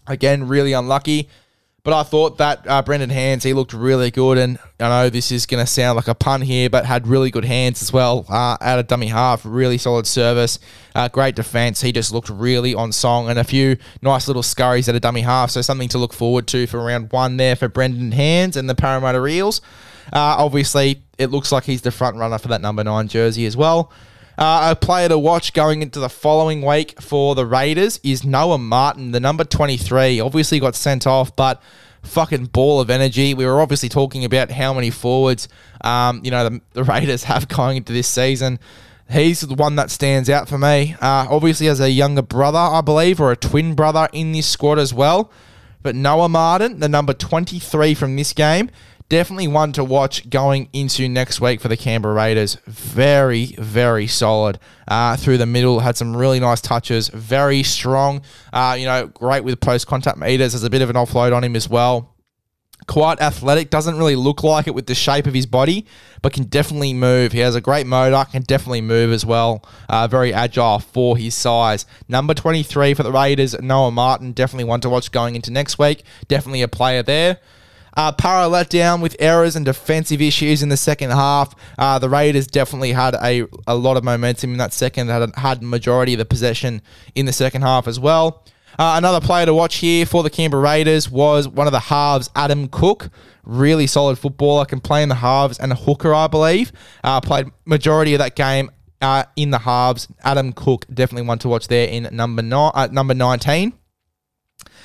Again, 0.06 0.48
really 0.48 0.72
unlucky. 0.72 1.28
But 1.82 1.94
I 1.94 2.02
thought 2.02 2.36
that 2.38 2.66
uh, 2.68 2.82
Brendan 2.82 3.08
Hands, 3.10 3.42
he 3.42 3.54
looked 3.54 3.72
really 3.72 4.10
good. 4.10 4.36
And 4.36 4.58
I 4.78 4.88
know 4.88 5.10
this 5.10 5.32
is 5.32 5.46
going 5.46 5.64
to 5.64 5.70
sound 5.70 5.96
like 5.96 6.08
a 6.08 6.14
pun 6.14 6.42
here, 6.42 6.68
but 6.68 6.84
had 6.84 7.06
really 7.06 7.30
good 7.30 7.44
hands 7.44 7.80
as 7.80 7.92
well 7.92 8.26
uh, 8.28 8.58
out 8.60 8.78
of 8.78 8.86
dummy 8.86 9.06
half. 9.06 9.42
Really 9.44 9.78
solid 9.78 10.06
service. 10.06 10.58
Uh, 10.94 11.08
great 11.08 11.36
defense. 11.36 11.80
He 11.80 11.92
just 11.92 12.12
looked 12.12 12.28
really 12.28 12.74
on 12.74 12.92
song 12.92 13.30
and 13.30 13.38
a 13.38 13.44
few 13.44 13.78
nice 14.02 14.26
little 14.26 14.42
scurries 14.42 14.88
at 14.88 14.94
a 14.94 15.00
dummy 15.00 15.22
half. 15.22 15.50
So 15.50 15.62
something 15.62 15.88
to 15.88 15.98
look 15.98 16.12
forward 16.12 16.46
to 16.48 16.66
for 16.66 16.84
round 16.84 17.12
one 17.12 17.38
there 17.38 17.56
for 17.56 17.68
Brendan 17.68 18.12
Hands 18.12 18.54
and 18.56 18.68
the 18.68 18.74
Parramatta 18.74 19.24
Eels. 19.26 19.62
Uh, 20.12 20.36
obviously, 20.38 21.02
it 21.18 21.30
looks 21.30 21.52
like 21.52 21.64
he's 21.64 21.82
the 21.82 21.90
front 21.90 22.16
runner 22.16 22.38
for 22.38 22.48
that 22.48 22.60
number 22.60 22.84
nine 22.84 23.08
jersey 23.08 23.46
as 23.46 23.56
well. 23.56 23.92
Uh, 24.40 24.70
a 24.70 24.74
player 24.74 25.06
to 25.06 25.18
watch 25.18 25.52
going 25.52 25.82
into 25.82 26.00
the 26.00 26.08
following 26.08 26.62
week 26.62 26.98
for 26.98 27.34
the 27.34 27.44
Raiders 27.44 28.00
is 28.02 28.24
Noah 28.24 28.56
Martin, 28.56 29.12
the 29.12 29.20
number 29.20 29.44
23. 29.44 30.18
Obviously 30.18 30.58
got 30.58 30.74
sent 30.74 31.06
off, 31.06 31.36
but 31.36 31.62
fucking 32.04 32.46
ball 32.46 32.80
of 32.80 32.88
energy. 32.88 33.34
We 33.34 33.44
were 33.44 33.60
obviously 33.60 33.90
talking 33.90 34.24
about 34.24 34.50
how 34.50 34.72
many 34.72 34.88
forwards, 34.88 35.46
um, 35.82 36.22
you 36.24 36.30
know, 36.30 36.48
the, 36.48 36.60
the, 36.72 36.84
Raiders 36.84 37.24
have 37.24 37.48
going 37.48 37.76
into 37.76 37.92
this 37.92 38.08
season. 38.08 38.58
He's 39.10 39.42
the 39.42 39.54
one 39.54 39.76
that 39.76 39.90
stands 39.90 40.30
out 40.30 40.48
for 40.48 40.56
me. 40.56 40.96
Uh, 41.02 41.26
obviously, 41.28 41.68
as 41.68 41.78
a 41.78 41.90
younger 41.90 42.22
brother, 42.22 42.56
I 42.56 42.80
believe, 42.80 43.20
or 43.20 43.30
a 43.32 43.36
twin 43.36 43.74
brother 43.74 44.08
in 44.14 44.32
this 44.32 44.46
squad 44.46 44.78
as 44.78 44.94
well. 44.94 45.30
But 45.82 45.94
Noah 45.94 46.30
Martin, 46.30 46.80
the 46.80 46.88
number 46.88 47.12
23 47.12 47.92
from 47.92 48.16
this 48.16 48.32
game, 48.32 48.70
definitely 49.10 49.48
one 49.48 49.72
to 49.72 49.84
watch 49.84 50.30
going 50.30 50.70
into 50.72 51.06
next 51.08 51.40
week 51.40 51.60
for 51.60 51.68
the 51.68 51.76
Canberra 51.76 52.14
Raiders. 52.14 52.56
Very, 52.66 53.46
very 53.58 54.06
solid 54.06 54.58
uh, 54.88 55.16
through 55.16 55.36
the 55.36 55.46
middle. 55.46 55.80
Had 55.80 55.98
some 55.98 56.16
really 56.16 56.40
nice 56.40 56.62
touches. 56.62 57.08
Very 57.08 57.62
strong. 57.62 58.22
Uh, 58.52 58.76
you 58.78 58.86
know, 58.86 59.08
great 59.08 59.44
with 59.44 59.60
post 59.60 59.86
contact 59.86 60.16
meters. 60.16 60.52
There's 60.52 60.64
a 60.64 60.70
bit 60.70 60.80
of 60.80 60.88
an 60.88 60.96
offload 60.96 61.36
on 61.36 61.44
him 61.44 61.54
as 61.54 61.68
well. 61.68 62.14
Quite 62.86 63.20
athletic. 63.20 63.68
Doesn't 63.68 63.98
really 63.98 64.16
look 64.16 64.42
like 64.42 64.66
it 64.66 64.74
with 64.74 64.86
the 64.86 64.94
shape 64.94 65.26
of 65.26 65.34
his 65.34 65.44
body, 65.44 65.86
but 66.22 66.32
can 66.32 66.44
definitely 66.44 66.94
move. 66.94 67.32
He 67.32 67.40
has 67.40 67.54
a 67.54 67.60
great 67.60 67.86
motor. 67.86 68.24
Can 68.30 68.42
definitely 68.42 68.80
move 68.80 69.12
as 69.12 69.26
well. 69.26 69.64
Uh, 69.88 70.06
very 70.08 70.32
agile 70.32 70.78
for 70.78 71.16
his 71.16 71.34
size. 71.34 71.84
Number 72.08 72.32
23 72.32 72.94
for 72.94 73.02
the 73.02 73.12
Raiders, 73.12 73.60
Noah 73.60 73.90
Martin. 73.90 74.32
Definitely 74.32 74.64
one 74.64 74.80
to 74.80 74.88
watch 74.88 75.12
going 75.12 75.34
into 75.34 75.50
next 75.50 75.78
week. 75.78 76.04
Definitely 76.28 76.62
a 76.62 76.68
player 76.68 77.02
there. 77.02 77.38
Uh, 77.96 78.12
Para 78.12 78.48
let 78.48 78.70
down 78.70 79.00
with 79.00 79.16
errors 79.18 79.56
and 79.56 79.64
defensive 79.64 80.20
issues 80.20 80.62
in 80.62 80.68
the 80.68 80.76
second 80.76 81.10
half. 81.10 81.54
Uh, 81.78 81.98
the 81.98 82.08
Raiders 82.08 82.46
definitely 82.46 82.92
had 82.92 83.14
a, 83.16 83.46
a 83.66 83.74
lot 83.74 83.96
of 83.96 84.04
momentum 84.04 84.52
in 84.52 84.58
that 84.58 84.72
second, 84.72 85.08
had, 85.08 85.34
had 85.36 85.62
majority 85.62 86.14
of 86.14 86.18
the 86.18 86.24
possession 86.24 86.82
in 87.14 87.26
the 87.26 87.32
second 87.32 87.62
half 87.62 87.88
as 87.88 87.98
well. 87.98 88.44
Uh, 88.78 88.94
another 88.96 89.20
player 89.20 89.44
to 89.44 89.52
watch 89.52 89.76
here 89.76 90.06
for 90.06 90.22
the 90.22 90.30
Canberra 90.30 90.62
Raiders 90.62 91.10
was 91.10 91.46
one 91.48 91.66
of 91.66 91.72
the 91.72 91.80
halves, 91.80 92.30
Adam 92.34 92.68
Cook. 92.68 93.10
Really 93.42 93.86
solid 93.86 94.18
footballer, 94.18 94.64
can 94.64 94.80
play 94.80 95.02
in 95.02 95.08
the 95.08 95.16
halves 95.16 95.58
and 95.58 95.72
a 95.72 95.74
hooker, 95.74 96.14
I 96.14 96.28
believe. 96.28 96.72
Uh, 97.02 97.20
played 97.20 97.46
majority 97.64 98.14
of 98.14 98.18
that 98.20 98.36
game 98.36 98.70
uh, 99.00 99.24
in 99.34 99.50
the 99.50 99.58
halves. 99.58 100.08
Adam 100.22 100.52
Cook 100.52 100.86
definitely 100.92 101.26
one 101.26 101.38
to 101.40 101.48
watch 101.48 101.68
there 101.68 101.88
in 101.88 102.08
number 102.12 102.42
nine, 102.42 102.70
uh, 102.74 102.88
number 102.92 103.14
nineteen. 103.14 103.72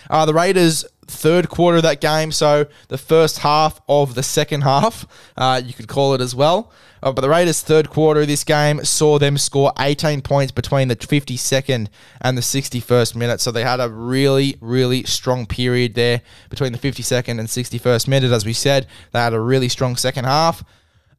Uh, 0.10 0.26
the 0.26 0.34
Raiders 0.34 0.86
third 1.08 1.50
quarter 1.50 1.78
of 1.78 1.84
that 1.84 2.02
game, 2.02 2.32
so 2.32 2.66
the 2.88 2.98
first 2.98 3.40
half 3.40 3.82
of 3.88 4.16
the 4.16 4.24
second 4.24 4.62
half, 4.62 5.06
uh, 5.38 5.62
you 5.64 5.74
could 5.74 5.88
call 5.88 6.14
it 6.14 6.22
as 6.22 6.36
well. 6.36 6.72
Uh, 7.04 7.12
but 7.12 7.22
the 7.22 7.30
Raiders' 7.30 7.62
third 7.62 7.90
quarter 7.90 8.22
of 8.22 8.28
this 8.28 8.44
game 8.44 8.84
saw 8.84 9.20
them 9.20 9.38
score 9.38 9.72
18 9.78 10.22
points 10.22 10.52
between 10.52 10.88
the 10.88 10.96
52nd 10.96 11.88
and 12.22 12.38
the 12.38 12.42
61st 12.42 13.16
minute. 13.16 13.40
So 13.42 13.52
they 13.52 13.64
had 13.64 13.80
a 13.80 13.90
really, 13.90 14.58
really 14.60 15.04
strong 15.04 15.46
period 15.46 15.94
there 15.94 16.22
between 16.50 16.72
the 16.72 16.80
52nd 16.80 17.40
and 17.40 17.48
61st 17.48 18.08
minute. 18.08 18.32
As 18.32 18.44
we 18.44 18.54
said, 18.54 18.88
they 19.12 19.20
had 19.20 19.34
a 19.34 19.40
really 19.40 19.70
strong 19.70 19.96
second 19.96 20.26
half. 20.26 20.64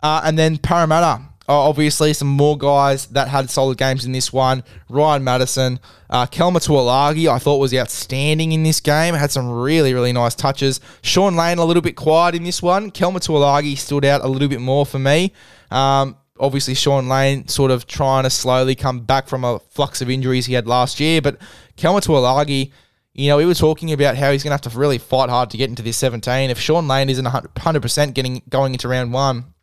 Uh, 0.02 0.22
and 0.24 0.36
then 0.36 0.58
Parramatta 0.58 1.22
obviously, 1.54 2.12
some 2.12 2.28
more 2.28 2.58
guys 2.58 3.06
that 3.08 3.28
had 3.28 3.50
solid 3.50 3.78
games 3.78 4.04
in 4.04 4.12
this 4.12 4.32
one. 4.32 4.64
Ryan 4.88 5.22
Matterson, 5.22 5.80
uh, 6.10 6.26
Kelma 6.26 6.56
Tuilagi, 6.56 7.28
I 7.28 7.38
thought 7.38 7.58
was 7.58 7.74
outstanding 7.74 8.52
in 8.52 8.62
this 8.62 8.80
game. 8.80 9.14
Had 9.14 9.30
some 9.30 9.50
really, 9.50 9.94
really 9.94 10.12
nice 10.12 10.34
touches. 10.34 10.80
Shaun 11.02 11.36
Lane, 11.36 11.58
a 11.58 11.64
little 11.64 11.82
bit 11.82 11.96
quiet 11.96 12.34
in 12.34 12.42
this 12.42 12.62
one. 12.62 12.90
Kelma 12.90 13.18
Tuilagi 13.18 13.76
stood 13.76 14.04
out 14.04 14.24
a 14.24 14.28
little 14.28 14.48
bit 14.48 14.60
more 14.60 14.84
for 14.84 14.98
me. 14.98 15.32
Um, 15.70 16.16
obviously, 16.38 16.74
Shaun 16.74 17.08
Lane 17.08 17.46
sort 17.48 17.70
of 17.70 17.86
trying 17.86 18.24
to 18.24 18.30
slowly 18.30 18.74
come 18.74 19.00
back 19.00 19.28
from 19.28 19.44
a 19.44 19.58
flux 19.70 20.00
of 20.02 20.10
injuries 20.10 20.46
he 20.46 20.54
had 20.54 20.66
last 20.66 20.98
year. 20.98 21.22
But 21.22 21.38
Kelma 21.76 22.00
Tuilagi, 22.00 22.72
you 23.14 23.28
know, 23.28 23.36
we 23.36 23.46
were 23.46 23.54
talking 23.54 23.92
about 23.92 24.16
how 24.16 24.32
he's 24.32 24.42
going 24.42 24.56
to 24.56 24.62
have 24.62 24.72
to 24.72 24.78
really 24.78 24.98
fight 24.98 25.30
hard 25.30 25.50
to 25.50 25.56
get 25.56 25.70
into 25.70 25.82
this 25.82 25.96
17. 25.96 26.50
If 26.50 26.58
Shaun 26.58 26.88
Lane 26.88 27.08
isn't 27.08 27.24
100% 27.24 28.14
getting 28.14 28.42
going 28.48 28.72
into 28.72 28.88
round 28.88 29.12
one, 29.12 29.54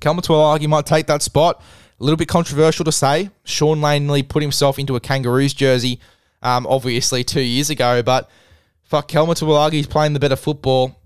Kelma 0.00 0.20
Tuilagi 0.20 0.68
might 0.68 0.86
take 0.86 1.06
that 1.06 1.22
spot. 1.22 1.62
A 2.00 2.04
little 2.04 2.16
bit 2.16 2.28
controversial 2.28 2.84
to 2.84 2.92
say. 2.92 3.30
Shaun 3.44 3.80
Lane 3.80 4.24
put 4.24 4.42
himself 4.42 4.78
into 4.78 4.94
a 4.94 5.00
Kangaroos 5.00 5.52
jersey, 5.52 6.00
um, 6.42 6.66
obviously 6.66 7.24
two 7.24 7.40
years 7.40 7.70
ago, 7.70 8.02
but 8.02 8.30
fuck, 8.84 9.08
Kelma 9.08 9.34
Tuilagi's 9.34 9.86
playing 9.86 10.12
the 10.12 10.20
better 10.20 10.36
football. 10.36 10.96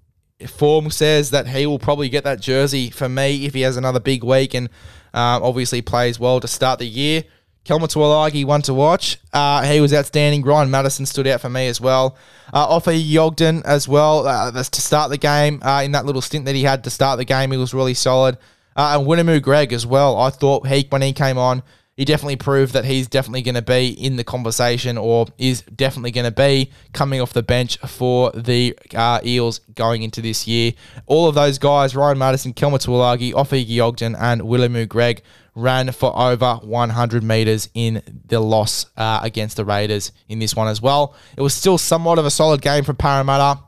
Form 0.47 0.91
says 0.91 1.31
that 1.31 1.47
he 1.47 1.67
will 1.67 1.79
probably 1.79 2.09
get 2.09 2.25
that 2.25 2.41
jersey 2.41 2.91
for 2.91 3.09
me 3.09 3.47
if 3.47 3.55
he 3.55 3.63
has 3.63 3.77
another 3.77 4.01
big 4.01 4.25
week 4.25 4.55
and 4.55 4.69
um, 5.15 5.43
obviously 5.43 5.81
plays 5.83 6.19
well 6.19 6.41
to 6.41 6.49
start 6.49 6.79
the 6.79 6.87
year. 6.87 7.25
Kelma 7.65 7.87
Tuilagi, 7.87 8.45
one 8.45 8.63
to 8.63 8.75
watch. 8.75 9.19
Uh, 9.33 9.63
he 9.63 9.81
was 9.81 9.95
outstanding. 9.95 10.43
Ryan 10.43 10.71
Matterson 10.71 11.07
stood 11.07 11.29
out 11.29 11.41
for 11.41 11.49
me 11.49 11.69
as 11.69 11.81
well. 11.81 12.17
Uh, 12.53 12.67
Offa 12.69 12.93
Ogden 13.19 13.63
as 13.65 13.87
well 13.87 14.27
uh, 14.27 14.51
to 14.51 14.81
start 14.81 15.11
the 15.11 15.17
game. 15.17 15.63
Uh, 15.63 15.83
in 15.85 15.93
that 15.93 16.05
little 16.05 16.23
stint 16.23 16.45
that 16.47 16.57
he 16.57 16.65
had 16.65 16.83
to 16.85 16.91
start 16.91 17.19
the 17.19 17.25
game, 17.25 17.53
he 17.53 17.57
was 17.57 17.73
really 17.73 17.95
solid. 17.95 18.37
Uh, 18.77 18.99
and 18.99 19.07
Wiremu 19.07 19.43
Greig 19.43 19.73
as 19.73 19.87
well. 19.87 20.17
I 20.17 20.31
thought 20.31 20.67
he, 20.67 20.87
when 20.91 21.03
he 21.03 21.13
came 21.13 21.39
on, 21.39 21.63
he 21.95 22.07
definitely 22.07 22.37
proved 22.37 22.73
that 22.73 22.87
he's 22.87 23.07
definitely 23.07 23.43
going 23.43 23.55
to 23.55 23.63
be 23.63 23.89
in 23.89 24.17
the 24.17 24.25
conversation 24.25 24.97
or 24.97 25.27
is 25.37 25.61
definitely 25.63 26.11
going 26.11 26.25
to 26.25 26.31
be 26.31 26.71
coming 26.95 27.21
off 27.21 27.35
the 27.35 27.43
bench 27.43 27.77
for 27.79 28.31
the 28.33 28.77
uh, 28.95 29.21
Eels 29.25 29.59
going 29.75 30.03
into 30.03 30.23
this 30.23 30.49
year. 30.49 30.73
All 31.07 31.29
of 31.29 31.35
those 31.35 31.59
guys, 31.59 31.95
Ryan 31.95 32.19
Matterson, 32.19 32.55
Kelma 32.55 32.79
Tuilagi, 32.79 33.83
Ogden, 33.83 34.17
and 34.17 34.41
Wiremu 34.41 34.89
Greig, 34.89 35.23
ran 35.55 35.93
for 35.93 36.19
over 36.19 36.55
100 36.63 37.23
metres 37.23 37.69
in 37.75 38.03
the 38.27 38.41
loss 38.41 38.87
uh, 38.97 39.21
against 39.23 39.59
the 39.59 39.65
Raiders 39.65 40.13
in 40.29 40.39
this 40.39 40.57
one 40.57 40.69
as 40.69 40.81
well. 40.81 41.15
It 41.37 41.43
was 41.43 41.53
still 41.53 41.77
somewhat 41.77 42.19
of 42.19 42.25
a 42.25 42.31
solid 42.31 42.63
game 42.63 42.85
for 42.85 42.95
Parramatta. 42.95 43.61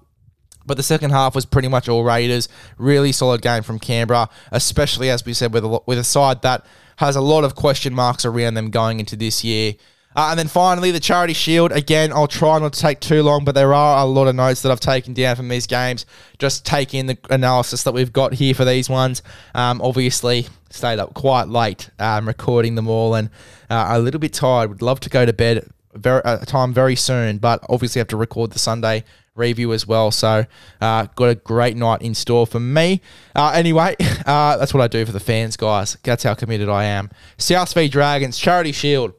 But 0.67 0.77
the 0.77 0.83
second 0.83 1.11
half 1.11 1.35
was 1.35 1.45
pretty 1.45 1.69
much 1.69 1.89
all 1.89 2.05
Raiders. 2.05 2.49
Really 2.79 3.13
solid 3.13 3.43
game 3.43 3.63
from 3.63 3.79
Canberra, 3.79 4.29
especially 4.51 5.11
as 5.11 5.25
we 5.25 5.35
said 5.35 5.53
with 5.53 5.65
a, 5.65 5.81
with 5.87 5.99
a 5.99 6.05
side 6.05 6.43
that 6.43 6.65
has 6.97 7.17
a 7.17 7.21
lot 7.21 7.45
of 7.45 7.55
question 7.55 7.95
marks 7.95 8.25
around 8.25 8.55
them 8.55 8.71
going 8.71 9.01
into 9.01 9.17
this 9.17 9.45
year. 9.45 9.75
Uh, 10.17 10.29
and 10.31 10.39
then 10.39 10.47
finally, 10.47 10.93
the 10.93 11.01
Charity 11.01 11.33
Shield. 11.33 11.73
Again, 11.73 12.13
I'll 12.13 12.29
try 12.29 12.59
not 12.61 12.73
to 12.75 12.81
take 12.81 13.01
too 13.01 13.23
long, 13.23 13.45
but 13.45 13.57
there 13.57 13.75
are 13.75 13.99
a 13.99 14.05
lot 14.05 14.29
of 14.29 14.37
notes 14.37 14.63
that 14.63 14.71
I've 14.71 14.79
taken 14.79 15.13
down 15.13 15.35
from 15.35 15.49
these 15.49 15.67
games. 15.67 16.07
Just 16.39 16.65
taking 16.65 17.07
the 17.07 17.19
analysis 17.31 17.83
that 17.83 17.93
we've 17.93 18.13
got 18.13 18.35
here 18.35 18.55
for 18.55 18.65
these 18.65 18.89
ones. 18.89 19.23
Um, 19.57 19.81
obviously, 19.83 20.47
stayed 20.71 21.01
up 21.01 21.15
quite 21.15 21.49
late 21.49 21.91
um, 21.99 22.29
recording 22.29 22.77
them 22.77 22.89
all 22.89 23.15
and 23.17 23.29
uh, 23.69 23.87
a 23.91 23.99
little 23.99 24.21
bit 24.21 24.33
tired. 24.33 24.71
Would 24.71 24.83
love 24.83 25.01
to 25.01 25.11
go 25.11 25.27
to 25.27 25.33
bed 25.33 25.69
very, 25.95 26.23
a 26.25 26.47
time 26.47 26.73
very 26.73 26.95
soon, 26.95 27.39
but 27.39 27.65
obviously 27.69 27.99
have 27.99 28.09
to 28.09 28.17
record 28.17 28.53
the 28.53 28.59
Sunday 28.61 29.03
review 29.35 29.73
as 29.73 29.87
well. 29.87 30.11
So, 30.11 30.45
uh, 30.81 31.07
got 31.15 31.29
a 31.29 31.35
great 31.35 31.77
night 31.77 32.03
in 32.03 32.15
store 32.15 32.47
for 32.47 32.61
me. 32.61 33.01
Uh, 33.35 33.53
anyway, 33.55 33.97
uh, 34.27 34.57
that's 34.57 34.73
what 34.73 34.83
I 34.83 34.89
do 34.89 35.05
for 35.05 35.13
the 35.13 35.21
fans, 35.21 35.57
guys. 35.57 35.97
That's 36.03 36.23
how 36.23 36.35
committed 36.35 36.69
I 36.69 36.85
am. 36.85 37.11
South 37.39 37.73
v 37.73 37.89
Dragons, 37.89 38.39
Charity 38.39 38.73
Shield. 38.73 39.13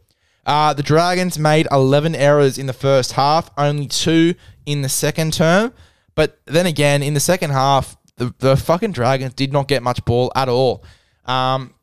Uh, 0.46 0.74
the 0.74 0.84
Dragons 0.84 1.40
made 1.40 1.68
11 1.72 2.16
errors 2.16 2.58
in 2.58 2.68
the 2.68 2.74
first 2.74 3.14
half, 3.14 3.50
only 3.58 3.88
two 3.88 4.36
in 4.66 4.82
the 4.84 4.90
second 4.90 5.34
term. 5.34 5.74
But 6.14 6.40
then 6.46 6.66
again, 6.66 7.02
in 7.04 7.14
the 7.14 7.20
second 7.20 7.50
half, 7.52 7.98
the, 8.18 8.34
the 8.40 8.56
fucking 8.56 8.92
Dragons 8.92 9.34
did 9.34 9.52
not 9.52 9.68
get 9.68 9.84
much 9.84 10.06
ball 10.06 10.32
at 10.36 10.48
all. 10.48 10.84
Um, 11.26 11.74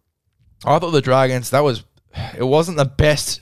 I 0.65 0.79
thought 0.79 0.93
the 0.93 1.03
Dragons, 1.03 1.51
that 1.51 1.61
was, 1.61 1.85
it 2.37 2.45
wasn't 2.45 2.77
the 2.77 2.85
best 2.85 3.41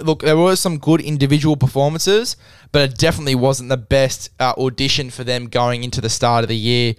look, 0.00 0.22
there 0.22 0.36
were 0.36 0.56
some 0.56 0.78
good 0.78 1.00
individual 1.00 1.56
performances, 1.56 2.36
but 2.72 2.90
it 2.90 2.98
definitely 2.98 3.34
wasn't 3.34 3.68
the 3.68 3.76
best 3.76 4.30
uh, 4.38 4.54
audition 4.56 5.10
for 5.10 5.24
them 5.24 5.48
going 5.48 5.84
into 5.84 6.00
the 6.00 6.08
start 6.08 6.44
of 6.44 6.48
the 6.48 6.56
year. 6.56 6.94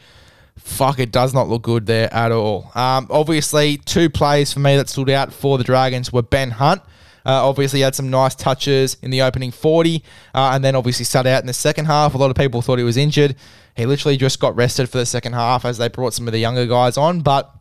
Fuck, 0.58 1.00
it 1.00 1.12
does 1.12 1.34
not 1.34 1.48
look 1.48 1.64
good 1.64 1.86
there 1.86 2.14
at 2.14 2.32
all. 2.32 2.72
Um, 2.76 3.08
obviously, 3.10 3.78
two 3.78 4.10
plays 4.10 4.54
for 4.54 4.60
me 4.60 4.76
that 4.76 4.90
stood 4.90 5.10
out 5.10 5.34
for 5.34 5.58
the 5.58 5.64
Dragons 5.64 6.12
were 6.12 6.22
Ben 6.22 6.52
Hunt. 6.52 6.82
Uh, 7.26 7.48
obviously, 7.48 7.82
had 7.82 7.96
some 7.96 8.10
nice 8.10 8.36
touches 8.36 8.98
in 9.02 9.12
the 9.12 9.22
opening 9.22 9.52
40, 9.52 10.04
uh, 10.34 10.52
and 10.54 10.64
then 10.64 10.76
obviously 10.76 11.06
sat 11.06 11.28
out 11.28 11.42
in 11.42 11.48
the 11.48 11.54
second 11.54 11.86
half. 11.86 12.14
A 12.14 12.18
lot 12.18 12.30
of 12.32 12.36
people 12.36 12.62
thought 12.62 12.80
he 12.80 12.84
was 12.84 12.98
injured. 12.98 13.36
He 13.76 13.86
literally 13.86 14.18
just 14.18 14.40
got 14.40 14.56
rested 14.56 14.90
for 14.90 14.98
the 14.98 15.06
second 15.06 15.34
half 15.34 15.64
as 15.64 15.78
they 15.78 15.88
brought 15.88 16.14
some 16.14 16.28
of 16.28 16.34
the 16.34 16.40
younger 16.40 16.66
guys 16.66 16.98
on, 16.98 17.22
but 17.22 17.54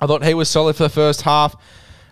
I 0.00 0.06
thought 0.06 0.24
he 0.24 0.34
was 0.34 0.48
solid 0.48 0.76
for 0.76 0.84
the 0.84 0.88
first 0.88 1.22
half. 1.22 1.56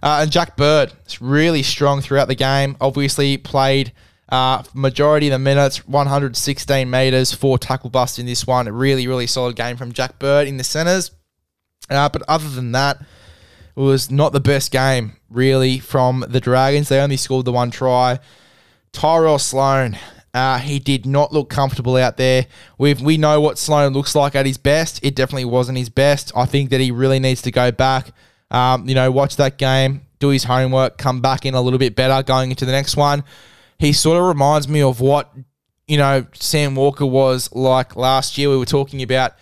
Uh, 0.02 0.20
and 0.22 0.32
Jack 0.32 0.56
Bird 0.56 0.92
really 1.20 1.62
strong 1.62 2.00
throughout 2.00 2.28
the 2.28 2.34
game. 2.34 2.76
Obviously 2.80 3.36
played 3.36 3.92
uh, 4.28 4.62
majority 4.74 5.28
of 5.28 5.32
the 5.32 5.38
minutes, 5.38 5.86
116 5.86 6.90
meters, 6.90 7.32
four 7.32 7.58
tackle 7.58 7.90
busts 7.90 8.18
in 8.18 8.26
this 8.26 8.46
one. 8.46 8.66
A 8.66 8.72
really, 8.72 9.06
really 9.06 9.26
solid 9.26 9.54
game 9.56 9.76
from 9.76 9.92
Jack 9.92 10.18
Bird 10.18 10.48
in 10.48 10.56
the 10.56 10.64
centers. 10.64 11.12
Uh, 11.88 12.08
but 12.08 12.22
other 12.26 12.48
than 12.48 12.72
that, 12.72 13.00
it 13.76 13.80
was 13.80 14.10
not 14.10 14.32
the 14.32 14.40
best 14.40 14.72
game 14.72 15.16
really 15.30 15.78
from 15.78 16.24
the 16.28 16.40
Dragons. 16.40 16.88
They 16.88 17.00
only 17.00 17.16
scored 17.16 17.44
the 17.44 17.52
one 17.52 17.70
try. 17.70 18.18
Tyrell 18.92 19.38
Sloan, 19.38 19.96
uh, 20.34 20.58
he 20.58 20.78
did 20.78 21.06
not 21.06 21.32
look 21.32 21.48
comfortable 21.48 21.96
out 21.96 22.16
there. 22.16 22.46
We 22.76 22.94
we 22.94 23.16
know 23.16 23.40
what 23.40 23.58
Sloan 23.58 23.92
looks 23.92 24.14
like 24.14 24.34
at 24.34 24.46
his 24.46 24.58
best. 24.58 25.00
It 25.02 25.14
definitely 25.14 25.46
wasn't 25.46 25.78
his 25.78 25.88
best. 25.88 26.32
I 26.34 26.44
think 26.46 26.70
that 26.70 26.80
he 26.80 26.90
really 26.90 27.18
needs 27.18 27.42
to 27.42 27.50
go 27.50 27.70
back 27.70 28.12
um, 28.52 28.86
you 28.88 28.94
know, 28.94 29.10
watch 29.10 29.36
that 29.36 29.56
game, 29.58 30.02
do 30.20 30.28
his 30.28 30.44
homework, 30.44 30.98
come 30.98 31.20
back 31.20 31.44
in 31.44 31.54
a 31.54 31.60
little 31.60 31.78
bit 31.78 31.96
better 31.96 32.22
going 32.22 32.50
into 32.50 32.64
the 32.64 32.70
next 32.70 32.96
one. 32.96 33.24
He 33.78 33.92
sort 33.92 34.18
of 34.18 34.24
reminds 34.26 34.68
me 34.68 34.82
of 34.82 35.00
what, 35.00 35.32
you 35.88 35.96
know, 35.96 36.26
Sam 36.34 36.76
Walker 36.76 37.06
was 37.06 37.50
like 37.52 37.96
last 37.96 38.38
year. 38.38 38.50
We 38.50 38.58
were 38.58 38.66
talking 38.66 39.02
about 39.02 39.32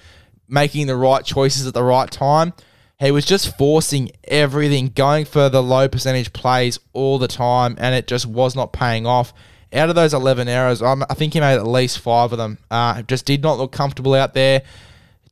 making 0.49 0.87
the 0.87 0.97
right 0.97 1.25
choices 1.25 1.67
at 1.67 1.75
the 1.75 1.83
right 1.83 2.11
time. 2.11 2.55
He 3.01 3.11
was 3.11 3.25
just 3.25 3.57
forcing 3.59 4.13
everything, 4.25 4.89
going 4.89 5.25
for 5.25 5.49
the 5.49 5.63
low 5.63 5.89
percentage 5.89 6.33
plays 6.33 6.79
all 6.93 7.19
the 7.19 7.29
time, 7.29 7.77
and 7.79 7.95
it 7.95 8.07
just 8.07 8.27
was 8.27 8.55
not 8.55 8.73
paying 8.73 9.07
off. 9.07 9.35
Out 9.73 9.89
of 9.89 9.95
those 9.95 10.15
11 10.15 10.49
errors, 10.49 10.83
I 10.83 10.97
think 11.15 11.33
he 11.33 11.41
made 11.41 11.55
at 11.55 11.67
least 11.67 11.99
five 11.99 12.33
of 12.33 12.39
them. 12.39 12.59
Uh, 12.71 13.03
just 13.03 13.25
did 13.25 13.43
not 13.43 13.59
look 13.59 13.73
comfortable 13.73 14.15
out 14.15 14.35
there 14.35 14.63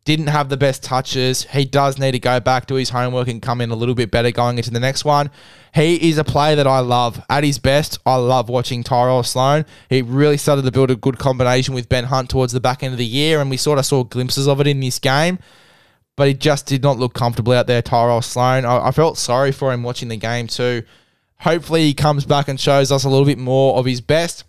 didn't 0.08 0.28
have 0.28 0.48
the 0.48 0.56
best 0.56 0.82
touches. 0.82 1.44
He 1.44 1.66
does 1.66 1.98
need 1.98 2.12
to 2.12 2.18
go 2.18 2.40
back 2.40 2.64
to 2.68 2.76
his 2.76 2.88
homework 2.88 3.28
and 3.28 3.42
come 3.42 3.60
in 3.60 3.70
a 3.70 3.74
little 3.74 3.94
bit 3.94 4.10
better 4.10 4.30
going 4.30 4.56
into 4.56 4.70
the 4.70 4.80
next 4.80 5.04
one. 5.04 5.30
He 5.74 6.08
is 6.08 6.16
a 6.16 6.24
player 6.24 6.56
that 6.56 6.66
I 6.66 6.78
love. 6.78 7.22
At 7.28 7.44
his 7.44 7.58
best, 7.58 7.98
I 8.06 8.16
love 8.16 8.48
watching 8.48 8.82
Tyrell 8.82 9.22
Sloan. 9.22 9.66
He 9.90 10.00
really 10.00 10.38
started 10.38 10.64
to 10.64 10.72
build 10.72 10.90
a 10.90 10.96
good 10.96 11.18
combination 11.18 11.74
with 11.74 11.90
Ben 11.90 12.04
Hunt 12.04 12.30
towards 12.30 12.54
the 12.54 12.58
back 12.60 12.82
end 12.82 12.94
of 12.94 12.98
the 12.98 13.04
year, 13.04 13.38
and 13.38 13.50
we 13.50 13.58
sort 13.58 13.78
of 13.78 13.84
saw 13.84 14.02
glimpses 14.02 14.48
of 14.48 14.62
it 14.62 14.66
in 14.66 14.80
this 14.80 14.98
game. 14.98 15.40
But 16.16 16.28
he 16.28 16.32
just 16.32 16.64
did 16.64 16.82
not 16.82 16.98
look 16.98 17.12
comfortable 17.12 17.52
out 17.52 17.66
there, 17.66 17.82
Tyrell 17.82 18.22
Sloan. 18.22 18.64
I, 18.64 18.86
I 18.86 18.92
felt 18.92 19.18
sorry 19.18 19.52
for 19.52 19.74
him 19.74 19.82
watching 19.82 20.08
the 20.08 20.16
game 20.16 20.46
too. 20.46 20.84
Hopefully, 21.40 21.82
he 21.82 21.92
comes 21.92 22.24
back 22.24 22.48
and 22.48 22.58
shows 22.58 22.90
us 22.90 23.04
a 23.04 23.10
little 23.10 23.26
bit 23.26 23.36
more 23.36 23.76
of 23.76 23.84
his 23.84 24.00
best 24.00 24.44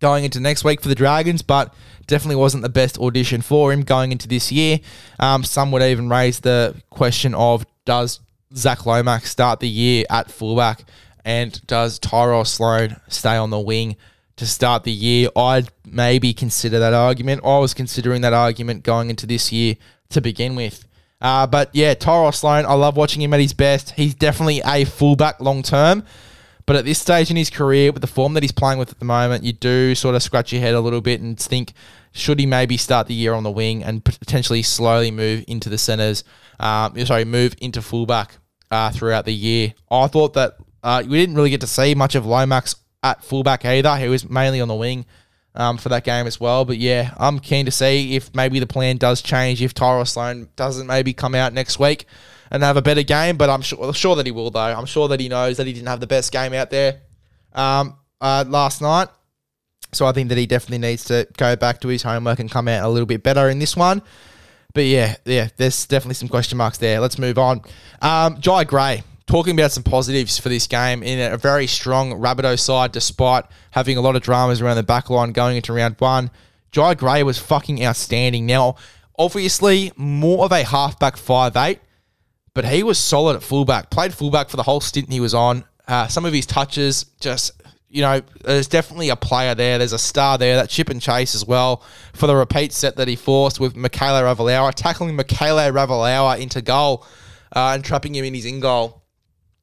going 0.00 0.24
into 0.24 0.40
next 0.40 0.64
week 0.64 0.80
for 0.80 0.88
the 0.88 0.96
Dragons, 0.96 1.40
but 1.40 1.72
definitely 2.06 2.36
wasn't 2.36 2.62
the 2.62 2.68
best 2.68 2.98
audition 2.98 3.42
for 3.42 3.72
him 3.72 3.82
going 3.82 4.12
into 4.12 4.28
this 4.28 4.52
year. 4.52 4.80
Um, 5.18 5.44
some 5.44 5.70
would 5.72 5.82
even 5.82 6.08
raise 6.08 6.40
the 6.40 6.74
question 6.90 7.34
of 7.34 7.66
does 7.84 8.20
Zach 8.54 8.86
Lomax 8.86 9.30
start 9.30 9.60
the 9.60 9.68
year 9.68 10.04
at 10.10 10.30
fullback 10.30 10.84
and 11.24 11.64
does 11.66 11.98
Tyrell 11.98 12.44
Sloan 12.44 12.96
stay 13.08 13.36
on 13.36 13.50
the 13.50 13.60
wing 13.60 13.96
to 14.36 14.46
start 14.46 14.84
the 14.84 14.92
year? 14.92 15.28
I'd 15.36 15.68
maybe 15.86 16.32
consider 16.32 16.78
that 16.80 16.94
argument. 16.94 17.42
I 17.44 17.58
was 17.58 17.74
considering 17.74 18.22
that 18.22 18.32
argument 18.32 18.82
going 18.82 19.10
into 19.10 19.26
this 19.26 19.52
year 19.52 19.76
to 20.10 20.20
begin 20.20 20.54
with. 20.56 20.86
Uh, 21.20 21.46
but 21.46 21.70
yeah, 21.72 21.94
Tyrell 21.94 22.32
Sloan, 22.32 22.66
I 22.66 22.74
love 22.74 22.96
watching 22.96 23.22
him 23.22 23.32
at 23.32 23.40
his 23.40 23.54
best. 23.54 23.92
He's 23.92 24.14
definitely 24.14 24.60
a 24.64 24.84
fullback 24.84 25.40
long 25.40 25.62
term. 25.62 26.04
But 26.66 26.76
at 26.76 26.84
this 26.84 26.98
stage 26.98 27.30
in 27.30 27.36
his 27.36 27.50
career, 27.50 27.92
with 27.92 28.02
the 28.02 28.06
form 28.06 28.34
that 28.34 28.42
he's 28.42 28.52
playing 28.52 28.78
with 28.78 28.90
at 28.90 28.98
the 28.98 29.04
moment, 29.04 29.44
you 29.44 29.52
do 29.52 29.94
sort 29.94 30.14
of 30.14 30.22
scratch 30.22 30.52
your 30.52 30.60
head 30.60 30.74
a 30.74 30.80
little 30.80 31.00
bit 31.00 31.20
and 31.20 31.38
think, 31.38 31.72
should 32.12 32.38
he 32.38 32.46
maybe 32.46 32.76
start 32.76 33.06
the 33.06 33.14
year 33.14 33.32
on 33.32 33.42
the 33.42 33.50
wing 33.50 33.82
and 33.82 34.04
potentially 34.04 34.62
slowly 34.62 35.10
move 35.10 35.44
into 35.48 35.68
the 35.68 35.78
centres? 35.78 36.24
Um, 36.60 36.98
sorry, 37.04 37.24
move 37.24 37.54
into 37.60 37.82
fullback 37.82 38.36
uh, 38.70 38.90
throughout 38.90 39.24
the 39.24 39.34
year. 39.34 39.74
I 39.90 40.06
thought 40.06 40.34
that 40.34 40.56
uh, 40.82 41.02
we 41.06 41.18
didn't 41.18 41.34
really 41.34 41.50
get 41.50 41.62
to 41.62 41.66
see 41.66 41.94
much 41.94 42.14
of 42.14 42.26
Lomax 42.26 42.76
at 43.02 43.24
fullback 43.24 43.64
either. 43.64 43.96
He 43.96 44.08
was 44.08 44.28
mainly 44.28 44.60
on 44.60 44.68
the 44.68 44.74
wing 44.74 45.04
um, 45.54 45.78
for 45.78 45.88
that 45.88 46.04
game 46.04 46.26
as 46.26 46.38
well. 46.38 46.64
But 46.64 46.78
yeah, 46.78 47.14
I'm 47.16 47.40
keen 47.40 47.64
to 47.66 47.72
see 47.72 48.14
if 48.14 48.34
maybe 48.34 48.60
the 48.60 48.66
plan 48.66 48.98
does 48.98 49.20
change 49.20 49.62
if 49.62 49.74
Tyrell 49.74 50.04
Sloan 50.04 50.48
doesn't 50.54 50.86
maybe 50.86 51.12
come 51.12 51.34
out 51.34 51.52
next 51.52 51.78
week 51.78 52.06
and 52.52 52.62
have 52.62 52.76
a 52.76 52.82
better 52.82 53.02
game. 53.02 53.36
But 53.36 53.50
I'm 53.50 53.62
sure, 53.62 53.92
sure 53.92 54.14
that 54.14 54.26
he 54.26 54.30
will, 54.30 54.52
though. 54.52 54.60
I'm 54.60 54.86
sure 54.86 55.08
that 55.08 55.18
he 55.18 55.28
knows 55.28 55.56
that 55.56 55.66
he 55.66 55.72
didn't 55.72 55.88
have 55.88 55.98
the 55.98 56.06
best 56.06 56.30
game 56.30 56.52
out 56.52 56.70
there 56.70 57.00
um, 57.54 57.96
uh, 58.20 58.44
last 58.46 58.80
night. 58.80 59.08
So 59.92 60.06
I 60.06 60.12
think 60.12 60.28
that 60.28 60.38
he 60.38 60.46
definitely 60.46 60.78
needs 60.78 61.04
to 61.06 61.26
go 61.36 61.56
back 61.56 61.80
to 61.80 61.88
his 61.88 62.02
homework 62.02 62.38
and 62.38 62.50
come 62.50 62.68
out 62.68 62.84
a 62.84 62.88
little 62.88 63.06
bit 63.06 63.22
better 63.22 63.48
in 63.48 63.58
this 63.58 63.76
one. 63.76 64.02
But 64.74 64.84
yeah, 64.84 65.16
yeah, 65.24 65.48
there's 65.56 65.86
definitely 65.86 66.14
some 66.14 66.28
question 66.28 66.56
marks 66.56 66.78
there. 66.78 67.00
Let's 67.00 67.18
move 67.18 67.36
on. 67.36 67.60
Um, 68.00 68.40
Jye 68.40 68.64
Gray, 68.64 69.02
talking 69.26 69.58
about 69.58 69.70
some 69.70 69.82
positives 69.82 70.38
for 70.38 70.48
this 70.48 70.66
game 70.66 71.02
in 71.02 71.32
a 71.32 71.36
very 71.36 71.66
strong 71.66 72.12
Rabbitoh 72.12 72.58
side, 72.58 72.92
despite 72.92 73.44
having 73.72 73.98
a 73.98 74.00
lot 74.00 74.16
of 74.16 74.22
dramas 74.22 74.62
around 74.62 74.76
the 74.76 74.82
back 74.82 75.10
line 75.10 75.32
going 75.32 75.56
into 75.56 75.74
round 75.74 75.96
one. 75.98 76.30
Jye 76.70 76.94
Gray 76.94 77.22
was 77.22 77.38
fucking 77.38 77.84
outstanding. 77.84 78.46
Now, 78.46 78.76
obviously, 79.18 79.92
more 79.96 80.46
of 80.46 80.52
a 80.52 80.64
halfback 80.64 81.18
five 81.18 81.54
eight, 81.54 81.80
but 82.54 82.64
he 82.64 82.82
was 82.82 82.98
solid 82.98 83.36
at 83.36 83.42
fullback. 83.42 83.90
Played 83.90 84.14
fullback 84.14 84.48
for 84.48 84.56
the 84.56 84.62
whole 84.62 84.80
stint 84.80 85.10
he 85.10 85.20
was 85.20 85.34
on. 85.34 85.64
Uh, 85.88 86.06
some 86.06 86.24
of 86.24 86.32
his 86.32 86.46
touches 86.46 87.04
just 87.20 87.52
you 87.92 88.00
know, 88.00 88.22
there's 88.42 88.68
definitely 88.68 89.10
a 89.10 89.16
player 89.16 89.54
there. 89.54 89.76
There's 89.76 89.92
a 89.92 89.98
star 89.98 90.38
there. 90.38 90.56
That 90.56 90.70
chip 90.70 90.88
and 90.88 91.00
chase 91.00 91.34
as 91.34 91.44
well 91.46 91.84
for 92.14 92.26
the 92.26 92.34
repeat 92.34 92.72
set 92.72 92.96
that 92.96 93.06
he 93.06 93.16
forced 93.16 93.60
with 93.60 93.74
Mikaele 93.74 94.22
Ravalawa, 94.22 94.72
tackling 94.74 95.14
Mikaele 95.14 95.70
Ravalawa 95.70 96.40
into 96.40 96.62
goal 96.62 97.04
uh, 97.54 97.72
and 97.74 97.84
trapping 97.84 98.14
him 98.14 98.24
in 98.24 98.32
his 98.32 98.46
in 98.46 98.60
goal. 98.60 99.02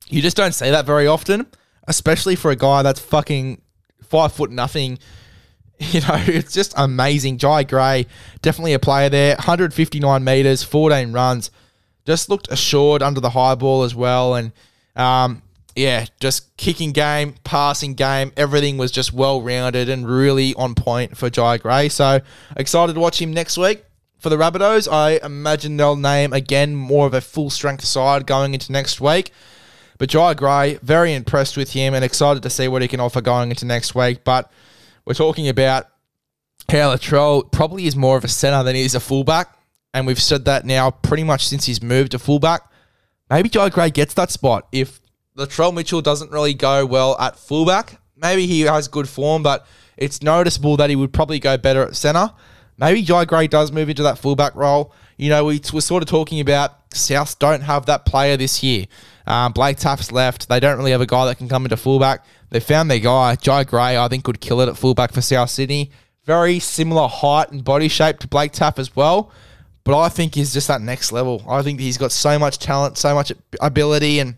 You 0.10 0.22
just 0.22 0.38
don't 0.38 0.54
see 0.54 0.70
that 0.70 0.86
very 0.86 1.08
often, 1.08 1.48
especially 1.88 2.36
for 2.36 2.52
a 2.52 2.56
guy 2.56 2.84
that's 2.84 3.00
fucking 3.00 3.62
five 4.04 4.32
foot 4.32 4.52
nothing. 4.52 5.00
You 5.82 6.02
know, 6.02 6.22
it's 6.28 6.54
just 6.54 6.74
amazing. 6.76 7.38
Jye 7.38 7.64
Gray, 7.64 8.06
definitely 8.42 8.74
a 8.74 8.80
player 8.80 9.08
there. 9.08 9.38
159 9.38 10.22
meters, 10.26 10.62
14 10.62 11.14
runs. 11.14 11.52
Just 12.10 12.28
looked 12.28 12.48
assured 12.50 13.04
under 13.04 13.20
the 13.20 13.30
high 13.30 13.54
ball 13.54 13.84
as 13.84 13.94
well. 13.94 14.34
And 14.34 14.52
um, 14.96 15.44
yeah, 15.76 16.08
just 16.20 16.58
kicking 16.58 16.92
game, 16.92 17.36
passing 17.44 17.94
game, 17.94 18.32
everything 18.36 18.80
was 18.80 18.92
just 18.92 19.14
well 19.14 19.44
rounded 19.44 19.90
and 19.90 20.10
really 20.10 20.56
on 20.56 20.74
point 20.74 21.16
for 21.16 21.30
Jye 21.30 21.60
Gray. 21.60 21.88
So 21.88 22.22
excited 22.58 22.94
to 22.94 23.00
watch 23.00 23.22
him 23.22 23.32
next 23.32 23.60
week 23.60 23.86
for 24.18 24.30
the 24.30 24.38
Rabbitohs. 24.38 24.92
I 24.92 25.24
imagine 25.24 25.78
they'll 25.78 25.96
name 25.96 26.34
again 26.34 26.76
more 26.76 27.06
of 27.06 27.14
a 27.14 27.22
full 27.22 27.52
strength 27.52 27.86
side 27.86 28.26
going 28.26 28.56
into 28.56 28.72
next 28.72 29.00
week. 29.00 29.30
But 30.00 30.10
Jye 30.10 30.34
Gray, 30.34 30.80
very 30.82 31.14
impressed 31.14 31.58
with 31.58 31.74
him 31.74 31.94
and 31.94 32.04
excited 32.04 32.42
to 32.42 32.50
see 32.50 32.68
what 32.68 32.82
he 32.82 32.88
can 32.88 33.00
offer 33.00 33.22
going 33.22 33.52
into 33.52 33.68
next 33.68 33.94
week. 33.94 34.24
But 34.24 34.52
we're 35.06 35.14
talking 35.14 35.48
about 35.48 35.86
how 36.70 36.96
Latrell 36.96 37.52
probably 37.52 37.86
is 37.86 37.96
more 37.96 38.18
of 38.18 38.24
a 38.24 38.30
centre 38.30 38.64
than 38.64 38.74
he 38.74 38.82
is 38.82 38.96
a 38.96 39.00
fullback. 39.00 39.56
And 39.94 40.06
we've 40.06 40.22
said 40.22 40.46
that 40.46 40.66
now 40.66 40.92
pretty 40.92 41.24
much 41.24 41.48
since 41.48 41.66
he's 41.66 41.82
moved 41.82 42.12
to 42.12 42.20
fullback. 42.20 42.62
Maybe 43.30 43.50
Jye 43.50 43.70
Gray 43.70 43.90
gets 43.90 44.14
that 44.16 44.32
spot 44.32 44.68
if 44.72 45.00
Latrell 45.38 45.74
Mitchell 45.74 46.02
doesn't 46.02 46.32
really 46.32 46.54
go 46.54 46.86
well 46.86 47.18
at 47.20 47.38
fullback. 47.38 48.00
Maybe 48.16 48.46
he 48.46 48.62
has 48.62 48.88
good 48.88 49.08
form, 49.08 49.44
but 49.44 49.66
it's 49.98 50.22
noticeable 50.22 50.78
that 50.78 50.90
he 50.90 50.96
would 50.96 51.14
probably 51.14 51.40
go 51.40 51.58
better 51.58 51.84
at 51.84 51.96
centre. 51.96 52.32
Maybe 52.78 53.02
Jye 53.02 53.26
Gray 53.26 53.48
does 53.48 53.72
move 53.72 53.90
into 53.90 54.04
that 54.04 54.18
fullback 54.18 54.56
role. 54.56 54.94
You 55.18 55.30
know, 55.30 55.46
we 55.46 55.62
were 55.74 55.82
sort 55.82 56.02
of 56.02 56.10
talking 56.10 56.40
about 56.40 56.94
South 56.94 57.38
don't 57.40 57.62
have 57.62 57.86
that 57.88 58.06
player 58.06 58.38
this 58.38 58.64
year. 58.64 58.86
Um, 59.28 59.52
Blake 59.52 59.78
Taaffe's 59.78 60.12
left. 60.12 60.48
They 60.48 60.60
don't 60.60 60.78
really 60.78 60.92
have 60.92 61.02
a 61.02 61.06
guy 61.06 61.26
that 61.26 61.38
can 61.38 61.50
come 61.50 61.66
into 61.66 61.78
fullback. 61.78 62.26
They 62.50 62.60
found 62.60 62.90
their 62.90 63.00
guy, 63.00 63.36
Jye 63.36 63.64
Gray, 63.66 63.98
I 63.98 64.08
think 64.08 64.24
could 64.24 64.42
kill 64.42 64.62
it 64.62 64.70
at 64.70 64.78
fullback 64.78 65.12
for 65.12 65.22
South 65.22 65.50
Sydney. 65.50 65.92
Very 66.26 66.60
similar 66.60 67.08
height 67.08 67.52
and 67.52 67.64
body 67.64 67.90
shape 67.90 68.20
to 68.20 68.28
Blake 68.28 68.54
Taaffe 68.54 68.80
as 68.80 68.96
well. 68.96 69.32
But 69.90 70.00
I 70.00 70.10
think 70.10 70.36
he's 70.36 70.54
just 70.54 70.68
that 70.68 70.82
next 70.82 71.12
level. 71.12 71.44
I 71.50 71.64
think 71.64 71.80
he's 71.80 71.98
got 71.98 72.12
so 72.12 72.38
much 72.38 72.60
talent, 72.60 72.96
so 72.96 73.16
much 73.16 73.32
ability, 73.60 74.20
and 74.20 74.36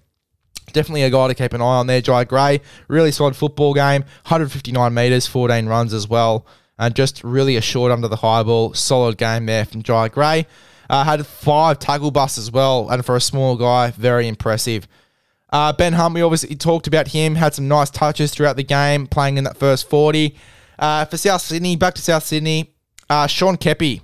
Definitely 0.71 1.03
a 1.03 1.09
guy 1.09 1.27
to 1.27 1.35
keep 1.35 1.51
an 1.51 1.59
eye 1.59 1.65
on 1.79 1.87
there. 1.87 1.99
Jye 1.99 2.23
Gray, 2.23 2.61
really 2.87 3.11
solid 3.11 3.35
football 3.35 3.73
game, 3.73 4.03
159 4.23 4.93
metres, 4.93 5.27
14 5.27 5.65
runs 5.65 5.93
as 5.93 6.07
well, 6.07 6.45
and 6.79 6.95
just 6.95 7.21
really 7.25 7.57
assured 7.57 7.91
under 7.91 8.07
the 8.07 8.15
high 8.15 8.43
ball. 8.43 8.73
Solid 8.73 9.17
game 9.17 9.45
there 9.45 9.65
from 9.65 9.83
Jye 9.83 10.07
Gray. 10.07 10.47
Uh, 10.89 11.03
had 11.03 11.27
five 11.27 11.79
tackle 11.79 12.11
busts 12.11 12.37
as 12.37 12.49
well, 12.49 12.89
and 12.89 13.05
for 13.05 13.17
a 13.17 13.19
small 13.19 13.57
guy, 13.57 13.91
very 13.91 14.29
impressive. 14.29 14.87
Uh, 15.49 15.73
ben 15.73 15.91
Hunt, 15.91 16.13
we 16.13 16.21
obviously 16.21 16.55
talked 16.55 16.87
about 16.87 17.09
him, 17.09 17.35
had 17.35 17.53
some 17.53 17.67
nice 17.67 17.89
touches 17.89 18.31
throughout 18.31 18.55
the 18.55 18.63
game, 18.63 19.05
playing 19.05 19.37
in 19.37 19.43
that 19.43 19.57
first 19.57 19.89
40. 19.89 20.37
Uh, 20.79 21.03
for 21.03 21.17
South 21.17 21.41
Sydney, 21.41 21.75
back 21.75 21.95
to 21.95 22.01
South 22.01 22.23
Sydney, 22.23 22.73
uh, 23.09 23.27
Sean 23.27 23.57
Keppie. 23.57 23.99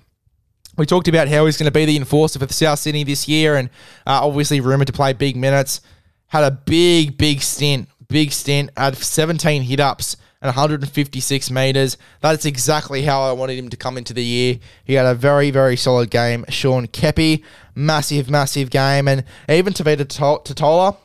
We 0.78 0.86
talked 0.86 1.07
about 1.07 1.28
how 1.28 1.45
he's 1.45 1.57
going 1.57 1.65
to 1.65 1.71
be 1.71 1.86
the 1.86 1.97
enforcer 1.97 2.39
for 2.39 2.45
the 2.45 2.53
South 2.53 2.80
Sydney 2.80 3.03
this 3.03 3.28
year, 3.28 3.55
and 3.55 3.69
uh, 4.05 4.25
obviously 4.25 4.61
rumoured 4.61 4.88
to 4.88 4.93
play 4.93 5.13
big 5.13 5.36
minutes 5.36 5.82
had 6.28 6.43
a 6.43 6.51
big, 6.51 7.17
big 7.17 7.41
stint, 7.41 7.89
big 8.07 8.32
stint, 8.32 8.69
had 8.78 8.97
17 8.97 9.63
hit 9.63 9.80
ups 9.80 10.17
and 10.41 10.47
156 10.47 11.51
meters. 11.51 11.97
That's 12.21 12.45
exactly 12.45 13.01
how 13.01 13.21
I 13.21 13.32
wanted 13.32 13.57
him 13.57 13.69
to 13.69 13.78
come 13.78 13.97
into 13.97 14.13
the 14.13 14.23
year. 14.23 14.59
He 14.84 14.93
had 14.93 15.05
a 15.05 15.15
very, 15.15 15.51
very 15.51 15.75
solid 15.75 16.11
game. 16.11 16.45
Sean 16.49 16.88
Keppie, 16.88 17.43
massive, 17.73 18.30
massive 18.30 18.69
game. 18.69 19.07
And 19.07 19.23
even 19.49 19.73
Tevita 19.73 20.05
Tatola, 20.05 20.97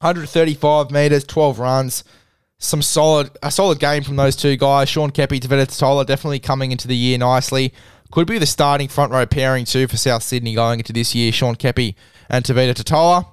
135 0.00 0.90
meters, 0.90 1.24
12 1.24 1.58
runs. 1.58 2.04
Some 2.60 2.82
solid, 2.82 3.30
a 3.40 3.52
solid 3.52 3.78
game 3.78 4.02
from 4.02 4.16
those 4.16 4.34
two 4.34 4.56
guys. 4.56 4.88
Sean 4.88 5.12
Keppie, 5.12 5.38
Tevita 5.38 5.66
Tatola 5.66 6.04
definitely 6.04 6.40
coming 6.40 6.72
into 6.72 6.88
the 6.88 6.96
year 6.96 7.16
nicely. 7.16 7.72
Could 8.10 8.26
be 8.26 8.38
the 8.38 8.46
starting 8.46 8.88
front 8.88 9.12
row 9.12 9.26
pairing 9.26 9.64
too 9.64 9.86
for 9.86 9.96
South 9.96 10.22
Sydney 10.22 10.54
going 10.54 10.80
into 10.80 10.92
this 10.92 11.14
year. 11.14 11.30
Sean 11.32 11.56
Keppie 11.56 11.94
and 12.28 12.44
Tevita 12.44 12.74
Tatola. 12.74 13.26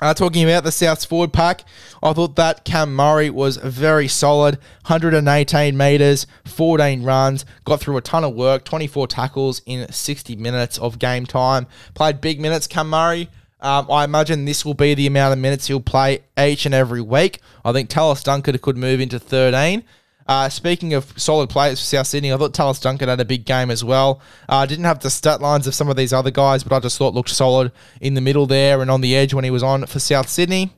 Uh, 0.00 0.14
talking 0.14 0.44
about 0.44 0.62
the 0.62 0.70
South's 0.70 1.04
forward 1.04 1.32
pack, 1.32 1.64
I 2.00 2.12
thought 2.12 2.36
that 2.36 2.64
Cam 2.64 2.94
Murray 2.94 3.30
was 3.30 3.56
very 3.56 4.06
solid. 4.06 4.54
118 4.86 5.76
metres, 5.76 6.24
14 6.44 7.02
runs, 7.02 7.44
got 7.64 7.80
through 7.80 7.96
a 7.96 8.00
ton 8.00 8.22
of 8.22 8.34
work, 8.34 8.64
24 8.64 9.08
tackles 9.08 9.60
in 9.66 9.90
60 9.90 10.36
minutes 10.36 10.78
of 10.78 11.00
game 11.00 11.26
time. 11.26 11.66
Played 11.94 12.20
big 12.20 12.40
minutes, 12.40 12.68
Cam 12.68 12.88
Murray. 12.90 13.28
Um, 13.60 13.90
I 13.90 14.04
imagine 14.04 14.44
this 14.44 14.64
will 14.64 14.74
be 14.74 14.94
the 14.94 15.08
amount 15.08 15.32
of 15.32 15.40
minutes 15.40 15.66
he'll 15.66 15.80
play 15.80 16.20
each 16.38 16.64
and 16.64 16.74
every 16.74 17.00
week. 17.00 17.40
I 17.64 17.72
think 17.72 17.88
Tallis 17.88 18.22
Duncan 18.22 18.56
could 18.58 18.76
move 18.76 19.00
into 19.00 19.18
13. 19.18 19.82
Uh, 20.28 20.48
speaking 20.50 20.92
of 20.92 21.18
solid 21.18 21.48
players 21.48 21.80
for 21.80 21.86
South 21.86 22.06
Sydney, 22.06 22.32
I 22.32 22.36
thought 22.36 22.52
Tallis 22.52 22.80
Duncan 22.80 23.08
had 23.08 23.18
a 23.18 23.24
big 23.24 23.46
game 23.46 23.70
as 23.70 23.82
well. 23.82 24.20
Uh, 24.46 24.66
didn't 24.66 24.84
have 24.84 25.00
the 25.00 25.08
stat 25.08 25.40
lines 25.40 25.66
of 25.66 25.74
some 25.74 25.88
of 25.88 25.96
these 25.96 26.12
other 26.12 26.30
guys, 26.30 26.62
but 26.62 26.76
I 26.76 26.80
just 26.80 26.98
thought 26.98 27.14
looked 27.14 27.30
solid 27.30 27.72
in 28.00 28.12
the 28.12 28.20
middle 28.20 28.46
there 28.46 28.82
and 28.82 28.90
on 28.90 29.00
the 29.00 29.16
edge 29.16 29.32
when 29.32 29.44
he 29.44 29.50
was 29.50 29.62
on 29.62 29.86
for 29.86 29.98
South 29.98 30.28
Sydney. 30.28 30.70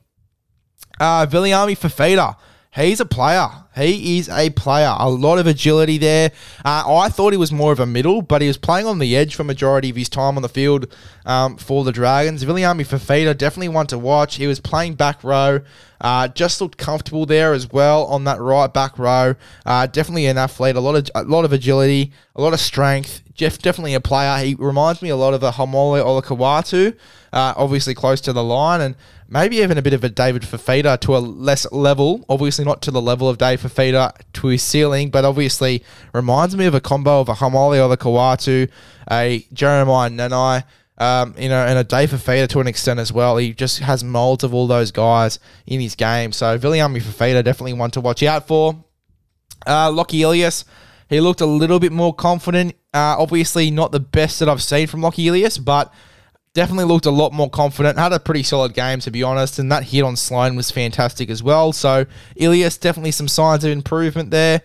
Uh, 1.01 1.25
Viliami 1.25 1.77
Fifita 1.77 2.37
he's 2.73 2.99
a 2.99 3.05
player. 3.05 3.49
He 3.75 4.17
is 4.17 4.29
a 4.29 4.49
player. 4.49 4.93
A 4.97 5.09
lot 5.09 5.39
of 5.39 5.47
agility 5.47 5.97
there. 5.97 6.31
Uh, 6.63 6.83
I 6.97 7.09
thought 7.09 7.33
he 7.33 7.37
was 7.37 7.51
more 7.51 7.71
of 7.71 7.79
a 7.79 7.85
middle, 7.85 8.21
but 8.21 8.41
he 8.41 8.47
was 8.47 8.57
playing 8.57 8.85
on 8.85 8.99
the 8.99 9.15
edge 9.15 9.35
for 9.35 9.43
majority 9.43 9.89
of 9.89 9.95
his 9.95 10.09
time 10.09 10.35
on 10.35 10.41
the 10.41 10.49
field 10.49 10.93
um, 11.25 11.57
for 11.57 11.83
the 11.83 11.91
Dragons. 11.91 12.43
Viliami 12.43 12.85
Fifita, 12.85 13.37
definitely 13.37 13.69
one 13.69 13.87
to 13.87 13.97
watch. 13.97 14.35
He 14.35 14.47
was 14.47 14.59
playing 14.59 14.95
back 14.95 15.23
row. 15.23 15.61
Uh, 16.01 16.27
just 16.29 16.59
looked 16.59 16.77
comfortable 16.77 17.25
there 17.25 17.53
as 17.53 17.71
well 17.71 18.05
on 18.05 18.23
that 18.23 18.39
right 18.39 18.73
back 18.73 18.97
row. 18.97 19.35
Uh, 19.65 19.85
definitely 19.85 20.25
an 20.25 20.37
athlete. 20.37 20.75
A 20.75 20.79
lot 20.79 20.95
of 20.95 21.09
a 21.13 21.23
lot 21.23 21.45
of 21.45 21.53
agility, 21.53 22.11
a 22.35 22.41
lot 22.41 22.53
of 22.53 22.59
strength. 22.59 23.21
Jeff 23.35 23.59
definitely 23.59 23.93
a 23.93 24.01
player. 24.01 24.43
He 24.43 24.55
reminds 24.55 25.01
me 25.01 25.09
a 25.09 25.15
lot 25.15 25.33
of 25.33 25.43
a 25.43 25.51
Haumole 25.51 26.03
Olakau'atu. 26.03 26.97
Uh, 27.31 27.53
obviously 27.55 27.93
close 27.93 28.19
to 28.21 28.33
the 28.33 28.43
line 28.43 28.81
and 28.81 28.95
maybe 29.31 29.57
even 29.57 29.77
a 29.77 29.81
bit 29.81 29.93
of 29.93 30.03
a 30.03 30.09
David 30.09 30.43
Fifita 30.43 30.99
to 30.99 31.15
a 31.15 31.19
less 31.19 31.65
level. 31.71 32.23
Obviously, 32.29 32.65
not 32.65 32.81
to 32.83 32.91
the 32.91 33.01
level 33.01 33.29
of 33.29 33.37
Dave 33.37 33.61
Fifita 33.61 34.13
to 34.33 34.47
his 34.47 34.61
ceiling, 34.61 35.09
but 35.09 35.25
obviously 35.25 35.83
reminds 36.13 36.55
me 36.55 36.65
of 36.65 36.75
a 36.75 36.81
combo 36.81 37.21
of 37.21 37.29
a 37.29 37.33
Haumole 37.33 37.77
Olakau'atu, 37.77 38.63
a 38.63 38.67
Kawatu, 38.67 38.71
a 39.09 39.47
Jeremiah 39.53 40.09
Nanai. 40.09 40.63
Um, 40.97 41.33
you 41.35 41.49
know, 41.49 41.65
and 41.65 41.79
a 41.79 41.83
Dave 41.83 42.11
Fifita 42.11 42.47
to 42.49 42.59
an 42.59 42.67
extent 42.67 42.99
as 42.99 43.11
well. 43.11 43.37
He 43.37 43.53
just 43.53 43.79
has 43.79 44.03
molds 44.03 44.43
of 44.43 44.53
all 44.53 44.67
those 44.67 44.91
guys 44.91 45.39
in 45.65 45.79
his 45.79 45.95
game. 45.95 46.31
So 46.31 46.59
Viliami 46.59 47.01
Fifita 47.01 47.43
definitely 47.43 47.73
one 47.73 47.89
to 47.91 48.01
watch 48.01 48.21
out 48.21 48.47
for. 48.47 48.83
Uh, 49.65 49.89
Lockie 49.91 50.21
Ilias, 50.21 50.63
he 51.09 51.19
looked 51.19 51.41
a 51.41 51.45
little 51.47 51.79
bit 51.79 51.91
more 51.91 52.13
confident. 52.13 52.75
Uh, 52.93 53.15
obviously, 53.17 53.71
not 53.71 53.91
the 53.91 53.99
best 53.99 54.39
that 54.39 54.49
I've 54.49 54.61
seen 54.61 54.85
from 54.85 55.01
Lockie 55.01 55.27
Ilias, 55.27 55.57
but 55.57 55.91
Definitely 56.53 56.85
looked 56.85 57.05
a 57.05 57.11
lot 57.11 57.31
more 57.31 57.49
confident. 57.49 57.97
Had 57.97 58.11
a 58.11 58.19
pretty 58.19 58.43
solid 58.43 58.73
game, 58.73 58.99
to 59.01 59.11
be 59.11 59.23
honest. 59.23 59.57
And 59.57 59.71
that 59.71 59.83
hit 59.83 60.03
on 60.03 60.17
Sloan 60.17 60.57
was 60.57 60.69
fantastic 60.69 61.29
as 61.29 61.41
well. 61.41 61.71
So, 61.71 62.05
Ilias, 62.35 62.77
definitely 62.77 63.11
some 63.11 63.29
signs 63.29 63.63
of 63.63 63.71
improvement 63.71 64.31
there. 64.31 64.61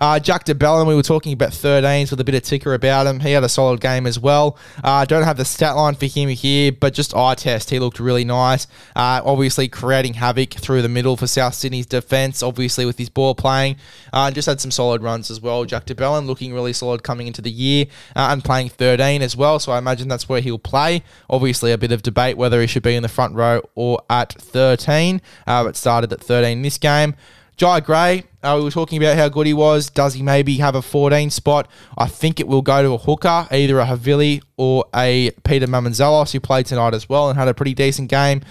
Uh, 0.00 0.18
Jack 0.18 0.44
de 0.44 0.54
Belin, 0.54 0.86
we 0.86 0.94
were 0.94 1.02
talking 1.02 1.34
about 1.34 1.50
13s 1.50 2.10
with 2.10 2.18
a 2.20 2.24
bit 2.24 2.34
of 2.34 2.42
ticker 2.42 2.72
about 2.72 3.06
him. 3.06 3.20
He 3.20 3.32
had 3.32 3.44
a 3.44 3.50
solid 3.50 3.82
game 3.82 4.06
as 4.06 4.18
well. 4.18 4.56
Uh, 4.82 5.04
don't 5.04 5.24
have 5.24 5.36
the 5.36 5.44
stat 5.44 5.76
line 5.76 5.94
for 5.94 6.06
him 6.06 6.30
here, 6.30 6.72
but 6.72 6.94
just 6.94 7.14
eye 7.14 7.34
test, 7.34 7.68
he 7.68 7.78
looked 7.78 8.00
really 8.00 8.24
nice. 8.24 8.66
Uh, 8.96 9.20
obviously, 9.22 9.68
creating 9.68 10.14
havoc 10.14 10.54
through 10.54 10.80
the 10.80 10.88
middle 10.88 11.18
for 11.18 11.26
South 11.26 11.52
Sydney's 11.52 11.84
defence, 11.84 12.42
obviously, 12.42 12.86
with 12.86 12.96
his 12.96 13.10
ball 13.10 13.34
playing. 13.34 13.76
Uh, 14.10 14.30
just 14.30 14.46
had 14.46 14.58
some 14.58 14.70
solid 14.70 15.02
runs 15.02 15.30
as 15.30 15.42
well. 15.42 15.66
Jack 15.66 15.84
de 15.84 15.94
Belin 15.94 16.26
looking 16.26 16.54
really 16.54 16.72
solid 16.72 17.02
coming 17.02 17.26
into 17.26 17.42
the 17.42 17.50
year 17.50 17.84
uh, 18.16 18.28
and 18.30 18.42
playing 18.42 18.70
13 18.70 19.20
as 19.20 19.36
well, 19.36 19.58
so 19.58 19.72
I 19.72 19.78
imagine 19.78 20.08
that's 20.08 20.30
where 20.30 20.40
he'll 20.40 20.58
play. 20.58 21.02
Obviously, 21.28 21.72
a 21.72 21.78
bit 21.78 21.92
of 21.92 22.00
debate 22.00 22.38
whether 22.38 22.62
he 22.62 22.66
should 22.66 22.82
be 22.82 22.94
in 22.94 23.02
the 23.02 23.08
front 23.10 23.34
row 23.34 23.60
or 23.74 24.00
at 24.08 24.32
13, 24.32 25.20
uh, 25.46 25.64
but 25.64 25.76
started 25.76 26.10
at 26.10 26.22
13 26.22 26.62
this 26.62 26.78
game. 26.78 27.14
Jye 27.58 27.80
Gray, 27.80 28.24
uh, 28.42 28.54
we 28.56 28.64
were 28.64 28.70
talking 28.70 29.02
about 29.02 29.16
how 29.16 29.28
good 29.28 29.46
he 29.46 29.54
was. 29.54 29.90
Does 29.90 30.14
he 30.14 30.22
maybe 30.22 30.56
have 30.56 30.74
a 30.74 30.82
14 30.82 31.30
spot? 31.30 31.70
I 31.98 32.06
think 32.06 32.40
it 32.40 32.48
will 32.48 32.62
go 32.62 32.82
to 32.82 32.92
a 32.92 32.98
hooker, 32.98 33.46
either 33.50 33.78
a 33.80 33.84
Havili 33.84 34.42
or 34.56 34.86
a 34.94 35.30
Peter 35.44 35.66
Mamouzelos, 35.66 36.32
who 36.32 36.40
played 36.40 36.66
tonight 36.66 36.94
as 36.94 37.08
well 37.08 37.28
and 37.28 37.38
had 37.38 37.48
a 37.48 37.54
pretty 37.54 37.74
decent 37.74 38.08
game. 38.08 38.42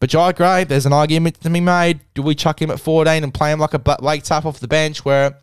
But 0.00 0.10
Jye 0.10 0.32
Gray, 0.32 0.64
there's 0.64 0.86
an 0.86 0.92
argument 0.92 1.40
to 1.40 1.50
be 1.50 1.60
made. 1.60 2.00
Do 2.14 2.22
we 2.22 2.34
chuck 2.34 2.60
him 2.60 2.70
at 2.70 2.80
14 2.80 3.24
and 3.24 3.34
play 3.34 3.52
him 3.52 3.58
like 3.58 3.74
a 3.74 3.78
Blake 3.78 4.22
Taaffe 4.22 4.44
off 4.44 4.60
the 4.60 4.68
bench 4.68 5.04
where 5.04 5.38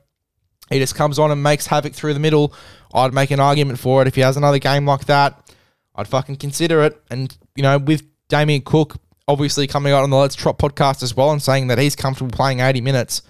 he 0.70 0.80
just 0.80 0.96
comes 0.96 1.20
on 1.20 1.32
and 1.32 1.44
makes 1.44 1.68
havoc 1.68 1.94
through 1.94 2.14
the 2.14 2.20
middle? 2.20 2.54
I'd 2.94 3.14
make 3.14 3.32
an 3.32 3.40
argument 3.40 3.80
for 3.80 4.02
it. 4.02 4.08
If 4.08 4.16
he 4.16 4.22
has 4.22 4.38
another 4.38 4.60
game 4.60 4.86
like 4.86 5.06
that, 5.06 5.54
I'd 5.96 6.08
fucking 6.08 6.38
consider 6.38 6.84
it. 6.84 7.02
And, 7.10 7.38
you 7.56 7.64
know, 7.64 7.78
with 7.78 8.04
Damien 8.30 8.62
Cook 8.62 8.98
obviously 9.28 9.68
coming 9.68 9.92
out 9.92 10.04
on 10.04 10.10
the 10.10 10.18
Let's 10.18 10.36
Trot 10.36 10.58
podcast 10.58 11.04
as 11.04 11.16
well 11.16 11.32
and 11.32 11.42
saying 11.42 11.68
that 11.68 11.78
he's 11.78 11.96
comfortable 11.96 12.32
playing 12.32 12.60
80 12.60 12.82
minutes, 12.82 13.22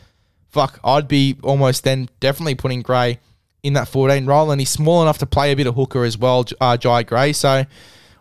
fuck, 0.55 0.79
I'd 0.85 1.09
be 1.09 1.35
almost 1.43 1.83
then 1.83 2.07
definitely 2.21 2.55
putting 2.55 2.81
Gray 2.81 3.19
in 3.61 3.73
that 3.73 3.89
14 3.89 4.25
role. 4.25 4.51
And 4.51 4.61
he's 4.61 4.69
small 4.69 5.01
enough 5.01 5.17
to 5.17 5.25
play 5.25 5.51
a 5.51 5.55
bit 5.55 5.67
of 5.67 5.75
hooker 5.75 6.05
as 6.05 6.17
well, 6.17 6.45
uh, 6.61 6.77
Jye 6.77 7.03
Gray. 7.03 7.33
So 7.33 7.65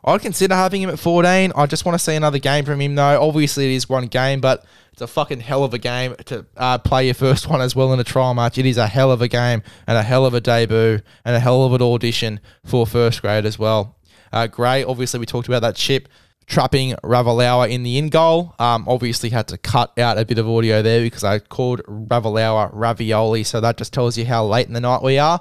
I'd 0.04 0.20
consider 0.20 0.56
having 0.56 0.82
him 0.82 0.90
at 0.90 0.98
14. 0.98 1.52
I 1.54 1.66
just 1.66 1.84
want 1.84 1.94
to 1.96 2.04
see 2.04 2.16
another 2.16 2.40
game 2.40 2.64
from 2.64 2.80
him, 2.80 2.96
though. 2.96 3.22
Obviously, 3.24 3.72
it 3.72 3.76
is 3.76 3.88
one 3.88 4.08
game, 4.08 4.40
but 4.40 4.64
it's 4.92 5.00
a 5.00 5.06
fucking 5.06 5.40
hell 5.40 5.62
of 5.62 5.72
a 5.74 5.78
game 5.78 6.16
to 6.26 6.44
uh, 6.56 6.78
play 6.78 7.04
your 7.04 7.14
first 7.14 7.48
one 7.50 7.60
as 7.60 7.76
well 7.76 7.92
in 7.92 8.00
a 8.00 8.04
trial 8.04 8.34
match. 8.34 8.58
It 8.58 8.66
is 8.66 8.78
a 8.78 8.88
hell 8.88 9.12
of 9.12 9.22
a 9.22 9.28
game 9.28 9.62
and 9.86 9.96
a 9.96 10.02
hell 10.02 10.26
of 10.26 10.34
a 10.34 10.40
debut 10.40 11.00
and 11.24 11.36
a 11.36 11.40
hell 11.40 11.62
of 11.62 11.72
an 11.72 11.82
audition 11.82 12.40
for 12.64 12.84
first 12.84 13.22
grade 13.22 13.46
as 13.46 13.60
well. 13.60 13.96
Uh, 14.32 14.48
Gray, 14.48 14.82
obviously, 14.82 15.20
we 15.20 15.26
talked 15.26 15.46
about 15.46 15.62
that 15.62 15.76
chip 15.76 16.08
trapping 16.46 16.92
Ravalawa 17.02 17.70
in 17.70 17.82
the 17.82 17.98
in 17.98 18.08
goal. 18.08 18.54
Um, 18.58 18.84
obviously 18.88 19.30
had 19.30 19.48
to 19.48 19.58
cut 19.58 19.98
out 19.98 20.18
a 20.18 20.24
bit 20.24 20.38
of 20.38 20.48
audio 20.48 20.82
there 20.82 21.00
because 21.00 21.24
I 21.24 21.38
called 21.38 21.82
Ravalawa 21.84 22.70
ravioli, 22.72 23.44
so 23.44 23.60
that 23.60 23.76
just 23.76 23.92
tells 23.92 24.18
you 24.18 24.26
how 24.26 24.44
late 24.44 24.66
in 24.66 24.72
the 24.72 24.80
night 24.80 25.02
we 25.02 25.18
are. 25.18 25.40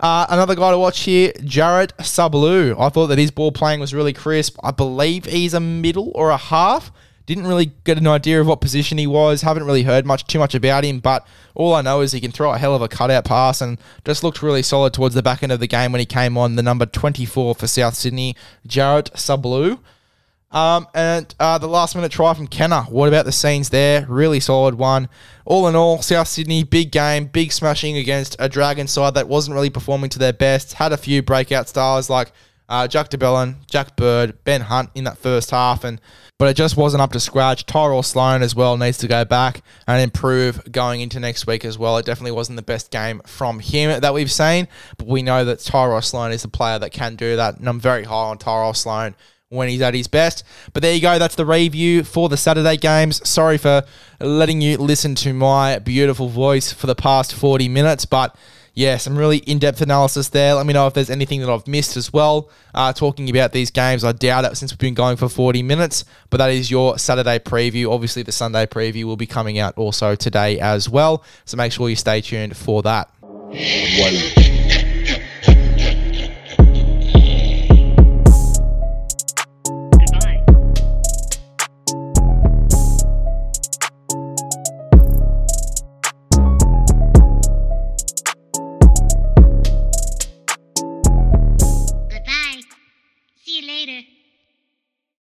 Uh, 0.00 0.26
another 0.30 0.56
guy 0.56 0.72
to 0.72 0.78
watch 0.78 1.00
here, 1.00 1.32
Jarrett 1.44 1.96
Sublu. 1.98 2.78
I 2.78 2.88
thought 2.88 3.06
that 3.06 3.18
his 3.18 3.30
ball 3.30 3.52
playing 3.52 3.78
was 3.78 3.94
really 3.94 4.12
crisp. 4.12 4.58
I 4.62 4.72
believe 4.72 5.26
he's 5.26 5.54
a 5.54 5.60
middle 5.60 6.10
or 6.14 6.30
a 6.30 6.36
half. 6.36 6.90
Didn't 7.24 7.46
really 7.46 7.70
get 7.84 7.98
an 7.98 8.08
idea 8.08 8.40
of 8.40 8.48
what 8.48 8.60
position 8.60 8.98
he 8.98 9.06
was. 9.06 9.42
Haven't 9.42 9.62
really 9.62 9.84
heard 9.84 10.04
much 10.04 10.26
too 10.26 10.40
much 10.40 10.56
about 10.56 10.82
him, 10.82 10.98
but 10.98 11.24
all 11.54 11.72
I 11.72 11.80
know 11.82 12.00
is 12.00 12.10
he 12.10 12.20
can 12.20 12.32
throw 12.32 12.52
a 12.52 12.58
hell 12.58 12.74
of 12.74 12.82
a 12.82 12.88
cutout 12.88 13.24
pass 13.24 13.60
and 13.60 13.78
just 14.04 14.24
looked 14.24 14.42
really 14.42 14.62
solid 14.62 14.92
towards 14.92 15.14
the 15.14 15.22
back 15.22 15.44
end 15.44 15.52
of 15.52 15.60
the 15.60 15.68
game 15.68 15.92
when 15.92 16.00
he 16.00 16.06
came 16.06 16.36
on. 16.36 16.56
The 16.56 16.64
number 16.64 16.84
24 16.84 17.54
for 17.54 17.66
South 17.68 17.94
Sydney, 17.94 18.34
Jarrett 18.66 19.12
Sablu. 19.14 19.78
Um, 20.52 20.86
and 20.94 21.34
uh, 21.40 21.56
the 21.58 21.66
last 21.66 21.94
minute 21.94 22.12
try 22.12 22.34
from 22.34 22.46
Kenner. 22.46 22.82
What 22.82 23.08
about 23.08 23.24
the 23.24 23.32
scenes 23.32 23.70
there? 23.70 24.06
Really 24.06 24.38
solid 24.38 24.74
one. 24.74 25.08
All 25.46 25.66
in 25.66 25.74
all, 25.74 26.02
South 26.02 26.28
Sydney, 26.28 26.62
big 26.62 26.92
game, 26.92 27.24
big 27.24 27.52
smashing 27.52 27.96
against 27.96 28.36
a 28.38 28.48
Dragon 28.48 28.86
side 28.86 29.14
that 29.14 29.28
wasn't 29.28 29.54
really 29.54 29.70
performing 29.70 30.10
to 30.10 30.18
their 30.18 30.34
best. 30.34 30.74
Had 30.74 30.92
a 30.92 30.98
few 30.98 31.22
breakout 31.22 31.68
stars 31.68 32.10
like 32.10 32.32
uh, 32.68 32.86
Jack 32.86 33.08
de 33.08 33.18
Belin, 33.18 33.56
Jack 33.66 33.96
Bird, 33.96 34.44
Ben 34.44 34.60
Hunt 34.60 34.90
in 34.94 35.04
that 35.04 35.18
first 35.18 35.50
half, 35.50 35.84
and 35.84 36.00
but 36.38 36.48
it 36.48 36.54
just 36.54 36.76
wasn't 36.76 37.00
up 37.00 37.12
to 37.12 37.20
scratch. 37.20 37.66
Tyrell 37.66 38.02
Sloan 38.02 38.42
as 38.42 38.54
well 38.54 38.76
needs 38.76 38.98
to 38.98 39.08
go 39.08 39.24
back 39.24 39.62
and 39.86 40.02
improve 40.02 40.72
going 40.72 41.00
into 41.00 41.20
next 41.20 41.46
week 41.46 41.64
as 41.64 41.78
well. 41.78 41.98
It 41.98 42.06
definitely 42.06 42.32
wasn't 42.32 42.56
the 42.56 42.62
best 42.62 42.90
game 42.90 43.20
from 43.26 43.60
him 43.60 44.00
that 44.00 44.12
we've 44.12 44.32
seen, 44.32 44.68
but 44.96 45.06
we 45.06 45.22
know 45.22 45.44
that 45.44 45.60
Tyrell 45.60 46.02
Sloan 46.02 46.32
is 46.32 46.44
a 46.44 46.48
player 46.48 46.78
that 46.78 46.92
can 46.92 47.14
do 47.16 47.36
that, 47.36 47.58
and 47.58 47.68
I'm 47.68 47.80
very 47.80 48.04
high 48.04 48.30
on 48.30 48.38
Tyrell 48.38 48.74
Sloan 48.74 49.14
when 49.52 49.68
he's 49.68 49.82
at 49.82 49.94
his 49.94 50.08
best. 50.08 50.44
But 50.72 50.82
there 50.82 50.94
you 50.94 51.00
go. 51.00 51.18
That's 51.18 51.34
the 51.34 51.46
review 51.46 52.02
for 52.02 52.28
the 52.28 52.36
Saturday 52.36 52.76
games. 52.76 53.26
Sorry 53.28 53.58
for 53.58 53.82
letting 54.20 54.60
you 54.60 54.78
listen 54.78 55.14
to 55.16 55.32
my 55.32 55.78
beautiful 55.78 56.28
voice 56.28 56.72
for 56.72 56.86
the 56.86 56.94
past 56.94 57.34
40 57.34 57.68
minutes, 57.68 58.04
but 58.04 58.34
yeah, 58.74 58.96
some 58.96 59.18
really 59.18 59.38
in 59.38 59.58
depth 59.58 59.82
analysis 59.82 60.30
there. 60.30 60.54
Let 60.54 60.64
me 60.64 60.72
know 60.72 60.86
if 60.86 60.94
there's 60.94 61.10
anything 61.10 61.40
that 61.40 61.50
I've 61.50 61.66
missed 61.66 61.98
as 61.98 62.10
well. 62.10 62.48
Uh, 62.74 62.92
talking 62.92 63.28
about 63.28 63.52
these 63.52 63.70
games, 63.70 64.02
I 64.02 64.12
doubt 64.12 64.46
it 64.46 64.56
since 64.56 64.72
we've 64.72 64.78
been 64.78 64.94
going 64.94 65.18
for 65.18 65.28
40 65.28 65.62
minutes, 65.62 66.06
but 66.30 66.38
that 66.38 66.50
is 66.50 66.70
your 66.70 66.98
Saturday 66.98 67.38
preview. 67.38 67.92
Obviously, 67.92 68.22
the 68.22 68.32
Sunday 68.32 68.64
preview 68.64 69.04
will 69.04 69.18
be 69.18 69.26
coming 69.26 69.58
out 69.58 69.76
also 69.76 70.14
today 70.14 70.58
as 70.58 70.88
well. 70.88 71.22
So 71.44 71.58
make 71.58 71.72
sure 71.72 71.90
you 71.90 71.96
stay 71.96 72.22
tuned 72.22 72.56
for 72.56 72.82
that. 72.82 73.10